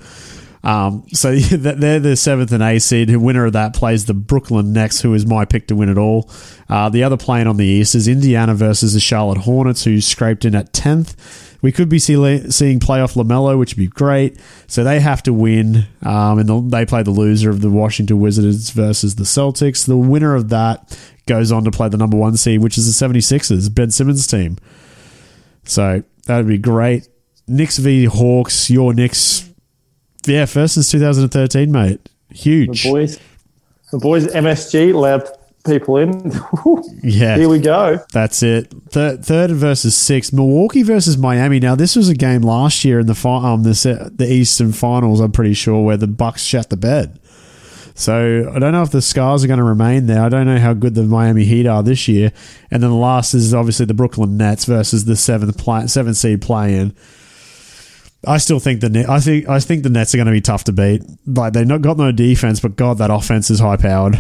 Um, 0.64 1.06
so 1.14 1.36
they're 1.36 2.00
the 2.00 2.16
seventh 2.16 2.52
and 2.52 2.64
eighth 2.64 2.84
seed. 2.84 3.10
The 3.10 3.18
winner 3.18 3.46
of 3.46 3.54
that 3.54 3.74
plays 3.74 4.06
the 4.06 4.14
Brooklyn 4.14 4.74
Nets, 4.74 5.02
who 5.02 5.14
is 5.14 5.26
my 5.26 5.46
pick 5.46 5.68
to 5.68 5.76
win 5.76 5.90
it 5.90 5.98
all. 5.98 6.30
Uh, 6.70 6.90
the 6.90 7.04
other 7.04 7.18
playing 7.18 7.48
on 7.48 7.58
the 7.58 7.66
East 7.66 7.96
is 7.96 8.08
Indiana 8.08 8.54
versus 8.54 8.94
the 8.94 9.00
Charlotte 9.00 9.40
Hornets, 9.40 9.84
who 9.84 10.02
scraped 10.02 10.46
in 10.46 10.56
at 10.56 10.74
tenth. 10.74 11.50
We 11.62 11.72
could 11.72 11.90
be 11.90 12.00
see, 12.00 12.16
seeing 12.50 12.80
playoff 12.80 13.14
Lamelo, 13.14 13.58
which 13.58 13.74
would 13.74 13.80
be 13.80 13.88
great. 13.88 14.40
So 14.68 14.84
they 14.84 15.00
have 15.00 15.22
to 15.24 15.34
win, 15.34 15.88
um, 16.02 16.40
and 16.40 16.50
the, 16.50 16.60
they 16.62 16.86
play 16.86 17.04
the 17.04 17.12
loser 17.12 17.52
of 17.52 17.62
the 17.62 17.70
Washington 17.70 18.20
Wizards 18.20 18.72
versus 18.72 19.16
the 19.16 19.26
Celtics. 19.26 19.86
The 19.86 19.98
winner 19.98 20.34
of 20.34 20.50
that 20.50 20.98
goes 21.28 21.52
on 21.52 21.64
to 21.66 21.72
play 21.72 21.88
the 21.88 21.98
number 21.98 22.18
one 22.18 22.36
seed, 22.36 22.62
which 22.62 22.78
is 22.78 23.00
the 23.00 23.06
76ers, 23.06 23.74
Ben 23.74 23.92
Simmons' 23.92 24.26
team. 24.26 24.58
So 25.64 26.04
that 26.26 26.38
would 26.38 26.48
be 26.48 26.58
great. 26.58 27.08
Knicks 27.48 27.78
v 27.78 28.06
Hawks, 28.06 28.70
your 28.70 28.94
Knicks. 28.94 29.51
Yeah, 30.26 30.46
first 30.46 30.76
since 30.76 30.92
2013, 30.92 31.72
mate. 31.72 32.10
Huge. 32.30 32.84
The 32.84 32.90
boys, 32.92 33.20
the 33.92 33.98
boys, 33.98 34.28
MSG 34.28 34.94
allowed 34.94 35.28
people 35.66 35.98
in. 35.98 36.32
Yeah. 37.04 37.36
Here 37.36 37.50
we 37.50 37.58
go. 37.60 37.98
That's 38.14 38.44
it. 38.44 38.72
Third, 38.90 39.26
third 39.26 39.50
versus 39.52 39.96
sixth. 39.96 40.32
Milwaukee 40.34 40.84
versus 40.84 41.18
Miami. 41.18 41.60
Now 41.60 41.74
this 41.74 41.96
was 41.96 42.10
a 42.10 42.14
game 42.14 42.42
last 42.42 42.86
year 42.86 43.00
in 43.00 43.08
the 43.08 43.16
fi- 43.16 43.44
um 43.44 43.64
the 43.64 44.12
the 44.16 44.32
Eastern 44.32 44.72
Finals. 44.72 45.20
I'm 45.20 45.32
pretty 45.32 45.56
sure 45.56 45.84
where 45.84 45.98
the 45.98 46.06
Bucks 46.06 46.44
shut 46.44 46.70
the 46.70 46.78
bed. 46.78 47.20
So 47.96 48.52
I 48.54 48.60
don't 48.60 48.72
know 48.72 48.84
if 48.84 48.92
the 48.92 49.02
scars 49.02 49.44
are 49.44 49.48
going 49.48 49.58
to 49.58 49.64
remain 49.64 50.06
there. 50.06 50.22
I 50.22 50.30
don't 50.30 50.46
know 50.46 50.60
how 50.60 50.74
good 50.74 50.94
the 50.94 51.04
Miami 51.04 51.44
Heat 51.44 51.66
are 51.66 51.82
this 51.82 52.08
year. 52.08 52.32
And 52.70 52.84
then 52.84 52.92
the 52.92 52.96
last 52.96 53.34
is 53.34 53.54
obviously 53.54 53.86
the 53.88 53.94
Brooklyn 53.96 54.38
Nets 54.38 54.66
versus 54.66 55.06
the 55.06 55.16
seventh 55.16 55.58
play, 55.58 55.88
seventh 55.88 56.18
seed 56.18 56.42
play-in. 56.42 56.96
I 58.26 58.38
still 58.38 58.60
think 58.60 58.82
the 58.82 58.90
Net, 58.90 59.10
I 59.10 59.20
think 59.20 59.50
I 59.50 59.60
think 59.60 59.84
the 59.84 59.90
Nets 59.90 60.14
are 60.14 60.18
going 60.18 60.28
to 60.28 60.32
be 60.32 60.42
tough 60.42 60.64
to 60.66 60.72
beat. 60.72 61.02
Like 61.26 61.54
they've 61.54 61.66
not 61.66 61.82
got 61.82 61.98
no 61.98 62.12
defense, 62.12 62.60
but 62.60 62.76
God, 62.76 63.00
that 63.00 63.10
offense 63.10 63.50
is 63.50 63.60
high 63.60 63.78
powered. 63.78 64.20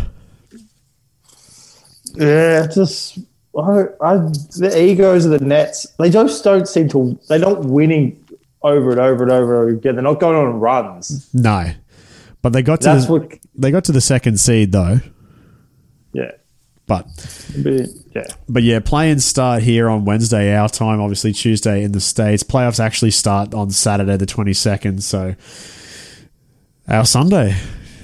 Yeah, 2.15 2.67
just 2.67 3.19
I, 3.57 3.83
I, 4.01 4.17
the 4.57 4.73
egos 4.75 5.25
of 5.25 5.31
the 5.39 5.45
Nets. 5.45 5.85
They 5.99 6.09
just 6.09 6.43
don't 6.43 6.67
seem 6.67 6.89
to. 6.89 7.19
They 7.29 7.37
don't 7.37 7.69
winning 7.69 8.23
over 8.63 8.91
and 8.91 8.99
over 8.99 9.23
and 9.23 9.31
over 9.31 9.67
again. 9.69 9.95
They're 9.95 10.03
not 10.03 10.19
going 10.19 10.35
on 10.35 10.59
runs. 10.59 11.29
No, 11.33 11.71
but 12.41 12.53
they 12.53 12.63
got 12.63 12.81
to 12.81 12.85
That's 12.85 13.05
the, 13.05 13.11
what. 13.11 13.37
they 13.55 13.71
got 13.71 13.83
to 13.85 13.91
the 13.91 14.01
second 14.01 14.39
seed 14.39 14.71
though. 14.71 14.99
Yeah, 16.13 16.31
But 16.91 17.05
but, 17.63 17.87
yeah. 18.13 18.23
but 18.49 18.63
yeah, 18.63 18.79
play-ins 18.81 19.23
start 19.23 19.63
here 19.63 19.89
on 19.89 20.03
Wednesday 20.03 20.53
our 20.53 20.67
time. 20.67 20.99
Obviously 20.99 21.31
Tuesday 21.31 21.83
in 21.83 21.93
the 21.93 22.01
states. 22.01 22.43
Playoffs 22.43 22.81
actually 22.81 23.11
start 23.11 23.53
on 23.53 23.69
Saturday 23.71 24.17
the 24.17 24.25
twenty 24.25 24.51
second. 24.53 25.01
So 25.03 25.35
our 26.89 27.05
Sunday. 27.05 27.55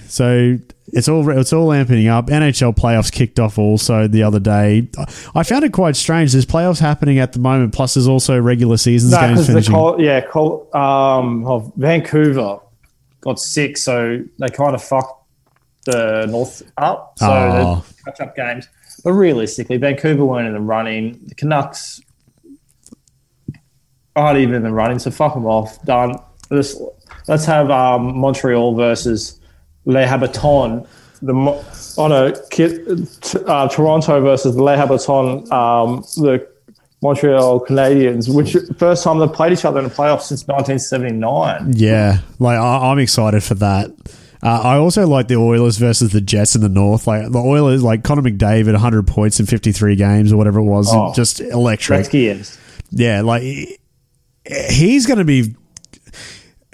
So 0.08 0.58
it's 0.94 1.10
all 1.10 1.30
it's 1.38 1.52
all 1.52 1.68
amping 1.68 2.08
up. 2.10 2.28
NHL 2.28 2.76
playoffs 2.76 3.12
kicked 3.12 3.40
off 3.42 3.58
also 3.58 4.08
the 4.08 4.24
other 4.24 4.40
day. 4.40 4.88
I 5.36 5.44
found 5.44 5.66
it 5.66 5.74
quite 5.74 5.98
strange. 5.98 6.32
There's 6.32 6.46
playoffs 6.46 6.80
happening 6.80 7.20
at 7.20 7.34
the 7.34 7.40
moment. 7.40 7.74
Plus, 7.74 7.96
there's 7.96 8.08
also 8.08 8.40
regular 8.40 8.78
seasons 8.78 9.12
No, 9.12 9.20
games 9.20 9.48
finishing. 9.48 9.74
Col- 9.74 10.00
yeah, 10.02 10.22
Col- 10.22 10.70
um, 10.74 11.46
of 11.46 11.74
Vancouver 11.76 12.60
got 13.20 13.38
sick, 13.38 13.76
so 13.78 14.24
they 14.40 14.48
kind 14.48 14.74
of 14.76 14.82
fucked 14.82 15.26
the 15.86 16.26
North 16.30 16.62
up. 16.78 17.14
So 17.18 17.26
Oh. 17.28 17.86
catch 18.06 18.22
up 18.22 18.36
games. 18.36 18.70
But 19.08 19.14
realistically, 19.14 19.78
Vancouver 19.78 20.26
weren't 20.26 20.50
in 20.50 20.54
the 20.54 20.60
running. 20.60 21.18
The 21.28 21.36
Canucks 21.36 22.02
aren't 24.18 24.38
even 24.38 24.54
in 24.54 24.64
the 24.64 24.74
running, 24.74 25.00
so 25.00 25.12
fuck 25.12 25.34
them 25.34 25.46
off. 25.46 25.82
Done. 25.86 26.20
Let's, 26.50 26.76
let's 27.30 27.46
have 27.46 27.72
um, 27.72 28.18
Montreal 28.18 28.76
versus 28.76 29.40
Les 29.86 30.06
Habitants. 30.06 30.90
The 31.22 31.34
Mo- 31.34 31.64
oh 31.98 32.08
no, 32.10 32.34
uh, 33.48 33.70
Toronto 33.70 34.20
versus 34.20 34.58
Les 34.58 34.76
Habitants. 34.76 35.50
Um, 35.54 36.04
the 36.18 36.46
Montreal 37.02 37.62
Canadiens, 37.62 38.28
which 38.28 38.58
first 38.78 39.06
time 39.06 39.20
they've 39.20 39.32
played 39.32 39.54
each 39.54 39.64
other 39.64 39.80
in 39.80 39.86
the 39.86 39.90
playoffs 39.90 40.24
since 40.24 40.46
1979. 40.46 41.76
Yeah, 41.78 42.20
like 42.40 42.60
I, 42.60 42.92
I'm 42.92 43.00
excited 43.00 43.42
for 43.42 43.54
that. 43.54 43.90
Uh, 44.44 44.62
I 44.64 44.76
also 44.78 45.08
like 45.08 45.28
the 45.28 45.36
Oilers 45.36 45.78
versus 45.78 46.12
the 46.12 46.22
Jets 46.22 46.56
in 46.56 46.62
the 46.62 46.70
North. 46.70 47.08
Like 47.08 47.32
the 47.32 47.40
Oilers, 47.40 47.84
like 47.84 48.04
Connor 48.04 48.22
McDavid, 48.22 48.72
100 48.74 49.08
points 49.08 49.40
in 49.40 49.46
53 49.46 49.96
games 49.96 50.32
or 50.32 50.38
whatever 50.38 50.60
it 50.60 50.64
was, 50.66 50.88
Oh. 50.92 51.14
just 51.14 51.40
electric. 51.42 52.00
Yeah, 52.92 53.22
like 53.22 53.42
he's 54.46 55.06
going 55.08 55.20
to 55.20 55.26
be. 55.26 55.56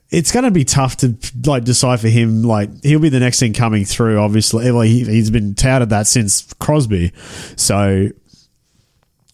It's 0.10 0.32
going 0.32 0.46
to 0.46 0.52
be 0.52 0.64
tough 0.64 0.98
to 0.98 1.16
like 1.44 1.64
decipher 1.64 2.08
him. 2.08 2.44
Like 2.44 2.70
he'll 2.84 3.00
be 3.00 3.10
the 3.10 3.20
next 3.20 3.40
thing 3.40 3.54
coming 3.54 3.84
through. 3.84 4.20
Obviously, 4.20 4.72
well, 4.72 4.82
he, 4.82 5.04
he's 5.06 5.32
been 5.32 5.56
touted 5.56 5.90
that 5.90 6.06
since 6.06 6.54
Crosby. 6.60 7.12
So, 7.56 8.10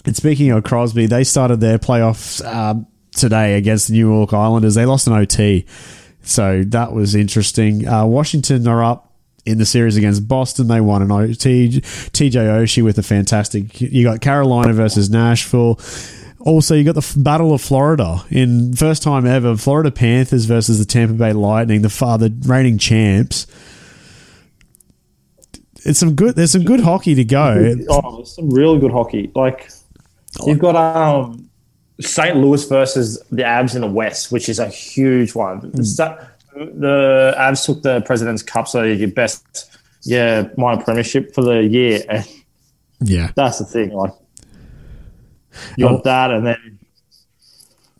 and 0.05 0.15
speaking 0.15 0.51
of 0.51 0.63
Crosby, 0.63 1.07
they 1.07 1.25
started 1.25 1.59
their 1.59 1.79
playoffs 1.79 2.45
um, 2.45 2.87
today 3.11 3.55
against 3.55 3.87
the 3.89 3.93
New 3.95 4.09
York 4.09 4.31
Islanders. 4.31 4.75
They 4.75 4.85
lost 4.85 5.05
an 5.07 5.13
OT, 5.13 5.65
so 6.29 6.63
that 6.67 6.93
was 6.93 7.15
interesting. 7.15 7.87
Uh, 7.87 8.05
Washington 8.05 8.67
are 8.67 8.83
up 8.83 9.11
in 9.45 9.57
the 9.57 9.65
series 9.65 9.97
against 9.97 10.27
Boston. 10.27 10.67
They 10.67 10.81
won 10.81 11.01
an 11.01 11.11
OT. 11.11 11.69
TJ 11.69 12.31
Oshie 12.33 12.83
with 12.83 12.97
a 12.97 13.03
fantastic. 13.03 13.81
You 13.81 14.03
got 14.03 14.21
Carolina 14.21 14.73
versus 14.73 15.09
Nashville. 15.09 15.79
Also, 16.39 16.75
you 16.75 16.83
got 16.83 16.95
the 16.95 17.19
Battle 17.19 17.53
of 17.53 17.61
Florida 17.61 18.23
in 18.29 18.73
first 18.73 19.03
time 19.03 19.25
ever. 19.25 19.57
Florida 19.57 19.91
Panthers 19.91 20.45
versus 20.45 20.79
the 20.79 20.85
Tampa 20.85 21.13
Bay 21.13 21.33
Lightning, 21.33 21.81
the 21.81 21.89
father 21.89 22.29
reigning 22.43 22.77
champs. 22.77 23.47
it's 25.83 25.99
some 25.99 26.15
good. 26.15 26.35
There's 26.35 26.51
some 26.51 26.63
good 26.63 26.79
hockey 26.79 27.15
to 27.15 27.25
go. 27.25 27.75
Oh, 27.89 28.23
some 28.23 28.49
really 28.51 28.79
good 28.79 28.91
hockey. 28.91 29.31
Like 29.35 29.69
you've 30.45 30.59
got 30.59 30.75
um 30.75 31.48
St. 31.99 32.37
Louis 32.37 32.67
versus 32.67 33.21
the 33.31 33.43
Avs 33.43 33.75
in 33.75 33.81
the 33.81 33.87
West, 33.87 34.31
which 34.31 34.47
is 34.49 34.59
a 34.59 34.67
huge 34.67 35.35
one. 35.35 35.59
The 35.71 36.17
hmm. 36.55 36.79
The 36.79 37.35
Avs 37.37 37.65
took 37.65 37.83
the 37.83 38.01
President's 38.01 38.43
Cup, 38.43 38.67
so 38.67 38.83
your 38.83 39.09
best, 39.09 39.77
yeah, 40.03 40.47
minor 40.57 40.81
premiership 40.83 41.33
for 41.33 41.41
the 41.43 41.63
year. 41.63 42.01
And 42.09 42.27
Yeah. 43.01 43.31
that's 43.35 43.59
the 43.59 43.65
thing. 43.65 43.91
Like 43.91 44.11
you 45.77 45.87
got 45.87 45.99
Oh. 45.99 46.01
that, 46.05 46.31
and 46.31 46.45
then 46.47 46.79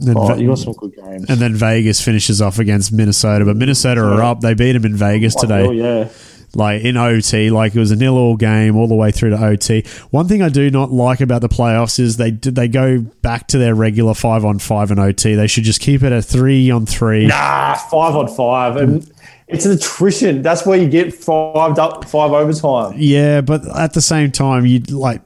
Then 0.02 0.16
oh, 0.18 0.34
Ve- 0.34 0.42
you 0.42 0.48
got 0.50 0.60
some 0.60 0.74
good 0.74 0.96
games. 0.96 1.26
and 1.30 1.40
then 1.40 1.56
Vegas 1.56 2.00
finishes 2.02 2.42
off 2.42 2.58
against 2.60 2.92
Minnesota, 2.94 3.44
but 3.46 3.58
Minnesota 3.58 4.02
are 4.02 4.22
up. 4.24 4.40
They 4.42 4.54
beat 4.54 4.72
them 4.74 4.86
in 4.86 4.96
Vegas 4.96 5.36
today. 5.36 5.66
Oh 5.68 5.72
yeah. 5.72 6.08
Like 6.56 6.84
in 6.84 6.98
OT, 6.98 7.50
like 7.52 7.76
it 7.76 7.80
was 7.80 7.92
a 7.92 7.96
nil 7.96 8.18
all 8.18 8.36
game 8.36 8.76
all 8.76 8.88
the 8.88 8.96
way 8.96 9.12
through 9.12 9.30
to 9.32 9.44
OT. 9.44 9.84
One 10.12 10.28
thing 10.28 10.42
I 10.42 10.50
do 10.50 10.70
not 10.72 10.92
like 10.92 11.22
about 11.22 11.42
the 11.42 11.50
playoffs 11.50 12.00
is 12.00 12.18
they 12.18 12.32
they 12.32 12.68
go 12.68 13.00
back 13.22 13.48
to 13.50 13.58
their 13.58 13.76
regular 13.76 14.14
five 14.14 14.44
on 14.46 14.60
five 14.60 14.92
and 14.92 15.00
OT. 15.00 15.36
They 15.36 15.48
should 15.48 15.64
just 15.64 15.82
keep 15.82 16.04
it 16.04 16.12
a 16.12 16.22
three 16.22 16.72
on 16.72 16.86
three. 16.86 17.28
Nah, 17.28 17.76
five 17.76 18.16
on 18.16 18.28
five, 18.28 18.78
and 18.78 19.10
it's 19.48 19.66
an 19.66 19.74
attrition. 19.74 20.42
That's 20.42 20.66
where 20.66 20.80
you 20.80 20.90
get 20.90 21.14
five 21.14 21.78
up, 21.78 22.06
five 22.06 22.32
overtime. 22.32 22.94
Yeah, 22.98 23.42
but 23.42 23.62
at 23.78 23.94
the 23.94 24.02
same 24.02 24.32
time, 24.32 24.66
you 24.66 24.80
like 24.80 25.22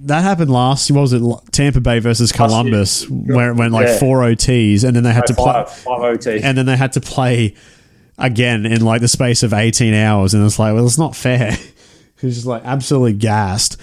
that 0.00 0.22
happened 0.24 0.50
last. 0.50 0.90
What 0.90 1.00
was 1.00 1.12
it? 1.14 1.22
Tampa 1.52 1.80
Bay 1.80 2.00
versus 2.00 2.30
Columbus, 2.32 3.08
where 3.08 3.50
it 3.50 3.54
went 3.56 3.72
like 3.72 3.86
Yeah. 3.86 3.98
four 3.98 4.18
OTs, 4.24 4.84
and 4.84 4.94
then 4.94 5.04
they 5.04 5.12
had 5.12 5.26
to 5.28 5.34
play, 5.34 5.52
Five, 5.52 5.70
five 5.72 6.00
OT. 6.02 6.40
and 6.42 6.56
then 6.58 6.66
they 6.66 6.76
had 6.76 6.92
to 6.92 7.00
play 7.00 7.54
again 8.18 8.66
in 8.66 8.82
like 8.82 9.00
the 9.00 9.08
space 9.08 9.42
of 9.42 9.52
eighteen 9.52 9.94
hours, 9.94 10.34
and 10.34 10.44
it's 10.44 10.58
like, 10.58 10.74
well, 10.74 10.86
it's 10.86 10.98
not 10.98 11.14
fair. 11.16 11.52
He's 12.20 12.34
just 12.34 12.46
like 12.46 12.64
absolutely 12.64 13.12
gassed. 13.14 13.80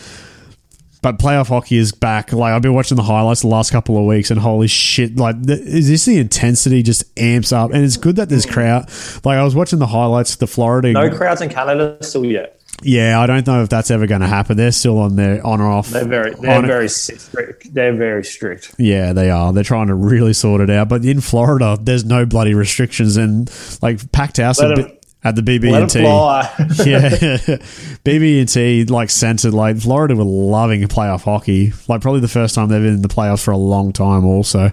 But 1.01 1.19
playoff 1.19 1.49
hockey 1.49 1.75
is 1.77 1.91
back. 1.91 2.31
Like 2.31 2.53
I've 2.53 2.61
been 2.61 2.73
watching 2.73 2.95
the 2.95 3.03
highlights 3.03 3.41
the 3.41 3.47
last 3.47 3.71
couple 3.71 3.97
of 3.97 4.05
weeks, 4.05 4.31
and 4.31 4.39
holy 4.39 4.67
shit! 4.67 5.17
Like, 5.17 5.45
th- 5.45 5.59
is 5.59 5.89
this 5.89 6.05
the 6.05 6.17
intensity 6.17 6.81
just 6.81 7.03
amps 7.19 7.51
up? 7.51 7.71
And 7.73 7.83
it's 7.83 7.97
good 7.97 8.15
that 8.15 8.29
there's 8.29 8.45
crowd. 8.45 8.89
Like 9.25 9.37
I 9.37 9.43
was 9.43 9.53
watching 9.53 9.79
the 9.79 9.87
highlights 9.87 10.37
the 10.37 10.47
Florida. 10.47 10.93
no 10.93 11.09
crowds 11.15 11.41
in 11.41 11.49
Canada 11.49 11.97
still 12.01 12.23
yet. 12.25 12.59
Yeah, 12.81 13.19
I 13.21 13.27
don't 13.27 13.45
know 13.47 13.63
if 13.63 13.69
that's 13.69 13.91
ever 13.91 14.07
going 14.07 14.21
to 14.21 14.27
happen. 14.27 14.57
They're 14.57 14.71
still 14.71 14.99
on 14.99 15.15
their 15.15 15.45
on 15.45 15.61
or 15.61 15.69
off. 15.69 15.89
They're 15.89 16.05
very, 16.05 16.33
they're 16.35 16.61
very 16.61 16.89
strict. 16.89 17.73
They're 17.73 17.95
very 17.95 18.23
strict. 18.25 18.75
Yeah, 18.77 19.13
they 19.13 19.29
are. 19.29 19.53
They're 19.53 19.63
trying 19.63 19.87
to 19.87 19.93
really 19.95 20.33
sort 20.33 20.59
it 20.61 20.69
out. 20.69 20.89
But 20.89 21.05
in 21.05 21.21
Florida, 21.21 21.77
there's 21.79 22.03
no 22.03 22.25
bloody 22.25 22.53
restrictions 22.53 23.15
and 23.15 23.49
like 23.81 24.11
packed 24.11 24.37
house 24.37 24.61
at, 24.61 24.77
at 25.23 25.35
the 25.35 25.41
BB&T. 25.41 26.01
Yeah, 26.89 27.09
BB 28.03 28.39
and 28.39 28.49
T 28.49 28.83
like 28.85 29.09
centered. 29.09 29.53
Like 29.53 29.77
Florida 29.77 30.15
were 30.15 30.23
loving 30.25 30.81
playoff 30.87 31.21
hockey. 31.23 31.71
Like 31.87 32.01
probably 32.01 32.19
the 32.21 32.27
first 32.27 32.55
time 32.55 32.67
they've 32.67 32.81
been 32.81 32.95
in 32.95 33.01
the 33.01 33.07
playoffs 33.07 33.43
for 33.43 33.51
a 33.51 33.57
long 33.57 33.93
time. 33.93 34.25
Also, 34.25 34.71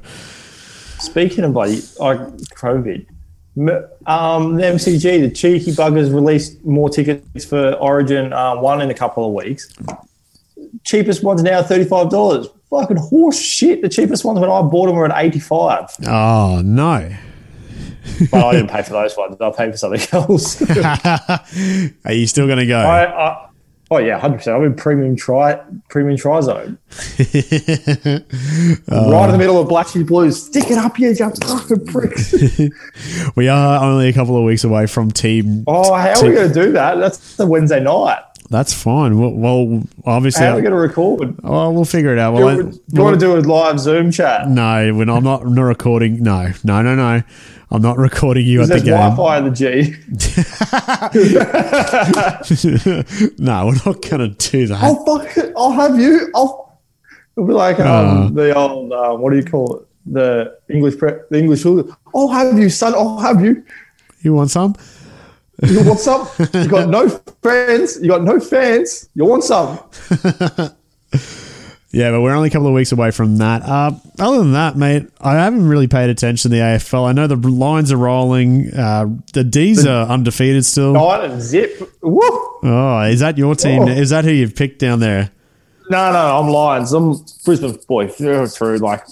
Speaking 0.99 1.45
of 1.45 1.53
like 1.55 1.71
COVID, 1.71 3.07
um, 4.07 4.57
the 4.57 4.63
MCG, 4.63 5.21
the 5.21 5.31
cheeky 5.31 5.73
buggers 5.73 6.13
released 6.15 6.65
more 6.65 6.89
tickets 6.89 7.45
for 7.45 7.73
Origin 7.75 8.33
uh, 8.33 8.57
one 8.57 8.81
in 8.81 8.91
a 8.91 8.95
couple 8.95 9.27
of 9.27 9.33
weeks. 9.35 9.73
Cheapest 10.85 11.23
one's 11.23 11.43
now 11.43 11.63
thirty 11.63 11.85
five 11.85 12.11
dollars. 12.11 12.47
Fucking 12.71 12.97
horse 12.97 13.39
shit. 13.41 13.83
The 13.83 13.89
cheapest 13.89 14.25
ones 14.25 14.39
when 14.39 14.49
I 14.51 14.63
bought 14.63 14.87
them 14.87 14.97
were 14.97 15.11
at 15.11 15.25
eighty 15.25 15.41
five. 15.41 15.91
oh 16.07 16.63
no, 16.65 17.13
But 18.31 18.45
I 18.47 18.53
didn't 18.53 18.71
pay 18.71 18.83
for 18.83 18.93
those 18.93 19.17
ones. 19.17 19.41
I 19.41 19.51
paid 19.51 19.73
for 19.73 19.77
something 19.77 20.01
else. 20.13 20.63
are 22.05 22.13
you 22.13 22.27
still 22.27 22.47
going 22.47 22.59
to 22.61 22.67
go? 22.67 22.79
I, 22.79 23.05
I, 23.05 23.47
oh 23.91 23.99
yeah, 23.99 24.19
hundred 24.19 24.39
percent. 24.39 24.57
I'm 24.57 24.65
in 24.65 24.75
premium 24.75 25.17
try 25.17 25.61
premium 25.89 26.17
try 26.17 26.41
zone. 26.41 26.79
right 27.19 27.25
in 27.29 28.85
the 28.89 29.33
uh, 29.35 29.37
middle 29.37 29.61
of 29.61 29.91
Sheep 29.91 30.07
Blues. 30.07 30.47
Stick 30.47 30.71
it 30.71 30.79
up, 30.79 30.99
you 30.99 31.09
you 31.11 31.31
fucking 31.31 31.87
pricks. 31.87 32.35
we 33.37 33.49
are 33.49 33.83
only 33.83 34.09
a 34.09 34.13
couple 34.13 34.37
of 34.37 34.45
weeks 34.45 34.65
away 34.65 34.87
from 34.87 35.11
team. 35.11 35.65
oh, 35.67 35.95
how 35.95 36.21
are 36.21 36.27
we 36.27 36.35
going 36.35 36.49
to 36.49 36.55
do 36.55 36.73
that? 36.73 36.97
That's 36.97 37.37
the 37.37 37.47
Wednesday 37.47 37.81
night. 37.81 38.23
That's 38.51 38.75
fine. 38.75 39.17
Well, 39.17 39.31
well 39.31 39.83
obviously, 40.05 40.45
How 40.45 40.53
are 40.53 40.57
we 40.57 40.63
going 40.63 40.73
to 40.73 40.79
record? 40.79 41.37
oh, 41.45 41.71
we'll 41.71 41.85
figure 41.85 42.13
it 42.13 42.19
out. 42.19 42.37
Do 42.37 42.45
Well, 42.45 42.57
you, 42.57 42.63
do 42.65 42.81
you 42.93 43.03
want 43.03 43.15
to 43.15 43.21
do 43.21 43.37
a 43.37 43.39
live 43.39 43.79
Zoom 43.79 44.11
chat? 44.11 44.49
No, 44.49 44.93
when 44.93 45.09
I'm 45.09 45.23
not, 45.23 45.43
I'm 45.43 45.55
not 45.55 45.63
recording. 45.63 46.21
No, 46.21 46.51
no, 46.65 46.83
no, 46.83 46.97
no. 46.97 47.23
I'm 47.73 47.83
not 47.83 47.99
recording 47.99 48.45
you 48.45 48.63
at 48.63 48.69
the 48.69 48.81
game. 48.81 48.95
Wi-Fi 48.95 49.39
in 49.39 49.45
the 49.45 49.51
G. 49.53 49.95
no, 53.39 53.67
we're 53.67 53.75
not 53.87 54.03
going 54.03 54.35
to 54.35 54.51
do 54.51 54.67
that. 54.67 54.83
I'll 54.83 55.05
fuck 55.05 55.37
it. 55.37 55.53
I'll 55.57 55.71
have 55.71 55.99
you. 55.99 56.33
I'll. 56.35 56.81
It'll 57.37 57.47
be 57.47 57.53
like 57.53 57.79
um, 57.79 58.35
the 58.35 58.53
old 58.53 58.93
uh, 58.93 59.15
what 59.15 59.31
do 59.31 59.37
you 59.37 59.45
call 59.45 59.77
it? 59.77 59.87
The 60.07 60.59
English 60.69 60.99
pre- 60.99 61.21
the 61.31 61.39
English. 61.39 61.65
I'll 61.65 62.29
have 62.29 62.59
you, 62.59 62.69
son. 62.69 62.95
I'll 62.95 63.19
have 63.19 63.45
you. 63.45 63.65
You 64.23 64.35
want 64.35 64.51
some? 64.51 64.75
You 65.63 65.85
want 65.85 66.01
some? 66.01 66.29
You 66.55 66.69
got 66.69 66.89
no 66.89 67.09
friends. 67.43 67.99
You 68.01 68.09
got 68.09 68.23
no 68.23 68.41
fans. 68.41 69.09
You 69.15 69.25
want 69.27 69.45
some? 69.45 69.79
Yeah, 71.93 72.13
but 72.13 72.21
we're 72.21 72.35
only 72.35 72.49
a 72.49 72.53
couple 72.53 72.69
of 72.69 72.73
weeks 72.73 72.93
away 72.93 73.11
from 73.11 73.39
that. 73.39 73.63
Uh, 73.63 73.91
other 74.21 74.39
than 74.39 74.53
that, 74.53 74.77
mate, 74.77 75.09
I 75.21 75.35
haven't 75.35 75.67
really 75.67 75.89
paid 75.89 76.09
attention 76.09 76.49
to 76.51 76.57
the 76.57 76.63
AFL. 76.63 77.09
I 77.09 77.13
know 77.13 77.27
the 77.27 77.35
Lions 77.37 77.91
are 77.91 77.97
rolling. 77.97 78.73
Uh, 78.73 79.07
the 79.33 79.43
D's 79.43 79.85
are 79.85 80.07
undefeated 80.07 80.65
still. 80.65 80.93
Nine 80.93 81.33
and 81.33 81.43
zip. 81.43 81.81
Woo! 82.01 82.21
Oh, 82.63 83.01
is 83.09 83.19
that 83.21 83.39
your 83.39 83.57
team? 83.57 83.83
Oh. 83.83 83.89
Is 83.89 84.11
that 84.11 84.25
who 84.25 84.31
you've 84.31 84.55
picked 84.55 84.79
down 84.79 85.01
there? 85.01 85.33
No, 85.91 86.13
no, 86.13 86.39
I'm 86.39 86.49
Lions. 86.49 86.93
I'm 86.93 87.17
Brisbane 87.45 87.77
boy 87.89 88.07
through 88.07 88.43
and 88.43 88.53
through. 88.53 88.79
Like 88.79 89.05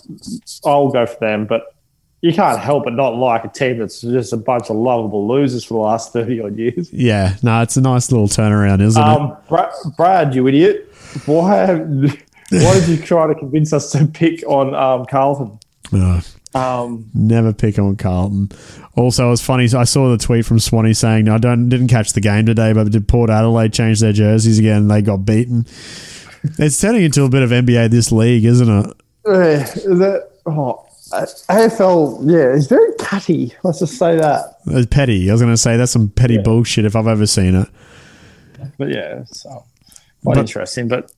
I'll 0.64 0.90
go 0.90 1.04
for 1.04 1.18
them, 1.18 1.46
but 1.46 1.74
you 2.20 2.32
can't 2.32 2.58
help 2.58 2.84
but 2.84 2.94
not 2.94 3.16
like 3.16 3.44
a 3.44 3.48
team 3.48 3.78
that's 3.78 4.00
just 4.00 4.32
a 4.32 4.36
bunch 4.36 4.70
of 4.70 4.76
lovable 4.76 5.26
losers 5.28 5.64
for 5.64 5.74
the 5.74 5.80
last 5.80 6.12
thirty 6.14 6.40
odd 6.40 6.56
years. 6.56 6.92
Yeah, 6.92 7.36
no, 7.42 7.62
it's 7.62 7.76
a 7.76 7.80
nice 7.80 8.10
little 8.10 8.28
turnaround, 8.28 8.80
isn't 8.82 9.02
it? 9.02 9.06
Um, 9.06 9.36
Brad, 9.96 10.34
you 10.34 10.46
idiot! 10.48 10.92
Why? 11.26 11.56
Have, 11.56 11.78
why 12.50 12.80
did 12.80 12.88
you 12.88 12.96
try 12.96 13.26
to 13.26 13.34
convince 13.34 13.72
us 13.72 13.92
to 13.92 14.06
pick 14.06 14.42
on 14.46 14.74
um, 14.74 15.06
Carlton? 15.06 15.58
Oh, 15.92 16.20
Um, 16.54 17.08
never 17.14 17.52
pick 17.52 17.78
on 17.78 17.96
Carlton. 17.96 18.50
Also, 18.96 19.26
it 19.26 19.30
was 19.30 19.40
funny. 19.42 19.64
I 19.74 19.84
saw 19.84 20.10
the 20.10 20.18
tweet 20.18 20.44
from 20.44 20.58
Swanee 20.58 20.92
saying, 20.94 21.28
"I 21.28 21.38
don't 21.38 21.68
didn't 21.68 21.88
catch 21.88 22.12
the 22.14 22.20
game 22.20 22.46
today, 22.46 22.72
but 22.72 22.90
did 22.90 23.06
Port 23.06 23.30
Adelaide 23.30 23.72
change 23.72 24.00
their 24.00 24.12
jerseys 24.12 24.58
again? 24.58 24.88
They 24.88 25.02
got 25.02 25.24
beaten." 25.24 25.66
It's 26.56 26.80
turning 26.80 27.02
into 27.02 27.24
a 27.24 27.28
bit 27.28 27.42
of 27.42 27.50
NBA 27.50 27.90
this 27.90 28.12
league, 28.12 28.44
isn't 28.44 28.68
it? 28.68 28.86
eh, 29.26 29.64
the, 29.64 30.28
oh, 30.46 30.86
uh, 31.12 31.26
AFL, 31.48 32.30
yeah, 32.30 32.54
it's 32.56 32.66
very 32.66 32.92
catty. 32.98 33.54
Let's 33.62 33.78
just 33.80 33.98
say 33.98 34.16
that. 34.16 34.58
It's 34.66 34.86
petty. 34.86 35.30
I 35.30 35.32
was 35.32 35.40
going 35.40 35.52
to 35.52 35.56
say 35.56 35.76
that's 35.76 35.92
some 35.92 36.08
petty 36.08 36.38
bullshit 36.38 36.84
if 36.84 36.94
I've 36.94 37.06
ever 37.06 37.26
seen 37.26 37.54
it. 37.54 37.68
But 38.76 38.88
yeah, 38.90 39.24
so 39.24 39.64
quite 40.22 40.38
interesting. 40.38 40.88
But 40.88 41.12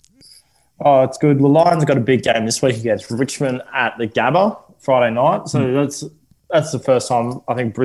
oh, 0.80 1.02
it's 1.02 1.18
good. 1.18 1.38
The 1.38 1.46
Lions 1.46 1.84
got 1.84 1.96
a 1.96 2.00
big 2.00 2.22
game 2.22 2.46
this 2.46 2.62
week 2.62 2.76
against 2.76 3.10
Richmond 3.10 3.62
at 3.72 3.96
the 3.98 4.06
Gabba 4.06 4.58
Friday 4.78 5.14
night. 5.14 5.48
So 5.48 5.72
that's 5.72 6.04
that's 6.50 6.72
the 6.72 6.78
first 6.78 7.08
time 7.08 7.40
I 7.48 7.54
think 7.54 7.76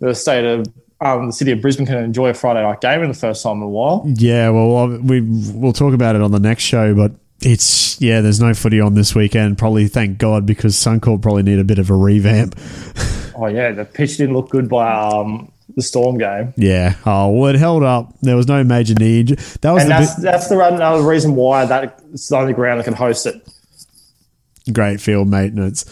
the 0.00 0.14
state 0.14 0.44
of 0.44 0.66
um, 1.00 1.26
the 1.28 1.32
city 1.32 1.52
of 1.52 1.60
Brisbane 1.60 1.86
can 1.86 1.96
enjoy 1.98 2.30
a 2.30 2.34
Friday 2.34 2.62
night 2.62 2.80
game 2.80 3.02
in 3.02 3.08
the 3.08 3.16
first 3.16 3.42
time 3.42 3.58
in 3.58 3.62
a 3.62 3.68
while. 3.68 4.02
Yeah, 4.16 4.50
well, 4.50 4.88
we 4.98 5.20
we'll 5.20 5.72
talk 5.72 5.94
about 5.94 6.16
it 6.16 6.22
on 6.22 6.32
the 6.32 6.40
next 6.40 6.64
show, 6.64 6.94
but 6.94 7.12
it's 7.40 8.00
yeah, 8.00 8.20
there's 8.20 8.40
no 8.40 8.54
footy 8.54 8.80
on 8.80 8.94
this 8.94 9.14
weekend. 9.14 9.58
Probably 9.58 9.86
thank 9.88 10.18
God 10.18 10.46
because 10.46 10.74
Suncorp 10.76 11.22
probably 11.22 11.42
need 11.44 11.58
a 11.58 11.64
bit 11.64 11.78
of 11.78 11.90
a 11.90 11.94
revamp. 11.94 12.54
Oh 13.40 13.46
yeah, 13.46 13.70
the 13.70 13.84
pitch 13.84 14.16
didn't 14.16 14.34
look 14.34 14.50
good 14.50 14.68
by 14.68 14.92
um, 14.92 15.52
the 15.76 15.82
Storm 15.82 16.18
game, 16.18 16.52
Yeah. 16.56 16.96
Oh 17.06 17.30
well, 17.30 17.54
it 17.54 17.56
held 17.56 17.84
up. 17.84 18.12
There 18.20 18.34
was 18.34 18.48
no 18.48 18.64
major 18.64 18.94
need. 18.94 19.28
That 19.60 19.70
was 19.70 19.84
and 19.84 19.92
the 19.92 19.96
that's 19.96 20.14
bit, 20.16 20.22
that's 20.24 20.48
the 20.48 20.58
another 20.58 21.04
reason 21.04 21.36
why 21.36 21.64
that 21.64 22.02
it's 22.12 22.26
the 22.28 22.36
only 22.36 22.52
ground 22.52 22.80
that 22.80 22.84
can 22.84 22.94
host 22.94 23.26
it. 23.26 23.48
great 24.72 25.00
field 25.00 25.28
maintenance. 25.28 25.84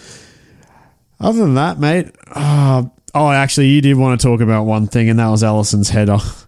Other 1.20 1.38
than 1.38 1.54
that, 1.54 1.78
mate. 1.78 2.10
Uh, 2.32 2.86
oh, 3.14 3.30
actually, 3.30 3.68
you 3.68 3.80
did 3.80 3.96
want 3.96 4.20
to 4.20 4.26
talk 4.26 4.40
about 4.40 4.64
one 4.64 4.88
thing, 4.88 5.08
and 5.08 5.20
that 5.20 5.28
was 5.28 5.44
Alisson's 5.44 5.90
header. 5.90 6.18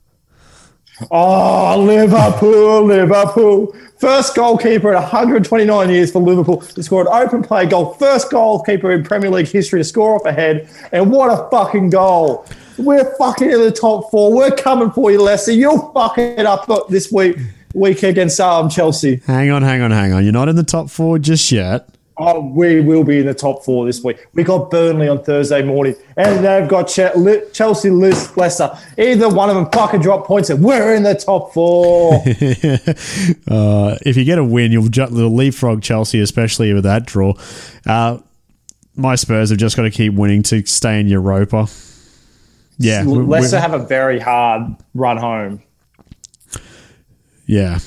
Oh, 1.11 1.81
Liverpool, 1.81 2.85
Liverpool. 2.85 3.75
First 3.99 4.37
goalkeeper 4.37 4.95
at 4.95 5.03
129 5.03 5.91
years 5.91 6.13
for 6.13 6.23
Liverpool 6.23 6.59
to 6.61 6.83
score 6.83 7.03
an 7.03 7.09
open 7.09 7.43
play 7.43 7.67
goal. 7.67 7.95
First 7.95 8.31
goalkeeper 8.31 8.93
in 8.93 9.03
Premier 9.03 9.31
League 9.31 9.49
history 9.49 9.81
to 9.81 9.85
score 9.85 10.15
off 10.15 10.25
a 10.25 10.33
head. 10.33 10.69
And 10.93 11.11
what 11.11 11.31
a 11.31 11.49
fucking 11.51 11.91
goal. 11.91 12.47
We're 12.79 13.13
fucking 13.17 13.51
in 13.51 13.61
the 13.61 13.73
top 13.73 14.11
four. 14.11 14.33
We're 14.33 14.53
coming 14.53 14.91
for 14.93 15.11
you, 15.11 15.21
Leicester. 15.21 15.53
You'll 15.53 15.93
fuck 15.93 16.19
it 16.19 16.47
up 16.47 16.69
this 16.89 17.11
week 17.11 17.37
week 17.75 18.03
against 18.03 18.41
um, 18.41 18.69
Chelsea. 18.69 19.17
Hang 19.27 19.51
on, 19.51 19.63
hang 19.63 19.83
on, 19.83 19.91
hang 19.91 20.13
on. 20.13 20.25
You're 20.25 20.33
not 20.33 20.49
in 20.49 20.57
the 20.57 20.63
top 20.63 20.91
four 20.91 21.19
just 21.19 21.51
yet. 21.53 21.89
Oh, 22.21 22.41
we 22.41 22.81
will 22.81 23.05
be 23.05 23.21
in 23.21 23.27
the 23.27 23.35
top 23.35 23.65
four 23.65 23.87
this 23.87 24.03
week. 24.03 24.27
We 24.35 24.43
got 24.43 24.73
Burnley 24.73 25.09
on 25.09 25.23
Thursday 25.23 25.63
morning, 25.63 25.95
and 26.17 26.45
they've 26.45 26.69
got 26.69 26.89
Chelsea, 26.89 27.91
Leicester. 27.91 28.77
Either 28.99 29.29
one 29.29 29.49
of 29.49 29.55
them 29.55 29.71
fucking 29.71 30.01
drop 30.01 30.27
points, 30.27 30.51
and 30.51 30.63
we're 30.63 30.95
in 30.95 31.05
the 31.05 31.15
top 31.15 31.55
four. 31.55 32.15
uh, 33.49 33.97
if 34.05 34.17
you 34.17 34.25
get 34.25 34.39
a 34.39 34.45
win, 34.45 34.73
you'll, 34.73 34.89
ju- 34.89 35.07
you'll 35.13 35.35
leapfrog 35.35 35.81
Chelsea, 35.81 36.19
especially 36.21 36.73
with 36.73 36.83
that 36.83 37.07
draw. 37.07 37.35
Uh, 37.87 38.19
my 38.97 39.15
Spurs 39.15 39.51
have 39.51 39.59
just 39.59 39.77
got 39.77 39.83
to 39.83 39.91
keep 39.91 40.13
winning 40.13 40.43
to 40.45 40.67
stay 40.67 40.99
in 40.99 41.07
Europa. 41.07 41.69
Yeah, 42.79 43.05
Leicester 43.07 43.61
have 43.61 43.75
a 43.75 43.79
very 43.79 44.19
hard 44.19 44.75
run 44.95 45.19
home. 45.19 45.63
Yeah, 47.47 47.79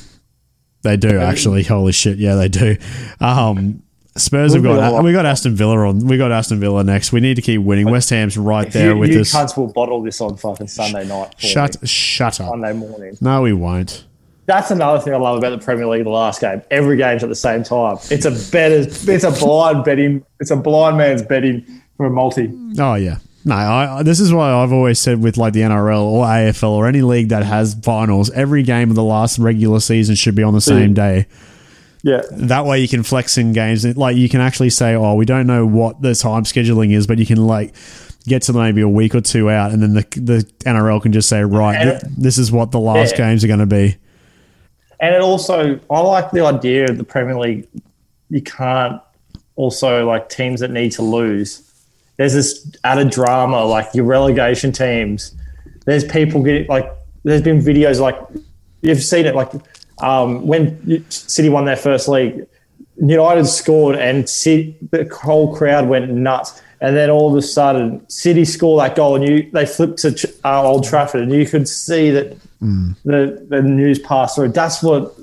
they 0.84 0.95
do 0.95 1.19
actually. 1.19 1.63
Holy 1.63 1.91
shit! 1.91 2.17
Yeah, 2.17 2.36
they 2.36 2.47
do. 2.47 2.77
Um, 3.19 3.84
Spurs 4.18 4.53
have 4.53 4.64
got 4.64 5.03
we 5.03 5.14
got 5.14 5.26
Aston 5.26 5.55
Villa 5.55 5.88
on. 5.88 6.05
We 6.05 6.18
got 6.18 6.34
Aston 6.34 6.59
Villa 6.59 6.84
next. 6.84 7.14
We 7.14 7.22
need 7.22 7.36
to 7.36 7.41
keep 7.41 7.62
winning. 7.62 7.89
West 7.89 8.09
Ham's 8.09 8.38
right 8.38 8.70
there 8.70 8.91
you, 8.91 8.97
with 8.97 9.12
you 9.12 9.22
us. 9.22 9.34
cunts 9.34 9.55
will 9.55 9.72
bottle 9.72 10.01
this 10.01 10.20
on 10.20 10.36
fucking 10.36 10.68
Sunday 10.68 11.07
night. 11.07 11.34
Shut, 11.38 11.82
me. 11.82 11.88
shut 11.88 12.41
up. 12.41 12.49
Sunday 12.49 12.74
morning. 12.74 13.18
No, 13.22 13.41
we 13.41 13.53
won't. 13.53 14.05
That's 14.47 14.70
another 14.70 14.99
thing 14.99 15.14
I 15.14 15.18
love 15.18 15.38
about 15.38 15.51
the 15.51 15.64
Premier 15.64 15.88
League. 15.88 16.03
The 16.03 16.09
last 16.09 16.41
game, 16.41 16.62
every 16.72 16.97
game's 16.97 17.24
at 17.24 17.30
the 17.30 17.36
same 17.36 17.64
time. 17.64 17.99
It's 18.09 18.26
a 18.26 18.32
better. 18.51 18.86
It's 18.89 19.24
a 19.24 19.32
blind 19.32 19.86
betting. 19.86 20.26
It's 20.41 20.51
a 20.51 20.57
blind 20.57 20.97
man's 20.97 21.22
betting 21.22 21.66
for 21.95 22.07
a 22.07 22.09
multi. 22.09 22.51
Oh 22.80 22.95
yeah. 22.95 23.20
No, 23.45 23.55
I, 23.55 24.03
this 24.03 24.20
is 24.20 24.34
why 24.34 24.51
I've 24.51 24.74
always 24.74 24.99
said 24.99 25.24
with 25.24 25.38
like 25.38 25.53
the 25.53 25.62
NRL 25.62 26.03
or 26.03 26.26
AFL 26.26 26.72
or 26.72 26.86
any 26.86 27.01
league 27.01 27.30
that 27.30 27.43
has 27.43 27.74
finals, 27.74 28.30
every 28.32 28.62
game 28.62 28.89
of 28.89 28.95
the 28.95 29.03
last 29.03 29.39
regular 29.39 29.80
season 29.80 30.16
should 30.16 30.36
be 30.36 30.43
on 30.43 30.53
the 30.53 30.62
same 30.62 30.93
day. 30.93 31.26
Yeah. 32.03 32.21
That 32.31 32.65
way 32.65 32.79
you 32.79 32.87
can 32.87 33.03
flex 33.03 33.37
in 33.37 33.53
games. 33.53 33.85
Like 33.85 34.15
you 34.15 34.27
can 34.27 34.41
actually 34.41 34.71
say, 34.71 34.95
oh, 34.95 35.13
we 35.13 35.25
don't 35.25 35.47
know 35.47 35.65
what 35.65 36.01
the 36.01 36.15
time 36.15 36.43
scheduling 36.43 36.95
is, 36.95 37.05
but 37.05 37.19
you 37.19 37.25
can 37.25 37.45
like 37.45 37.75
get 38.25 38.43
to 38.43 38.53
maybe 38.53 38.81
a 38.81 38.89
week 38.89 39.15
or 39.15 39.21
two 39.21 39.49
out, 39.49 39.71
and 39.71 39.81
then 39.81 39.93
the 39.93 40.01
the 40.19 40.51
NRL 40.65 41.01
can 41.01 41.11
just 41.11 41.29
say, 41.29 41.43
right, 41.43 41.83
th- 41.83 42.01
this 42.17 42.37
is 42.37 42.51
what 42.51 42.71
the 42.71 42.79
last 42.79 43.11
yeah. 43.11 43.29
games 43.29 43.43
are 43.43 43.47
going 43.47 43.59
to 43.59 43.65
be. 43.65 43.97
And 44.99 45.15
it 45.15 45.21
also, 45.21 45.79
I 45.89 45.99
like 45.99 46.31
the 46.31 46.45
idea 46.45 46.85
of 46.85 46.97
the 46.97 47.03
Premier 47.03 47.37
League. 47.37 47.67
You 48.29 48.41
can't 48.41 49.01
also 49.55 50.05
like 50.05 50.29
teams 50.29 50.59
that 50.59 50.69
need 50.69 50.91
to 50.93 51.01
lose. 51.01 51.67
There's 52.17 52.33
this 52.33 52.71
added 52.83 53.09
drama, 53.09 53.63
like 53.65 53.89
your 53.93 54.05
relegation 54.05 54.71
teams. 54.71 55.35
There's 55.85 56.03
people 56.03 56.43
getting 56.43 56.67
like. 56.67 56.91
There's 57.23 57.43
been 57.43 57.59
videos 57.59 57.99
like 57.99 58.17
you've 58.81 59.03
seen 59.03 59.27
it 59.27 59.35
like 59.35 59.51
um, 60.01 60.45
when 60.45 61.09
City 61.09 61.49
won 61.49 61.65
their 61.65 61.75
first 61.77 62.07
league, 62.07 62.45
United 62.97 63.45
scored 63.45 63.95
and 63.95 64.29
City, 64.29 64.75
the 64.91 65.09
whole 65.11 65.55
crowd 65.55 65.87
went 65.87 66.09
nuts. 66.11 66.61
And 66.81 66.95
then 66.95 67.09
all 67.11 67.31
of 67.31 67.37
a 67.37 67.41
sudden, 67.41 68.07
City 68.09 68.43
score 68.43 68.79
that 68.81 68.95
goal, 68.95 69.15
and 69.15 69.27
you 69.27 69.49
they 69.51 69.67
flipped 69.67 69.99
to 69.99 70.33
uh, 70.43 70.63
Old 70.63 70.83
Trafford, 70.83 71.21
and 71.21 71.31
you 71.31 71.45
could 71.45 71.67
see 71.67 72.09
that 72.09 72.35
mm. 72.59 72.95
the 73.05 73.45
the 73.49 73.61
news 73.61 73.99
passed 73.99 74.35
through. 74.35 74.49
That's 74.49 74.81
what 74.81 75.13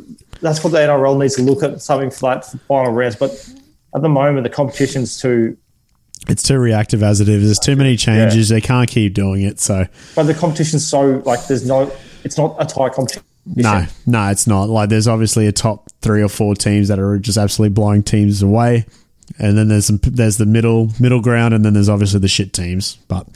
that's 0.40 0.62
what 0.62 0.70
the 0.70 0.78
NRL 0.78 1.18
needs 1.18 1.34
to 1.34 1.42
look 1.42 1.64
at 1.64 1.82
something 1.82 2.10
for 2.10 2.32
that 2.32 2.46
final 2.68 2.92
rounds. 2.92 3.16
But 3.16 3.30
at 3.92 4.02
the 4.02 4.08
moment, 4.08 4.44
the 4.44 4.50
competition's 4.50 5.20
too. 5.20 5.56
It's 6.28 6.44
too 6.44 6.58
reactive 6.58 7.02
as 7.02 7.20
it 7.20 7.28
is. 7.28 7.42
There's 7.44 7.58
too 7.58 7.74
many 7.74 7.96
changes. 7.96 8.50
Yeah. 8.50 8.56
They 8.56 8.60
can't 8.60 8.88
keep 8.88 9.14
doing 9.14 9.42
it. 9.42 9.58
So, 9.58 9.86
but 10.14 10.24
the 10.24 10.34
competition's 10.34 10.86
so 10.86 11.22
like 11.26 11.48
there's 11.48 11.66
no. 11.66 11.90
It's 12.22 12.38
not 12.38 12.54
a 12.60 12.66
tight 12.66 12.92
competition 12.92 13.24
no, 13.46 13.86
no, 14.06 14.30
it's 14.30 14.46
not. 14.46 14.68
Like, 14.68 14.88
there's 14.88 15.08
obviously 15.08 15.46
a 15.46 15.52
top 15.52 15.90
three 16.02 16.22
or 16.22 16.28
four 16.28 16.54
teams 16.54 16.88
that 16.88 16.98
are 16.98 17.18
just 17.18 17.38
absolutely 17.38 17.74
blowing 17.74 18.02
teams 18.02 18.42
away, 18.42 18.86
and 19.38 19.56
then 19.56 19.68
there's 19.68 19.86
some, 19.86 19.98
there's 20.02 20.36
the 20.36 20.46
middle 20.46 20.90
middle 21.00 21.20
ground, 21.20 21.54
and 21.54 21.64
then 21.64 21.74
there's 21.74 21.88
obviously 21.88 22.20
the 22.20 22.28
shit 22.28 22.52
teams. 22.52 22.96
But 23.08 23.26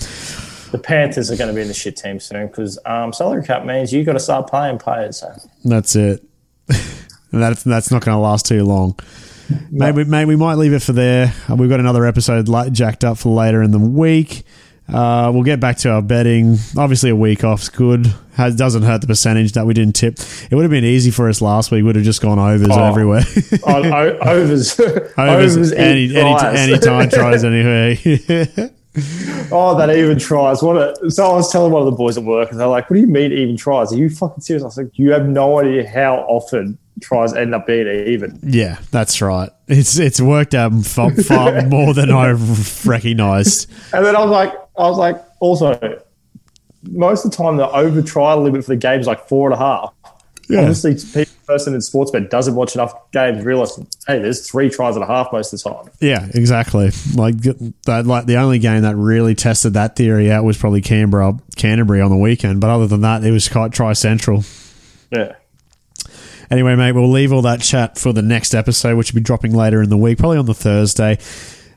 the 0.71 0.79
Panthers 0.79 1.31
are 1.31 1.37
going 1.37 1.49
to 1.49 1.55
be 1.55 1.63
in 1.63 1.69
the 1.69 1.75
shit 1.75 1.97
team 1.97 2.19
soon 2.19 2.47
because 2.47 2.79
um, 2.87 3.13
salary 3.13 3.45
cap 3.45 3.65
means 3.65 3.93
you 3.93 4.05
got 4.05 4.15
to 4.15 4.21
start 4.21 4.51
paying 4.51 4.79
players. 4.79 5.19
So. 5.19 5.35
That's 5.65 5.95
it. 5.97 6.23
and 6.69 6.79
that's 7.31 7.63
that's 7.63 7.91
not 7.91 8.05
going 8.05 8.15
to 8.15 8.21
last 8.21 8.47
too 8.47 8.65
long. 8.65 8.99
Maybe 9.71 10.05
maybe 10.05 10.29
we 10.29 10.37
might 10.37 10.55
leave 10.55 10.73
it 10.73 10.83
for 10.83 10.93
there. 10.93 11.33
We've 11.49 11.69
got 11.69 11.81
another 11.81 12.07
episode 12.07 12.49
jacked 12.73 13.05
up 13.05 13.19
for 13.19 13.35
later 13.35 13.63
in 13.63 13.71
the 13.71 13.79
week. 13.79 14.45
Uh, 14.93 15.31
we'll 15.33 15.43
get 15.43 15.61
back 15.61 15.79
to 15.79 15.91
our 15.91 16.03
betting. 16.03 16.59
Obviously, 16.77 17.11
a 17.11 17.17
week 17.17 17.45
off's 17.45 17.69
good. 17.69 18.13
Has, 18.35 18.57
doesn't 18.57 18.83
hurt 18.83 19.01
the 19.01 19.07
percentage 19.07 19.53
that 19.53 19.67
we 19.67 19.75
didn't 19.75 19.95
tip. 19.95 20.19
It 20.51 20.55
would 20.55 20.63
have 20.63 20.71
been 20.71 20.85
easy 20.85 21.11
for 21.11 21.29
us 21.29 21.43
last 21.43 21.71
week. 21.71 21.85
Would 21.85 21.97
have 21.97 22.05
just 22.05 22.23
gone 22.23 22.39
overs 22.39 22.69
oh, 22.71 22.85
everywhere. 22.85 23.23
oh, 23.65 23.83
overs, 24.23 24.79
overs, 24.79 25.13
overs 25.19 25.73
any, 25.73 26.17
any, 26.17 26.35
any 26.41 26.79
time 26.79 27.11
tries 27.11 27.45
anyway. 27.45 27.99
oh, 29.51 29.77
that 29.79 29.91
even 29.97 30.19
tries. 30.19 30.63
What? 30.63 30.77
A, 30.77 31.11
so 31.11 31.27
I 31.27 31.33
was 31.35 31.51
telling 31.51 31.73
one 31.73 31.81
of 31.83 31.87
the 31.87 31.97
boys 31.97 32.19
at 32.19 32.25
work, 32.25 32.51
and 32.51 32.61
they're 32.61 32.67
like, 32.67 32.91
"What 32.91 32.95
do 32.95 33.01
you 33.01 33.07
mean 33.07 33.33
even 33.33 33.57
tries? 33.57 33.93
Are 33.93 33.97
you 33.97 34.11
fucking 34.11 34.43
serious?" 34.43 34.63
I 34.63 34.67
was 34.67 34.77
like, 34.77 34.99
"You 34.99 35.13
have 35.13 35.27
no 35.27 35.61
idea 35.61 35.89
how 35.89 36.17
often 36.29 36.79
tries 37.01 37.33
end 37.33 37.55
up 37.55 37.67
being 37.67 37.87
even." 37.87 38.39
Yeah, 38.43 38.79
that's 38.91 39.23
right. 39.23 39.51
It's 39.67 39.99
it's 39.99 40.21
worked 40.21 40.55
out 40.55 40.73
far, 40.85 41.11
far 41.15 41.63
more 41.63 41.95
than 41.95 42.11
I 42.11 42.33
recognised. 42.85 43.71
And 43.95 44.05
then 44.05 44.15
I 44.15 44.21
was 44.21 44.31
like, 44.31 44.53
I 44.77 44.83
was 44.89 44.99
like, 44.99 45.23
also, 45.41 46.03
most 46.83 47.25
of 47.25 47.31
the 47.31 47.37
time 47.37 47.57
the 47.57 47.69
over 47.71 48.03
trial 48.03 48.43
limit 48.43 48.65
for 48.65 48.71
the 48.71 48.77
game 48.77 49.01
is 49.01 49.07
like 49.07 49.29
four 49.29 49.51
and 49.51 49.55
a 49.55 49.59
half. 49.59 49.95
Yeah. 50.49 50.61
Obviously, 50.61 50.95
the 50.95 51.29
person 51.47 51.73
in 51.73 51.81
Sportsbet 51.81 52.29
doesn't 52.29 52.55
watch 52.55 52.75
enough 52.75 53.11
games 53.13 53.45
realize, 53.45 53.79
hey, 54.07 54.19
there's 54.19 54.49
three 54.49 54.69
tries 54.69 54.97
and 54.97 55.05
a 55.05 55.07
half 55.07 55.33
most 55.33 55.53
of 55.53 55.63
the 55.63 55.71
time. 55.71 55.93
Yeah, 56.01 56.29
exactly. 56.35 56.91
Like 57.15 57.37
that, 57.85 58.05
like 58.07 58.27
the 58.27 58.37
only 58.37 58.59
game 58.59 58.83
that 58.83 58.97
really 58.97 59.35
tested 59.35 59.75
that 59.75 59.97
theory 59.97 60.31
out 60.31 60.45
was 60.45 60.59
probably 60.59 60.83
Canberra, 60.83 61.39
Canterbury 61.57 62.01
on 62.01 62.11
the 62.11 62.17
weekend. 62.17 62.61
But 62.61 62.71
other 62.71 62.87
than 62.87 63.03
that, 63.03 63.25
it 63.25 63.31
was 63.31 63.49
quite 63.49 63.73
Tri 63.73 63.93
Central. 63.93 64.45
Yeah. 65.11 65.37
Anyway, 66.51 66.77
mate, 66.77 66.93
we'll 66.93 67.11
leave 67.11 67.33
all 67.33 67.43
that 67.43 67.63
chat 67.63 67.99
for 67.99 68.13
the 68.13 68.21
next 68.21 68.55
episode, 68.55 68.99
which 68.99 69.13
will 69.13 69.21
be 69.21 69.25
dropping 69.25 69.55
later 69.55 69.81
in 69.81 69.89
the 69.89 69.97
week, 69.97 70.19
probably 70.19 70.37
on 70.37 70.45
the 70.45 70.53
Thursday. 70.53 71.19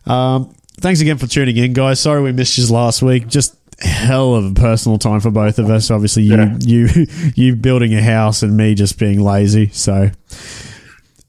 Um, 0.06 0.54
thanks 0.80 1.02
again 1.02 1.18
for 1.18 1.28
tuning 1.28 1.58
in, 1.58 1.74
guys. 1.74 2.00
Sorry 2.00 2.22
we 2.22 2.32
missed 2.32 2.58
you 2.58 2.68
last 2.68 3.02
week. 3.02 3.28
Just 3.28 3.56
hell 3.80 4.36
of 4.36 4.46
a 4.46 4.54
personal 4.54 4.98
time 4.98 5.20
for 5.20 5.32
both 5.32 5.60
of 5.60 5.70
us. 5.70 5.92
Obviously, 5.92 6.24
you 6.24 6.38
yeah. 6.38 6.58
you 6.62 6.88
you 7.36 7.56
building 7.56 7.94
a 7.94 8.02
house 8.02 8.44
and 8.44 8.56
me 8.56 8.76
just 8.76 8.98
being 9.00 9.20
lazy. 9.20 9.70
So. 9.70 10.12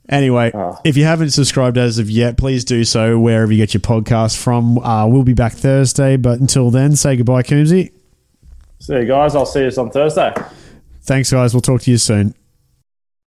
Anyway, 0.09 0.53
oh. 0.55 0.79
if 0.85 0.97
you 0.97 1.03
haven't 1.03 1.31
subscribed 1.31 1.77
as 1.77 1.99
of 1.99 2.09
yet, 2.09 2.39
please 2.39 2.65
do 2.65 2.85
so 2.85 3.19
wherever 3.19 3.51
you 3.51 3.59
get 3.59 3.75
your 3.75 3.81
podcast 3.81 4.41
from. 4.41 4.79
Uh, 4.79 5.05
we'll 5.05 5.25
be 5.25 5.35
back 5.35 5.53
Thursday, 5.53 6.17
but 6.17 6.39
until 6.39 6.71
then, 6.71 6.95
say 6.95 7.17
goodbye, 7.17 7.43
Coombsy. 7.43 7.93
See 8.79 8.95
you 8.95 9.05
guys. 9.05 9.35
I'll 9.35 9.47
see 9.47 9.65
you 9.65 9.71
on 9.77 9.91
Thursday. 9.91 10.33
Thanks, 11.03 11.33
guys. 11.33 11.55
We'll 11.55 11.61
talk 11.61 11.81
to 11.83 11.91
you 11.91 11.99
soon. 11.99 12.37